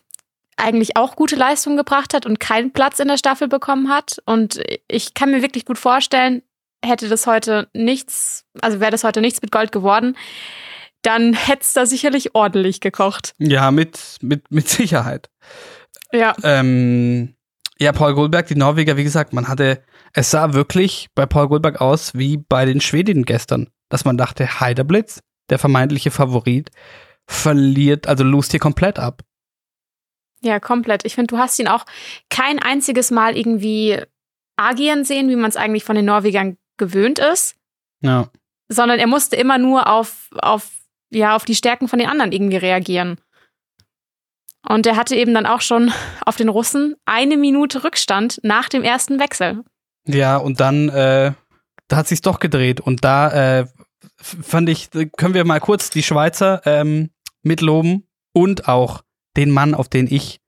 eigentlich 0.57 0.95
auch 0.97 1.15
gute 1.15 1.35
Leistungen 1.35 1.77
gebracht 1.77 2.13
hat 2.13 2.25
und 2.25 2.39
keinen 2.39 2.71
Platz 2.71 2.99
in 2.99 3.07
der 3.07 3.17
Staffel 3.17 3.47
bekommen 3.47 3.89
hat. 3.89 4.21
Und 4.25 4.61
ich 4.87 5.13
kann 5.13 5.31
mir 5.31 5.41
wirklich 5.41 5.65
gut 5.65 5.79
vorstellen, 5.79 6.43
hätte 6.85 7.09
das 7.09 7.25
heute 7.25 7.69
nichts, 7.73 8.45
also 8.61 8.79
wäre 8.79 8.91
das 8.91 9.03
heute 9.03 9.21
nichts 9.21 9.41
mit 9.41 9.51
Gold 9.51 9.71
geworden, 9.71 10.15
dann 11.01 11.33
hätte 11.33 11.61
es 11.61 11.73
da 11.73 11.85
sicherlich 11.85 12.35
ordentlich 12.35 12.81
gekocht. 12.81 13.33
Ja, 13.39 13.71
mit, 13.71 14.17
mit, 14.21 14.51
mit 14.51 14.69
Sicherheit. 14.69 15.29
Ja. 16.11 16.35
Ähm, 16.43 17.35
ja, 17.83 17.91
Paul 17.91 18.13
Goldberg, 18.13 18.47
die 18.47 18.55
Norweger, 18.55 18.97
wie 18.97 19.03
gesagt, 19.03 19.33
man 19.33 19.47
hatte, 19.47 19.83
es 20.13 20.31
sah 20.31 20.53
wirklich 20.53 21.09
bei 21.15 21.25
Paul 21.25 21.47
Goldberg 21.47 21.81
aus 21.81 22.15
wie 22.15 22.37
bei 22.37 22.65
den 22.65 22.81
Schwedinnen 22.81 23.25
gestern, 23.25 23.69
dass 23.89 24.05
man 24.05 24.17
dachte, 24.17 24.59
Heiderblitz, 24.59 25.19
der 25.49 25.59
vermeintliche 25.59 26.11
Favorit, 26.11 26.71
verliert, 27.27 28.07
also 28.07 28.23
lust 28.23 28.51
hier 28.51 28.59
komplett 28.59 28.99
ab. 28.99 29.21
Ja, 30.41 30.59
komplett. 30.59 31.05
Ich 31.05 31.15
finde, 31.15 31.27
du 31.27 31.37
hast 31.37 31.57
ihn 31.59 31.67
auch 31.67 31.85
kein 32.29 32.59
einziges 32.59 33.11
Mal 33.11 33.37
irgendwie 33.37 34.01
agieren 34.57 35.05
sehen, 35.05 35.29
wie 35.29 35.35
man 35.35 35.49
es 35.49 35.55
eigentlich 35.55 35.85
von 35.85 35.95
den 35.95 36.05
Norwegern 36.05 36.57
gewöhnt 36.77 37.19
ist. 37.19 37.55
Ja. 38.01 38.29
Sondern 38.67 38.99
er 38.99 39.07
musste 39.07 39.35
immer 39.35 39.57
nur 39.57 39.87
auf, 39.87 40.29
auf 40.33 40.69
ja 41.11 41.35
auf 41.35 41.45
die 41.45 41.55
Stärken 41.55 41.87
von 41.87 41.99
den 41.99 42.09
anderen 42.09 42.31
irgendwie 42.31 42.57
reagieren. 42.57 43.17
Und 44.67 44.85
er 44.87 44.95
hatte 44.95 45.15
eben 45.15 45.33
dann 45.33 45.45
auch 45.45 45.61
schon 45.61 45.91
auf 46.25 46.35
den 46.35 46.49
Russen 46.49 46.95
eine 47.05 47.37
Minute 47.37 47.83
Rückstand 47.83 48.39
nach 48.43 48.69
dem 48.69 48.83
ersten 48.83 49.19
Wechsel. 49.19 49.63
Ja, 50.05 50.37
und 50.37 50.59
dann 50.59 50.89
äh, 50.89 51.33
da 51.87 51.97
hat 51.97 52.07
sich's 52.07 52.21
doch 52.21 52.39
gedreht 52.39 52.79
und 52.79 53.03
da 53.03 53.59
äh, 53.59 53.67
fand 54.17 54.69
ich, 54.69 54.89
können 54.89 55.33
wir 55.33 55.45
mal 55.45 55.59
kurz 55.59 55.89
die 55.89 56.03
Schweizer 56.03 56.61
ähm, 56.65 57.11
mitloben 57.43 58.07
und 58.33 58.67
auch 58.67 59.03
den 59.37 59.51
Mann, 59.51 59.75
auf 59.75 59.89
den 59.89 60.07
ich 60.07 60.39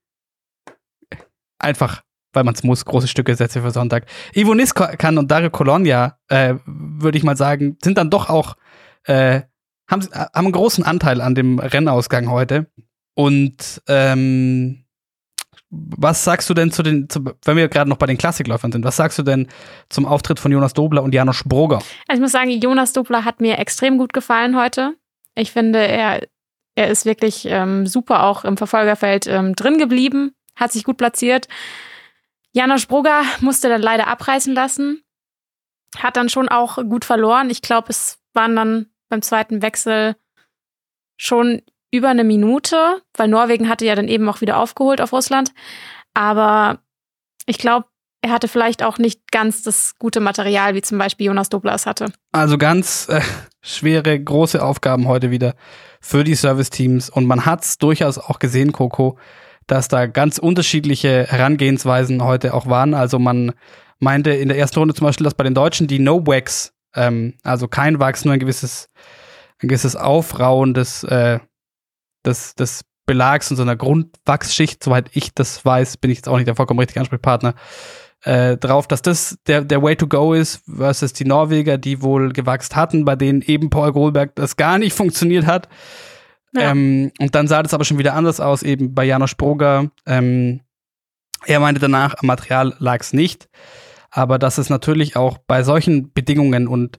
einfach, 1.58 2.02
weil 2.32 2.44
man 2.44 2.54
es 2.54 2.62
muss, 2.62 2.84
große 2.84 3.08
Stücke 3.08 3.34
setze 3.34 3.62
für 3.62 3.70
Sonntag. 3.70 4.06
Ivo 4.34 4.54
Niskan 4.54 5.18
und 5.18 5.30
Dario 5.30 5.50
Colonia, 5.50 6.18
äh, 6.28 6.54
würde 6.64 7.18
ich 7.18 7.24
mal 7.24 7.36
sagen, 7.36 7.78
sind 7.82 7.98
dann 7.98 8.10
doch 8.10 8.28
auch 8.28 8.56
äh, 9.04 9.42
haben, 9.88 10.02
haben 10.12 10.30
einen 10.34 10.52
großen 10.52 10.84
Anteil 10.84 11.20
an 11.20 11.34
dem 11.34 11.58
Rennausgang 11.60 12.28
heute. 12.28 12.66
Und 13.16 13.82
ähm, 13.88 14.84
was 15.70 16.22
sagst 16.22 16.48
du 16.50 16.54
denn 16.54 16.70
zu 16.70 16.82
den, 16.82 17.08
zu, 17.08 17.24
wenn 17.44 17.56
wir 17.56 17.68
gerade 17.68 17.88
noch 17.88 17.96
bei 17.96 18.06
den 18.06 18.18
Klassikläufern 18.18 18.70
sind, 18.70 18.84
was 18.84 18.96
sagst 18.96 19.18
du 19.18 19.22
denn 19.22 19.48
zum 19.88 20.04
Auftritt 20.04 20.38
von 20.38 20.52
Jonas 20.52 20.74
Dobler 20.74 21.02
und 21.02 21.14
Janos 21.14 21.42
Broger? 21.44 21.78
Also 22.06 22.18
ich 22.18 22.20
muss 22.20 22.32
sagen, 22.32 22.50
Jonas 22.50 22.92
Dobler 22.92 23.24
hat 23.24 23.40
mir 23.40 23.58
extrem 23.58 23.96
gut 23.96 24.12
gefallen 24.12 24.56
heute. 24.56 24.94
Ich 25.34 25.50
finde, 25.50 25.78
er, 25.78 26.26
er 26.74 26.88
ist 26.88 27.06
wirklich 27.06 27.46
ähm, 27.46 27.86
super 27.86 28.24
auch 28.24 28.44
im 28.44 28.58
Verfolgerfeld 28.58 29.26
ähm, 29.26 29.54
drin 29.54 29.78
geblieben, 29.78 30.34
hat 30.54 30.72
sich 30.72 30.84
gut 30.84 30.98
platziert. 30.98 31.48
Janos 32.52 32.84
Broger 32.84 33.22
musste 33.40 33.70
dann 33.70 33.82
leider 33.82 34.08
abreißen 34.08 34.54
lassen, 34.54 35.02
hat 35.96 36.18
dann 36.18 36.28
schon 36.28 36.50
auch 36.50 36.76
gut 36.76 37.06
verloren. 37.06 37.48
Ich 37.48 37.62
glaube, 37.62 37.88
es 37.88 38.18
waren 38.34 38.54
dann 38.54 38.86
beim 39.08 39.22
zweiten 39.22 39.62
Wechsel 39.62 40.16
schon 41.16 41.62
über 41.96 42.08
eine 42.08 42.24
Minute, 42.24 43.02
weil 43.14 43.28
Norwegen 43.28 43.68
hatte 43.68 43.84
ja 43.84 43.94
dann 43.94 44.08
eben 44.08 44.28
auch 44.28 44.40
wieder 44.40 44.58
aufgeholt 44.58 45.00
auf 45.00 45.12
Russland. 45.12 45.52
Aber 46.14 46.78
ich 47.46 47.58
glaube, 47.58 47.86
er 48.22 48.30
hatte 48.30 48.48
vielleicht 48.48 48.82
auch 48.82 48.98
nicht 48.98 49.30
ganz 49.30 49.62
das 49.62 49.94
gute 49.98 50.20
Material, 50.20 50.74
wie 50.74 50.82
zum 50.82 50.98
Beispiel 50.98 51.26
Jonas 51.26 51.48
Doblas 51.48 51.86
hatte. 51.86 52.12
Also 52.32 52.58
ganz 52.58 53.08
äh, 53.08 53.20
schwere, 53.60 54.18
große 54.18 54.62
Aufgaben 54.62 55.06
heute 55.06 55.30
wieder 55.30 55.54
für 56.00 56.24
die 56.24 56.34
Service-Teams. 56.34 57.10
Und 57.10 57.26
man 57.26 57.46
hat 57.46 57.64
es 57.64 57.78
durchaus 57.78 58.18
auch 58.18 58.38
gesehen, 58.38 58.72
Coco, 58.72 59.18
dass 59.66 59.88
da 59.88 60.06
ganz 60.06 60.38
unterschiedliche 60.38 61.26
Herangehensweisen 61.28 62.22
heute 62.24 62.54
auch 62.54 62.66
waren. 62.66 62.94
Also 62.94 63.18
man 63.18 63.52
meinte 63.98 64.30
in 64.30 64.48
der 64.48 64.58
ersten 64.58 64.78
Runde 64.78 64.94
zum 64.94 65.06
Beispiel, 65.06 65.24
dass 65.24 65.34
bei 65.34 65.44
den 65.44 65.54
Deutschen 65.54 65.86
die 65.86 65.98
No-Wax 65.98 66.72
ähm, 66.96 67.34
also 67.44 67.68
kein 67.68 68.00
Wachs, 68.00 68.24
nur 68.24 68.34
ein 68.34 68.40
gewisses, 68.40 68.88
ein 69.62 69.68
gewisses 69.68 69.94
Aufrauen 69.94 70.74
des, 70.74 71.04
äh, 71.04 71.38
des, 72.26 72.54
des 72.54 72.84
Belags 73.06 73.50
und 73.50 73.56
so 73.56 73.62
einer 73.62 73.76
Grundwachsschicht, 73.76 74.82
soweit 74.82 75.10
ich 75.12 75.34
das 75.34 75.64
weiß, 75.64 75.96
bin 75.98 76.10
ich 76.10 76.18
jetzt 76.18 76.28
auch 76.28 76.36
nicht 76.36 76.48
der 76.48 76.56
vollkommen 76.56 76.80
richtige 76.80 77.00
Ansprechpartner, 77.00 77.54
äh, 78.22 78.56
drauf, 78.56 78.88
dass 78.88 79.02
das 79.02 79.38
der, 79.46 79.62
der 79.62 79.82
Way 79.82 79.96
to 79.96 80.08
go 80.08 80.32
ist, 80.32 80.62
versus 80.66 81.12
die 81.12 81.24
Norweger, 81.24 81.78
die 81.78 82.02
wohl 82.02 82.32
gewachst 82.32 82.74
hatten, 82.74 83.04
bei 83.04 83.14
denen 83.14 83.42
eben 83.42 83.70
Paul 83.70 83.92
Goldberg 83.92 84.34
das 84.34 84.56
gar 84.56 84.78
nicht 84.78 84.94
funktioniert 84.94 85.46
hat. 85.46 85.68
Ja. 86.52 86.70
Ähm, 86.70 87.12
und 87.20 87.34
dann 87.34 87.46
sah 87.46 87.62
das 87.62 87.74
aber 87.74 87.84
schon 87.84 87.98
wieder 87.98 88.14
anders 88.14 88.40
aus, 88.40 88.62
eben 88.62 88.94
bei 88.94 89.04
Janosch 89.04 89.36
Broger. 89.36 89.90
Ähm, 90.06 90.60
er 91.44 91.60
meinte 91.60 91.80
danach, 91.80 92.14
am 92.18 92.26
Material 92.26 92.74
lag 92.78 93.00
es 93.00 93.12
nicht 93.12 93.48
aber 94.16 94.38
dass 94.38 94.56
es 94.56 94.70
natürlich 94.70 95.14
auch 95.14 95.38
bei 95.38 95.62
solchen 95.62 96.12
Bedingungen 96.12 96.68
und 96.68 96.98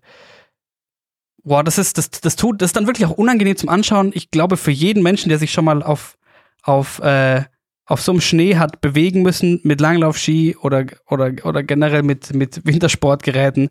boah, 1.48 1.64
das 1.64 1.78
ist, 1.78 1.98
das, 1.98 2.12
das 2.12 2.36
tut, 2.36 2.62
das 2.62 2.70
ist 2.70 2.76
dann 2.76 2.88
wirklich 2.88 3.08
auch 3.08 3.18
unangenehm 3.18 3.56
zum 3.56 3.70
Anschauen. 3.70 4.12
Ich 4.14 4.32
glaube, 4.32 4.58
für 4.58 4.72
jeden 4.72 5.02
Menschen, 5.02 5.30
der 5.30 5.40
sich 5.40 5.52
schon 5.52 5.66
mal 5.66 5.82
auf, 5.82 6.18
auf, 6.62 7.00
äh, 7.00 7.44
auf 7.86 8.02
so 8.02 8.12
einem 8.12 8.22
Schnee 8.22 8.58
hat 8.58 8.82
bewegen 8.82 9.22
müssen 9.22 9.62
mit 9.64 9.80
Langlaufski 9.80 10.58
oder, 10.62 10.86
oder, 11.08 11.32
oder 11.44 11.64
generell 11.64 12.04
mit, 12.04 12.34
mit 12.34 12.66
Wintersportgeräten, 12.66 13.70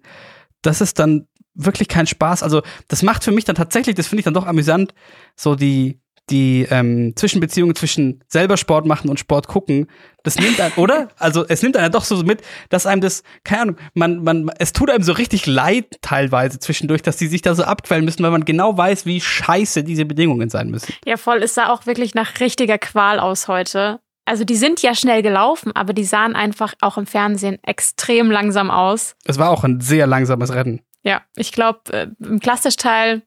das 0.63 0.81
ist 0.81 0.99
dann 0.99 1.29
wirklich 1.55 1.89
kein 1.89 2.07
Spaß. 2.07 2.43
Also, 2.43 2.63
das 2.89 3.03
macht 3.03 3.25
für 3.25 3.33
mich 3.33 3.45
dann 3.45 3.57
tatsächlich, 3.57 3.95
das 3.95 4.07
finde 4.07 4.21
ich 4.21 4.25
dann 4.25 4.35
doch 4.35 4.47
amüsant, 4.47 4.95
so 5.37 5.55
die, 5.55 6.01
die 6.31 6.67
ähm, 6.71 7.15
Zwischenbeziehungen 7.15 7.75
zwischen 7.77 8.25
selber 8.27 8.57
Sport 8.57 8.87
machen 8.87 9.09
und 9.09 9.21
Sport 9.21 9.47
gucken, 9.47 9.87
das 10.25 10.37
nimmt 10.37 10.61
einen, 10.61 10.75
oder? 10.75 11.09
Also 11.19 11.47
es 11.47 11.63
nimmt 11.63 11.77
einen 11.77 11.93
doch 11.93 12.05
so 12.05 12.17
mit, 12.25 12.43
dass 12.69 12.85
einem 12.85 13.01
das, 13.01 13.23
keine 13.45 13.63
Ahnung, 13.63 13.77
man, 13.95 14.25
man, 14.25 14.51
es 14.59 14.73
tut 14.73 14.91
einem 14.91 15.05
so 15.05 15.13
richtig 15.13 15.47
leid 15.47 15.99
teilweise 16.03 16.59
zwischendurch, 16.59 17.03
dass 17.03 17.17
die 17.17 17.29
sich 17.29 17.43
da 17.43 17.55
so 17.55 17.63
abquellen 17.63 18.05
müssen, 18.05 18.25
weil 18.25 18.33
man 18.33 18.45
genau 18.45 18.77
weiß, 18.77 19.07
wie 19.07 19.21
scheiße 19.21 19.85
diese 19.85 20.05
Bedingungen 20.05 20.51
sein 20.51 20.69
müssen. 20.69 20.93
Ja, 21.05 21.17
voll, 21.17 21.43
es 21.43 21.55
sah 21.55 21.69
auch 21.69 21.87
wirklich 21.87 22.15
nach 22.15 22.41
richtiger 22.41 22.79
Qual 22.79 23.21
aus 23.21 23.47
heute. 23.47 24.01
Also 24.25 24.45
die 24.45 24.57
sind 24.57 24.83
ja 24.83 24.97
schnell 24.97 25.23
gelaufen, 25.23 25.71
aber 25.77 25.93
die 25.93 26.05
sahen 26.05 26.35
einfach 26.35 26.75
auch 26.81 26.99
im 26.99 27.07
Fernsehen 27.07 27.59
extrem 27.63 28.29
langsam 28.29 28.73
aus. 28.73 29.15
Es 29.25 29.39
war 29.39 29.51
auch 29.51 29.63
ein 29.63 29.81
sehr 29.81 30.09
langsames 30.09 30.53
Rennen. 30.53 30.81
Ja, 31.05 31.23
ich 31.37 31.53
glaube, 31.53 31.93
äh, 31.93 32.09
im 32.19 32.41
Klassischteil 32.41 33.23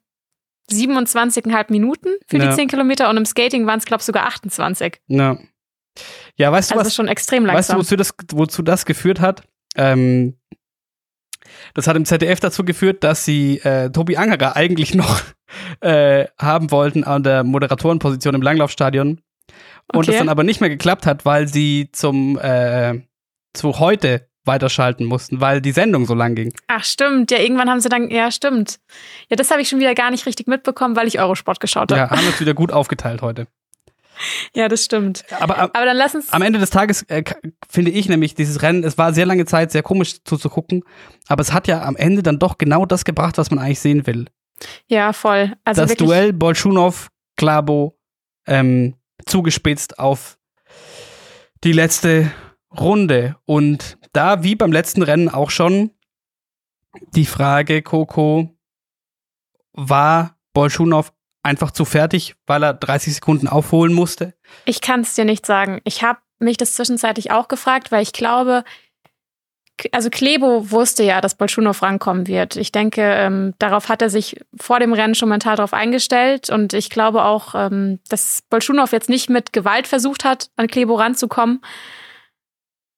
27,5 0.70 1.66
Minuten 1.70 2.10
für 2.28 2.38
ja. 2.38 2.50
die 2.50 2.56
10 2.56 2.68
Kilometer 2.68 3.10
und 3.10 3.18
im 3.18 3.26
Skating 3.26 3.66
waren 3.66 3.80
es, 3.80 3.86
glaube 3.86 4.02
ich, 4.02 4.06
sogar 4.06 4.26
28. 4.28 5.02
Ja. 5.08 5.38
Ja, 6.36 6.52
weißt 6.52 6.72
du 6.72 6.76
also 6.76 6.86
was? 6.86 6.96
schon 6.96 7.08
extrem 7.08 7.46
langsam. 7.46 7.78
Weißt 7.78 7.92
du, 7.92 7.96
wozu 7.96 7.96
das, 7.96 8.14
wozu 8.32 8.62
das 8.62 8.86
geführt 8.86 9.20
hat? 9.20 9.44
Ähm, 9.76 10.38
das 11.74 11.88
hat 11.88 11.96
im 11.96 12.06
ZDF 12.06 12.40
dazu 12.40 12.64
geführt, 12.64 13.04
dass 13.04 13.26
sie 13.26 13.58
äh, 13.60 13.90
Tobi 13.90 14.18
Angerer 14.18 14.56
eigentlich 14.56 14.94
noch 14.96 15.22
äh, 15.82 16.28
haben 16.38 16.72
wollten 16.72 17.04
an 17.04 17.24
der 17.24 17.44
Moderatorenposition 17.44 18.36
im 18.36 18.42
Langlaufstadion. 18.42 19.22
Und 19.92 20.00
Okay. 20.02 20.12
es 20.12 20.18
dann 20.18 20.30
aber 20.30 20.44
nicht 20.44 20.62
mehr 20.62 20.70
geklappt 20.70 21.08
hat, 21.08 21.26
weil 21.26 21.48
sie 21.48 21.90
zum 21.92 22.38
äh, 22.38 23.02
zu 23.54 23.80
heute 23.80 24.29
weiterschalten 24.50 25.06
mussten, 25.06 25.40
weil 25.40 25.62
die 25.62 25.72
Sendung 25.72 26.06
so 26.06 26.14
lang 26.14 26.36
ging. 26.36 26.52
Ach, 26.68 26.84
stimmt. 26.84 27.32
Ja, 27.32 27.38
irgendwann 27.38 27.70
haben 27.70 27.80
sie 27.80 27.88
dann, 27.88 28.10
ja, 28.10 28.32
stimmt. 28.32 28.80
Ja, 29.30 29.38
das 29.38 29.52
habe 29.52 29.62
ich 29.62 29.70
schon 29.70 29.80
wieder 29.80 29.96
gar 29.96 30.12
nicht 30.12 30.26
richtig 30.26 30.48
mitbekommen, 30.48 30.96
weil 30.96 31.08
ich 31.08 31.20
Eurosport 31.20 31.60
geschaut 31.60 31.92
habe. 31.92 32.02
Ja, 32.02 32.10
haben 32.10 32.26
uns 32.26 32.40
wieder 32.42 32.54
gut 32.54 32.72
aufgeteilt 32.80 33.22
heute. 33.22 33.48
Ja, 34.54 34.68
das 34.68 34.84
stimmt. 34.84 35.24
Aber 35.40 35.58
am, 35.58 35.70
Aber 35.74 35.86
dann 35.86 35.96
lass 35.96 36.16
uns. 36.16 36.34
am 36.34 36.42
Ende 36.42 36.60
des 36.60 36.72
Tages 36.72 37.04
äh, 37.04 37.24
finde 37.70 37.92
ich 37.92 38.10
nämlich 38.10 38.36
dieses 38.36 38.62
Rennen, 38.62 38.84
es 38.84 38.98
war 38.98 39.14
sehr 39.14 39.26
lange 39.26 39.46
Zeit 39.46 39.72
sehr 39.72 39.84
komisch 39.84 40.24
zuzugucken, 40.26 40.84
aber 41.28 41.42
es 41.42 41.54
hat 41.54 41.68
ja 41.68 41.84
am 41.84 41.96
Ende 41.96 42.22
dann 42.22 42.40
doch 42.40 42.58
genau 42.58 42.86
das 42.86 43.06
gebracht, 43.06 43.38
was 43.38 43.50
man 43.50 43.60
eigentlich 43.60 43.80
sehen 43.80 44.06
will. 44.08 44.26
Ja, 44.88 45.14
voll. 45.14 45.54
Also 45.64 45.84
das 45.84 45.96
Duell 45.96 46.34
Bolschunow, 46.34 47.08
Klabo 47.38 47.98
ähm, 48.46 48.96
zugespitzt 49.26 50.00
auf 50.00 50.38
die 51.64 51.72
letzte 51.72 52.32
Runde. 52.78 53.36
Und 53.46 53.98
da, 54.14 54.44
wie 54.44 54.56
beim 54.56 54.72
letzten 54.72 55.02
Rennen 55.02 55.30
auch 55.30 55.50
schon, 55.50 55.92
die 57.16 57.26
Frage, 57.26 57.82
Coco, 57.82 58.56
war 59.74 60.38
Bolschunow 60.54 61.12
einfach 61.44 61.72
zu 61.72 61.86
fertig, 61.86 62.36
weil 62.46 62.64
er 62.64 62.74
30 62.74 63.16
Sekunden 63.16 63.48
aufholen 63.48 63.94
musste? 63.94 64.34
Ich 64.66 64.82
kann 64.82 65.02
es 65.02 65.14
dir 65.14 65.26
nicht 65.26 65.46
sagen. 65.46 65.82
Ich 65.84 66.04
habe 66.04 66.20
mich 66.40 66.58
das 66.58 66.74
zwischenzeitlich 66.76 67.32
auch 67.32 67.48
gefragt, 67.48 67.92
weil 67.92 68.04
ich 68.04 68.14
glaube, 68.14 68.64
also 69.92 70.10
Klebo 70.10 70.72
wusste 70.72 71.04
ja, 71.04 71.22
dass 71.22 71.36
Bolschunow 71.36 71.82
rankommen 71.82 72.28
wird. 72.28 72.58
Ich 72.58 72.72
denke, 72.72 73.02
ähm, 73.02 73.54
darauf 73.60 73.88
hat 73.88 74.02
er 74.02 74.10
sich 74.10 74.40
vor 74.60 74.80
dem 74.80 74.94
Rennen 74.94 75.16
schon 75.16 75.30
mental 75.30 75.56
darauf 75.56 75.74
eingestellt. 75.74 76.50
Und 76.50 76.74
ich 76.74 76.90
glaube 76.90 77.24
auch, 77.24 77.56
ähm, 77.56 78.00
dass 78.10 78.44
Bolschunow 78.50 78.92
jetzt 78.92 79.10
nicht 79.10 79.30
mit 79.30 79.54
Gewalt 79.54 79.88
versucht 79.88 80.26
hat, 80.26 80.50
an 80.58 80.68
Klebo 80.68 80.96
ranzukommen. 80.96 81.62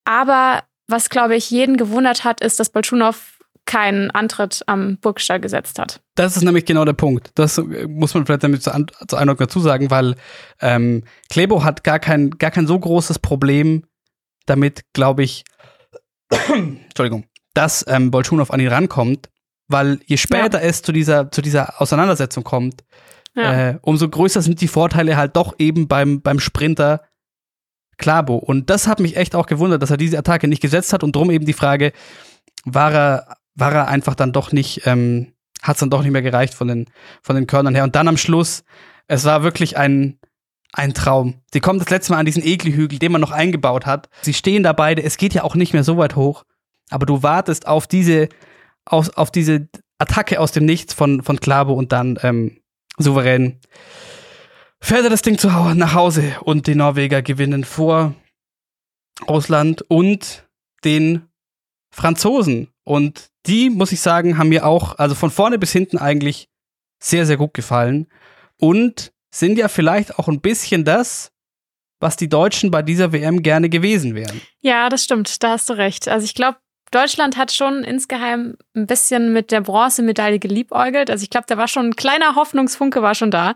Aber 0.05 0.63
was, 0.87 1.09
glaube 1.09 1.35
ich, 1.35 1.49
jeden 1.51 1.77
gewundert 1.77 2.23
hat, 2.23 2.41
ist, 2.41 2.59
dass 2.59 2.69
Bolschunow 2.69 3.37
keinen 3.65 4.09
Antritt 4.11 4.63
am 4.65 4.97
Burgstall 4.97 5.39
gesetzt 5.39 5.77
hat. 5.79 6.01
Das 6.15 6.35
ist 6.35 6.43
nämlich 6.43 6.65
genau 6.65 6.83
der 6.83 6.93
Punkt. 6.93 7.31
Das 7.35 7.57
äh, 7.59 7.87
muss 7.87 8.13
man 8.13 8.25
vielleicht 8.25 8.43
damit 8.43 8.63
zur, 8.63 8.73
An 8.73 8.87
zur 9.07 9.19
Einordnung 9.19 9.47
dazu 9.47 9.59
sagen, 9.59 9.91
weil 9.91 10.15
ähm, 10.59 11.03
Klebo 11.29 11.63
hat 11.63 11.83
gar 11.83 11.99
kein, 11.99 12.31
gar 12.31 12.51
kein 12.51 12.67
so 12.67 12.77
großes 12.77 13.19
Problem 13.19 13.83
damit, 14.47 14.81
glaube 14.93 15.23
ich, 15.23 15.43
Entschuldigung, 16.49 17.25
dass 17.53 17.85
ähm, 17.87 18.11
Bolschunow 18.11 18.49
an 18.51 18.59
ihn 18.59 18.67
rankommt, 18.69 19.29
weil 19.67 19.99
je 20.05 20.17
später 20.17 20.61
es 20.61 20.81
zu 20.81 20.91
dieser, 20.91 21.31
zu 21.31 21.41
dieser 21.41 21.81
Auseinandersetzung 21.81 22.43
kommt, 22.43 22.83
Ja. 23.35 23.69
äh, 23.69 23.79
umso 23.81 24.09
größer 24.09 24.41
sind 24.41 24.59
die 24.61 24.67
Vorteile 24.67 25.17
halt 25.17 25.35
doch 25.35 25.53
eben 25.59 25.87
beim, 25.87 26.21
beim 26.21 26.39
Sprinter 26.39 27.03
Klabo. 28.01 28.35
Und 28.35 28.69
das 28.69 28.87
hat 28.87 28.99
mich 28.99 29.15
echt 29.15 29.35
auch 29.35 29.45
gewundert, 29.45 29.81
dass 29.81 29.91
er 29.91 29.97
diese 29.97 30.17
Attacke 30.17 30.47
nicht 30.47 30.61
gesetzt 30.61 30.91
hat 30.91 31.03
und 31.03 31.15
drum 31.15 31.31
eben 31.31 31.45
die 31.45 31.53
Frage, 31.53 31.93
war 32.65 32.93
er, 32.93 33.37
war 33.55 33.73
er 33.73 33.87
einfach 33.87 34.15
dann 34.15 34.33
doch 34.33 34.51
nicht, 34.51 34.85
ähm, 34.85 35.33
hat 35.61 35.77
es 35.77 35.79
dann 35.79 35.89
doch 35.89 36.01
nicht 36.01 36.11
mehr 36.11 36.21
gereicht 36.21 36.53
von 36.53 36.67
den, 36.67 36.87
von 37.21 37.35
den 37.35 37.47
Körnern 37.47 37.75
her. 37.75 37.83
Und 37.83 37.95
dann 37.95 38.07
am 38.07 38.17
Schluss, 38.17 38.63
es 39.07 39.23
war 39.23 39.43
wirklich 39.43 39.77
ein, 39.77 40.19
ein 40.73 40.93
Traum. 40.93 41.35
Sie 41.53 41.59
kommen 41.59 41.79
das 41.79 41.89
letzte 41.89 42.11
Mal 42.11 42.19
an 42.19 42.25
diesen 42.25 42.45
Ekelhügel, 42.45 42.99
den 42.99 43.11
man 43.11 43.21
noch 43.21 43.31
eingebaut 43.31 43.85
hat. 43.85 44.09
Sie 44.21 44.33
stehen 44.33 44.63
da 44.63 44.73
beide, 44.73 45.03
es 45.03 45.17
geht 45.17 45.33
ja 45.33 45.43
auch 45.43 45.55
nicht 45.55 45.73
mehr 45.73 45.83
so 45.83 45.97
weit 45.97 46.15
hoch, 46.15 46.43
aber 46.89 47.05
du 47.05 47.23
wartest 47.23 47.67
auf 47.67 47.87
diese, 47.87 48.29
auf, 48.85 49.15
auf 49.15 49.31
diese 49.31 49.67
Attacke 49.99 50.39
aus 50.39 50.51
dem 50.51 50.65
Nichts 50.65 50.93
von, 50.93 51.21
von 51.21 51.39
Klabo 51.39 51.73
und 51.73 51.91
dann 51.91 52.17
ähm, 52.23 52.57
souverän 52.97 53.59
fährt 54.81 55.03
er 55.03 55.09
das 55.09 55.21
Ding 55.21 55.37
zu 55.37 55.47
nach 55.47 55.93
Hause 55.93 56.35
und 56.41 56.67
die 56.67 56.75
Norweger 56.75 57.21
gewinnen 57.21 57.63
vor 57.63 58.15
Russland 59.27 59.83
und 59.87 60.47
den 60.83 61.27
Franzosen. 61.93 62.69
Und 62.83 63.29
die, 63.45 63.69
muss 63.69 63.91
ich 63.91 64.01
sagen, 64.01 64.37
haben 64.37 64.49
mir 64.49 64.65
auch, 64.65 64.97
also 64.97 65.15
von 65.15 65.31
vorne 65.31 65.59
bis 65.59 65.71
hinten 65.71 65.97
eigentlich 65.97 66.49
sehr, 67.01 67.25
sehr 67.25 67.37
gut 67.37 67.53
gefallen. 67.53 68.07
Und 68.57 69.13
sind 69.33 69.57
ja 69.57 69.67
vielleicht 69.67 70.17
auch 70.19 70.27
ein 70.27 70.41
bisschen 70.41 70.83
das, 70.83 71.31
was 71.99 72.17
die 72.17 72.29
Deutschen 72.29 72.71
bei 72.71 72.81
dieser 72.81 73.13
WM 73.13 73.43
gerne 73.43 73.69
gewesen 73.69 74.15
wären. 74.15 74.41
Ja, 74.59 74.89
das 74.89 75.03
stimmt, 75.03 75.41
da 75.43 75.51
hast 75.51 75.69
du 75.69 75.73
recht. 75.73 76.07
Also 76.07 76.25
ich 76.25 76.33
glaube, 76.33 76.57
Deutschland 76.91 77.37
hat 77.37 77.51
schon 77.53 77.83
insgeheim 77.83 78.57
ein 78.75 78.85
bisschen 78.85 79.31
mit 79.31 79.51
der 79.51 79.61
Bronzemedaille 79.61 80.39
geliebäugelt. 80.39 81.09
Also 81.09 81.23
ich 81.23 81.29
glaube, 81.29 81.45
da 81.47 81.57
war 81.57 81.67
schon 81.67 81.87
ein 81.87 81.95
kleiner 81.95 82.35
Hoffnungsfunke 82.35 83.01
war 83.01 83.15
schon 83.15 83.31
da. 83.31 83.55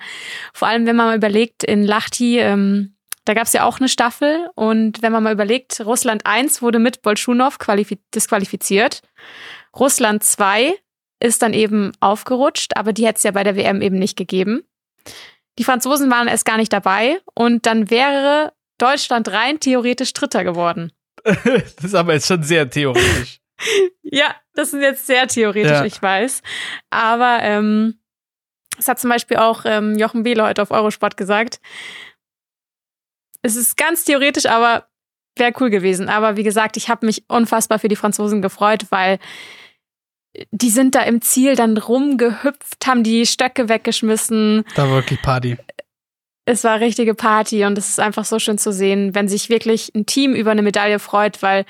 Vor 0.53 0.69
allem, 0.69 0.85
wenn 0.85 0.95
man 0.95 1.07
mal 1.07 1.17
überlegt, 1.17 1.63
in 1.63 1.83
Lahti, 1.83 2.39
ähm, 2.39 2.95
da 3.25 3.33
gab 3.33 3.47
es 3.47 3.53
ja 3.53 3.65
auch 3.65 3.79
eine 3.79 3.89
Staffel. 3.89 4.49
Und 4.55 5.01
wenn 5.01 5.11
man 5.11 5.23
mal 5.23 5.33
überlegt, 5.33 5.81
Russland 5.85 6.25
1 6.25 6.61
wurde 6.61 6.79
mit 6.79 7.01
Bolschunow 7.01 7.57
qualifi- 7.57 7.99
disqualifiziert. 8.13 9.01
Russland 9.77 10.23
2 10.23 10.73
ist 11.19 11.41
dann 11.41 11.53
eben 11.53 11.91
aufgerutscht, 11.99 12.77
aber 12.77 12.93
die 12.93 13.05
hätte 13.05 13.17
es 13.17 13.23
ja 13.23 13.31
bei 13.31 13.43
der 13.43 13.55
WM 13.57 13.81
eben 13.81 13.99
nicht 13.99 14.15
gegeben. 14.15 14.63
Die 15.57 15.63
Franzosen 15.63 16.09
waren 16.11 16.27
erst 16.27 16.45
gar 16.45 16.57
nicht 16.57 16.71
dabei 16.71 17.19
und 17.33 17.65
dann 17.65 17.89
wäre 17.89 18.53
Deutschland 18.77 19.29
rein 19.29 19.59
theoretisch 19.59 20.13
Dritter 20.13 20.43
geworden. 20.43 20.91
das 21.43 21.83
ist 21.83 21.95
aber 21.95 22.13
jetzt 22.13 22.27
schon 22.27 22.43
sehr 22.43 22.69
theoretisch. 22.69 23.39
Ja, 24.03 24.35
das 24.53 24.73
ist 24.73 24.81
jetzt 24.81 25.07
sehr 25.07 25.27
theoretisch, 25.27 25.71
Ja. 25.71 25.85
ich 25.85 26.01
weiß. 26.01 26.41
Aber 26.89 27.39
ähm, 27.41 27.99
das 28.75 28.87
hat 28.89 28.99
zum 28.99 29.09
Beispiel 29.09 29.37
auch 29.37 29.61
ähm, 29.65 29.97
Jochen 29.97 30.23
Behle 30.23 30.43
heute 30.43 30.61
auf 30.61 30.71
Eurosport 30.71 31.15
gesagt. 31.17 31.59
Es 33.41 33.55
ist 33.55 33.77
ganz 33.77 34.03
theoretisch, 34.03 34.45
aber 34.45 34.87
wäre 35.37 35.53
cool 35.59 35.69
gewesen. 35.69 36.09
Aber 36.09 36.35
wie 36.35 36.43
gesagt, 36.43 36.75
ich 36.77 36.89
habe 36.89 37.05
mich 37.05 37.23
unfassbar 37.29 37.79
für 37.79 37.87
die 37.87 37.95
Franzosen 37.95 38.41
gefreut, 38.41 38.85
weil 38.89 39.19
die 40.51 40.69
sind 40.69 40.95
da 40.95 41.01
im 41.03 41.21
Ziel 41.21 41.55
dann 41.55 41.77
rumgehüpft, 41.77 42.85
haben 42.85 43.03
die 43.03 43.25
Stöcke 43.25 43.69
weggeschmissen. 43.69 44.65
Da 44.75 44.83
war 44.83 44.95
wirklich 44.97 45.21
Party. 45.21 45.57
Es 46.45 46.63
war 46.63 46.79
richtige 46.79 47.15
Party 47.15 47.65
und 47.65 47.77
es 47.77 47.89
ist 47.89 47.99
einfach 47.99 48.25
so 48.25 48.39
schön 48.39 48.57
zu 48.57 48.71
sehen, 48.71 49.15
wenn 49.15 49.27
sich 49.27 49.49
wirklich 49.49 49.91
ein 49.95 50.05
Team 50.05 50.33
über 50.33 50.51
eine 50.51 50.61
Medaille 50.61 50.99
freut, 50.99 51.41
weil 51.41 51.65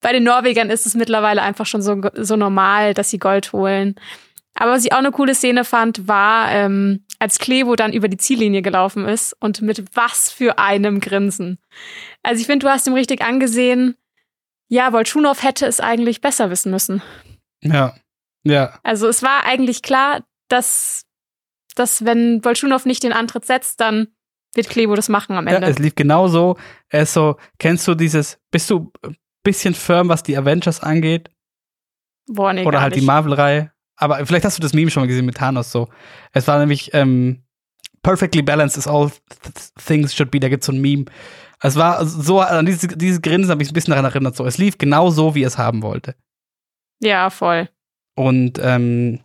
bei 0.00 0.12
den 0.12 0.24
Norwegern 0.24 0.70
ist 0.70 0.86
es 0.86 0.94
mittlerweile 0.94 1.42
einfach 1.42 1.66
schon 1.66 1.82
so, 1.82 2.00
so 2.14 2.36
normal, 2.36 2.94
dass 2.94 3.10
sie 3.10 3.18
Gold 3.18 3.52
holen. 3.52 3.94
Aber 4.54 4.72
was 4.72 4.84
ich 4.84 4.92
auch 4.92 4.98
eine 4.98 5.10
coole 5.10 5.34
Szene 5.34 5.64
fand, 5.64 6.08
war, 6.08 6.50
ähm, 6.50 7.04
als 7.18 7.38
Klevo 7.38 7.76
dann 7.76 7.92
über 7.92 8.08
die 8.08 8.16
Ziellinie 8.16 8.62
gelaufen 8.62 9.06
ist 9.06 9.34
und 9.38 9.60
mit 9.62 9.84
was 9.94 10.30
für 10.30 10.58
einem 10.58 11.00
Grinsen. 11.00 11.58
Also 12.22 12.40
ich 12.40 12.46
finde, 12.46 12.66
du 12.66 12.72
hast 12.72 12.86
ihm 12.86 12.94
richtig 12.94 13.22
angesehen, 13.22 13.96
ja, 14.68 14.90
Bolschunow 14.90 15.42
hätte 15.42 15.66
es 15.66 15.80
eigentlich 15.80 16.20
besser 16.20 16.50
wissen 16.50 16.70
müssen. 16.70 17.02
Ja. 17.62 17.94
Ja. 18.44 18.78
Also 18.82 19.08
es 19.08 19.22
war 19.22 19.44
eigentlich 19.44 19.82
klar, 19.82 20.24
dass, 20.48 21.05
dass 21.76 22.04
wenn 22.04 22.40
Bolschunow 22.40 22.84
nicht 22.84 23.02
den 23.02 23.12
Antritt 23.12 23.44
setzt, 23.44 23.80
dann 23.80 24.08
wird 24.54 24.68
Klevo 24.68 24.94
das 24.94 25.08
machen 25.08 25.36
am 25.36 25.46
Ja, 25.46 25.56
Ende. 25.56 25.68
es 25.68 25.78
lief 25.78 25.94
genauso. 25.94 26.56
Er 26.88 27.02
ist 27.02 27.12
so, 27.12 27.36
kennst 27.58 27.86
du 27.86 27.94
dieses, 27.94 28.38
bist 28.50 28.70
du 28.70 28.90
ein 29.02 29.16
bisschen 29.44 29.74
firm, 29.74 30.08
was 30.08 30.22
die 30.22 30.36
Avengers 30.36 30.80
angeht? 30.80 31.30
Boah, 32.26 32.52
nee, 32.52 32.64
Oder 32.64 32.80
halt 32.80 32.94
die 32.94 33.00
nicht. 33.00 33.06
Marvel-Reihe. 33.06 33.70
Aber 33.96 34.24
vielleicht 34.26 34.44
hast 34.44 34.58
du 34.58 34.62
das 34.62 34.72
Meme 34.74 34.90
schon 34.90 35.02
mal 35.02 35.06
gesehen 35.06 35.26
mit 35.26 35.36
Thanos 35.36 35.70
so. 35.70 35.88
Es 36.32 36.46
war 36.48 36.58
nämlich 36.58 36.92
ähm, 36.92 37.44
perfectly 38.02 38.42
balanced 38.42 38.76
is 38.76 38.86
all 38.86 39.10
th 39.10 39.72
things 39.86 40.14
should 40.14 40.30
be. 40.30 40.40
Da 40.40 40.48
gibt's 40.48 40.66
so 40.66 40.72
ein 40.72 40.80
Meme. 40.80 41.04
Es 41.62 41.76
war 41.76 42.04
so, 42.04 42.40
an 42.40 42.66
dieses, 42.66 42.86
dieses 42.96 43.22
Grinsen 43.22 43.50
habe 43.50 43.62
ich 43.62 43.70
ein 43.70 43.74
bisschen 43.74 43.92
daran 43.92 44.04
erinnert. 44.04 44.36
So, 44.36 44.44
es 44.44 44.58
lief 44.58 44.76
genau 44.76 45.10
so, 45.10 45.34
wie 45.34 45.42
es 45.44 45.56
haben 45.56 45.82
wollte. 45.82 46.14
Ja, 47.00 47.30
voll. 47.30 47.68
Und 48.14 48.58
ähm, 48.62 49.20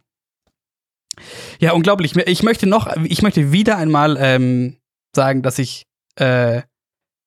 ja, 1.59 1.73
unglaublich. 1.73 2.15
Ich 2.15 2.43
möchte 2.43 2.67
noch, 2.67 2.95
ich 3.03 3.21
möchte 3.21 3.51
wieder 3.51 3.77
einmal 3.77 4.17
ähm, 4.19 4.77
sagen, 5.15 5.41
dass 5.41 5.59
ich 5.59 5.85
äh, 6.15 6.61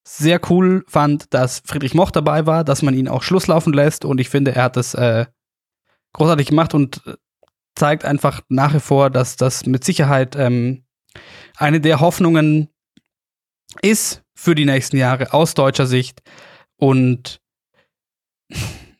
sehr 0.07 0.41
cool 0.51 0.85
fand, 0.87 1.33
dass 1.33 1.63
Friedrich 1.65 1.95
Moch 1.95 2.11
dabei 2.11 2.47
war, 2.47 2.65
dass 2.65 2.83
man 2.83 2.95
ihn 2.95 3.09
auch 3.09 3.23
Schluss 3.23 3.47
laufen 3.47 3.73
lässt 3.73 4.05
und 4.05 4.21
ich 4.21 4.29
finde, 4.29 4.55
er 4.55 4.65
hat 4.65 4.77
das 4.77 4.95
äh, 4.95 5.27
großartig 6.13 6.49
gemacht 6.49 6.75
und 6.75 7.03
zeigt 7.75 8.05
einfach 8.05 8.43
nach 8.49 8.75
wie 8.75 8.81
vor, 8.81 9.11
dass 9.11 9.37
das 9.37 9.67
mit 9.67 9.83
Sicherheit 9.83 10.37
ähm, 10.37 10.85
eine 11.57 11.81
der 11.81 12.01
Hoffnungen 12.01 12.69
ist 13.83 14.23
für 14.37 14.55
die 14.55 14.67
nächsten 14.67 14.97
Jahre 14.97 15.33
aus 15.33 15.55
deutscher 15.55 15.87
Sicht 15.87 16.23
und 16.77 17.41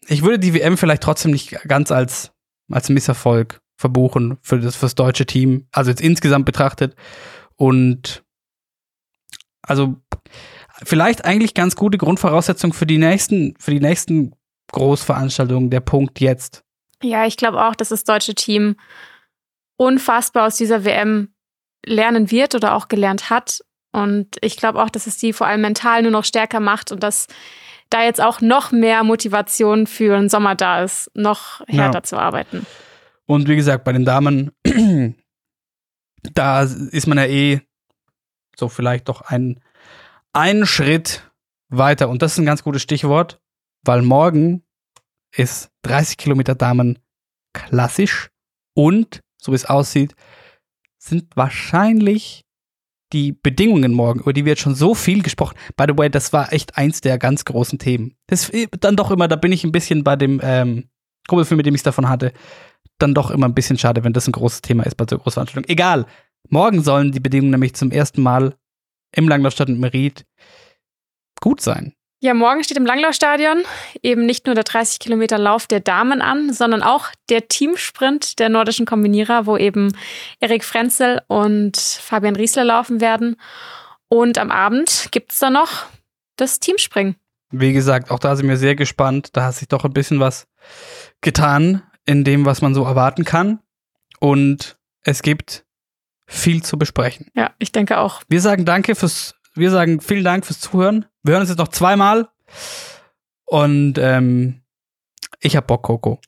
ich 0.09 0.23
würde 0.23 0.39
die 0.39 0.55
WM 0.55 0.77
vielleicht 0.77 1.03
trotzdem 1.03 1.33
nicht 1.33 1.51
ganz 1.69 1.91
als, 1.91 2.33
als 2.71 2.89
Misserfolg 2.89 3.61
verbuchen 3.85 4.39
für 4.41 4.59
das 4.59 4.77
fürs 4.77 4.95
deutsche 4.95 5.27
Team, 5.27 5.67
also 5.71 5.91
jetzt 5.91 6.01
insgesamt 6.01 6.47
betrachtet. 6.47 6.97
Und 7.57 8.25
also 9.61 9.97
vielleicht 10.83 11.27
eigentlich 11.27 11.53
ganz 11.53 11.77
gute 11.77 11.99
Grundvoraussetzung 11.99 12.73
für 12.73 12.87
die 12.87 12.97
nächsten, 12.97 13.55
für 13.59 13.73
die 13.73 13.81
nächsten 13.81 14.35
Großveranstaltungen, 14.73 15.69
der 15.69 15.81
Punkt 15.81 16.19
jetzt. 16.21 16.65
Ja, 17.03 17.27
ich 17.27 17.37
glaube 17.37 17.63
auch, 17.63 17.75
dass 17.75 17.91
das 17.91 18.05
deutsche 18.05 18.35
Team 18.35 18.77
unfassbar 19.77 20.47
aus 20.47 20.57
dieser 20.57 20.87
WM 20.87 21.35
lernen 21.85 22.31
wird 22.31 22.55
oder 22.55 22.75
auch 22.75 22.89
gelernt 22.89 23.29
hat. 23.29 23.63
Und 23.93 24.39
ich 24.41 24.57
glaube 24.57 24.83
auch, 24.83 24.89
dass 24.89 25.07
es 25.07 25.19
die 25.19 25.35
vor 25.35 25.47
allem 25.47 25.61
mental 25.61 26.01
nur 26.01 26.11
noch 26.11 26.25
stärker 26.25 26.61
macht 26.61 26.91
und 26.91 27.03
dass 27.03 27.27
da 27.91 28.03
jetzt 28.03 28.23
auch 28.23 28.41
noch 28.41 28.73
mehr 28.73 29.05
Motivation 29.05 29.87
für 29.87 30.17
den 30.17 30.31
Sommer 30.31 30.55
da 30.55 30.83
ist, 30.83 31.11
noch 31.15 31.61
härter 31.69 31.99
Ja. 31.99 32.03
zu 32.03 32.17
arbeiten. 32.17 32.65
Und 33.27 33.49
wie 33.49 33.57
gesagt, 33.57 33.85
bei 33.85 33.93
den 33.93 34.05
Damen, 34.05 34.53
da 36.23 36.63
ist 36.63 37.07
man 37.07 37.19
ja 37.19 37.27
eh 37.27 37.61
so 38.57 38.69
vielleicht 38.69 39.09
doch 39.09 39.23
ein, 39.23 39.61
einen 40.33 40.67
Schritt 40.67 41.31
weiter. 41.69 42.09
Und 42.09 42.23
das 42.23 42.33
ist 42.33 42.39
ein 42.39 42.47
ganz 42.47 42.63
gutes 42.63 42.83
Stichwort, 42.83 43.41
weil 43.83 44.03
morgen 44.03 44.63
ist 45.35 45.71
30 45.83 46.17
Kilometer 46.17 46.55
Damen 46.55 46.99
klassisch 47.53 48.31
und, 48.75 49.21
so 49.41 49.53
wie 49.53 49.57
es 49.57 49.67
aussieht, 49.67 50.15
sind 50.99 51.37
wahrscheinlich 51.37 52.45
die 53.13 53.33
Bedingungen 53.33 53.93
morgen, 53.93 54.21
über 54.21 54.33
die 54.33 54.45
wird 54.45 54.59
schon 54.59 54.75
so 54.75 54.95
viel 54.95 55.23
gesprochen. 55.23 55.57
By 55.77 55.85
the 55.89 55.97
way, 55.97 56.11
das 56.11 56.33
war 56.33 56.53
echt 56.53 56.77
eins 56.77 57.01
der 57.01 57.19
ganz 57.19 57.45
großen 57.45 57.79
Themen. 57.79 58.17
Das 58.27 58.51
dann 58.81 58.97
doch 58.97 59.11
immer, 59.11 59.29
da 59.29 59.37
bin 59.37 59.53
ich 59.53 59.63
ein 59.65 59.73
bisschen 59.73 60.03
bei 60.03 60.17
dem 60.17 60.41
ähm, 60.43 60.89
Kumpelfilm, 61.29 61.59
mit 61.59 61.67
dem 61.67 61.75
ich 61.75 61.81
es 61.81 61.85
davon 61.85 62.09
hatte, 62.09 62.33
dann 62.99 63.15
doch 63.15 63.31
immer 63.31 63.47
ein 63.47 63.55
bisschen 63.55 63.79
schade, 63.79 64.05
wenn 64.05 64.13
das 64.13 64.29
ein 64.29 64.33
großes 64.33 64.63
Thema 64.63 64.85
ist 64.85 64.97
bei 64.97 65.05
so 65.09 65.19
Großveranstaltungen. 65.19 65.69
Egal. 65.69 66.07
Morgen 66.51 66.83
sollen 66.83 67.13
die 67.13 67.21
Bedingungen 67.21 67.53
nämlich 67.53 67.75
zum 67.75 67.91
ersten 67.91 68.23
Mal 68.23 68.55
im 69.15 69.29
Langlaufstadt 69.29 69.69
und 69.69 69.81
Merit 69.81 70.25
gut 71.41 71.61
sein. 71.61 71.95
Ja, 72.21 72.33
morgen 72.33 72.65
steht 72.65 72.79
im 72.79 72.87
Langlaufstadion 72.87 73.65
eben 74.03 74.25
nicht 74.25 74.47
nur 74.47 74.55
der 74.55 74.65
30 74.65 74.99
Kilometer 74.99 75.37
Lauf 75.37 75.67
der 75.67 75.81
Damen 75.81 76.23
an, 76.23 76.55
sondern 76.55 76.83
auch 76.83 77.09
der 77.29 77.49
Teamsprint 77.49 78.39
der 78.39 78.49
nordischen 78.49 78.87
Kombinierer, 78.87 79.45
wo 79.45 79.59
eben 79.59 79.95
Erik 80.41 80.65
Frenzel 80.65 81.21
und 81.27 81.77
Fabian 81.77 82.37
Riesler 82.37 82.65
laufen 82.65 83.03
werden. 83.03 83.37
Und 84.09 84.39
am 84.39 84.51
Abend 84.51 85.09
gibt's 85.11 85.39
da 85.39 85.51
noch 85.51 85.85
das 86.37 86.61
Teamspringen. 86.61 87.17
Wie 87.51 87.75
gesagt, 87.75 88.11
auch 88.11 88.19
da 88.19 88.37
sind 88.37 88.49
wir 88.49 88.57
sehr 88.57 88.75
gespannt. 88.75 89.31
Da 89.35 89.45
hat 89.45 89.57
sich 89.57 89.69
doch 89.69 89.85
ein 89.85 89.93
bisschen 89.93 90.19
was 90.19 90.47
getan 91.21 91.83
in 92.07 92.25
dem, 92.25 92.45
was 92.45 92.63
man 92.63 92.75
so 92.75 92.85
erwarten 92.85 93.25
kann. 93.25 93.61
Und 94.21 94.79
es 95.03 95.23
gibt 95.23 95.65
viel 96.27 96.63
zu 96.63 96.79
besprechen. 96.79 97.31
Ja, 97.35 97.53
ich 97.59 97.73
denke 97.73 97.99
auch. 97.99 98.23
Wir 98.29 98.41
sagen 98.41 98.65
danke 98.65 98.95
fürs, 98.95 99.35
wir 99.55 99.71
sagen 99.71 100.01
vielen 100.01 100.25
Dank 100.25 100.47
fürs 100.47 100.61
Zuhören. 100.61 101.07
Wir 101.23 101.33
hören 101.33 101.43
uns 101.43 101.51
jetzt 101.51 101.59
noch 101.59 101.69
zweimal. 101.69 102.29
Und 103.45 103.99
ähm, 103.99 104.63
ich 105.41 105.57
hab 105.57 105.67
Bock, 105.67 105.83
Coco. 105.83 106.21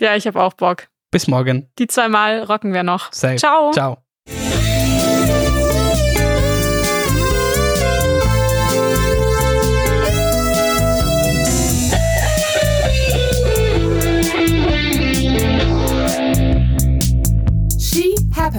Ja, 0.00 0.16
ich 0.16 0.26
habe 0.26 0.42
auch 0.42 0.54
Bock. 0.54 0.88
Bis 1.10 1.28
morgen. 1.28 1.70
Die 1.78 1.86
zweimal 1.86 2.42
rocken 2.42 2.72
wir 2.72 2.82
noch. 2.82 3.12
Safe. 3.12 3.36
Ciao. 3.36 3.70
Ciao. 3.72 4.03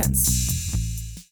Presents. 0.05 0.34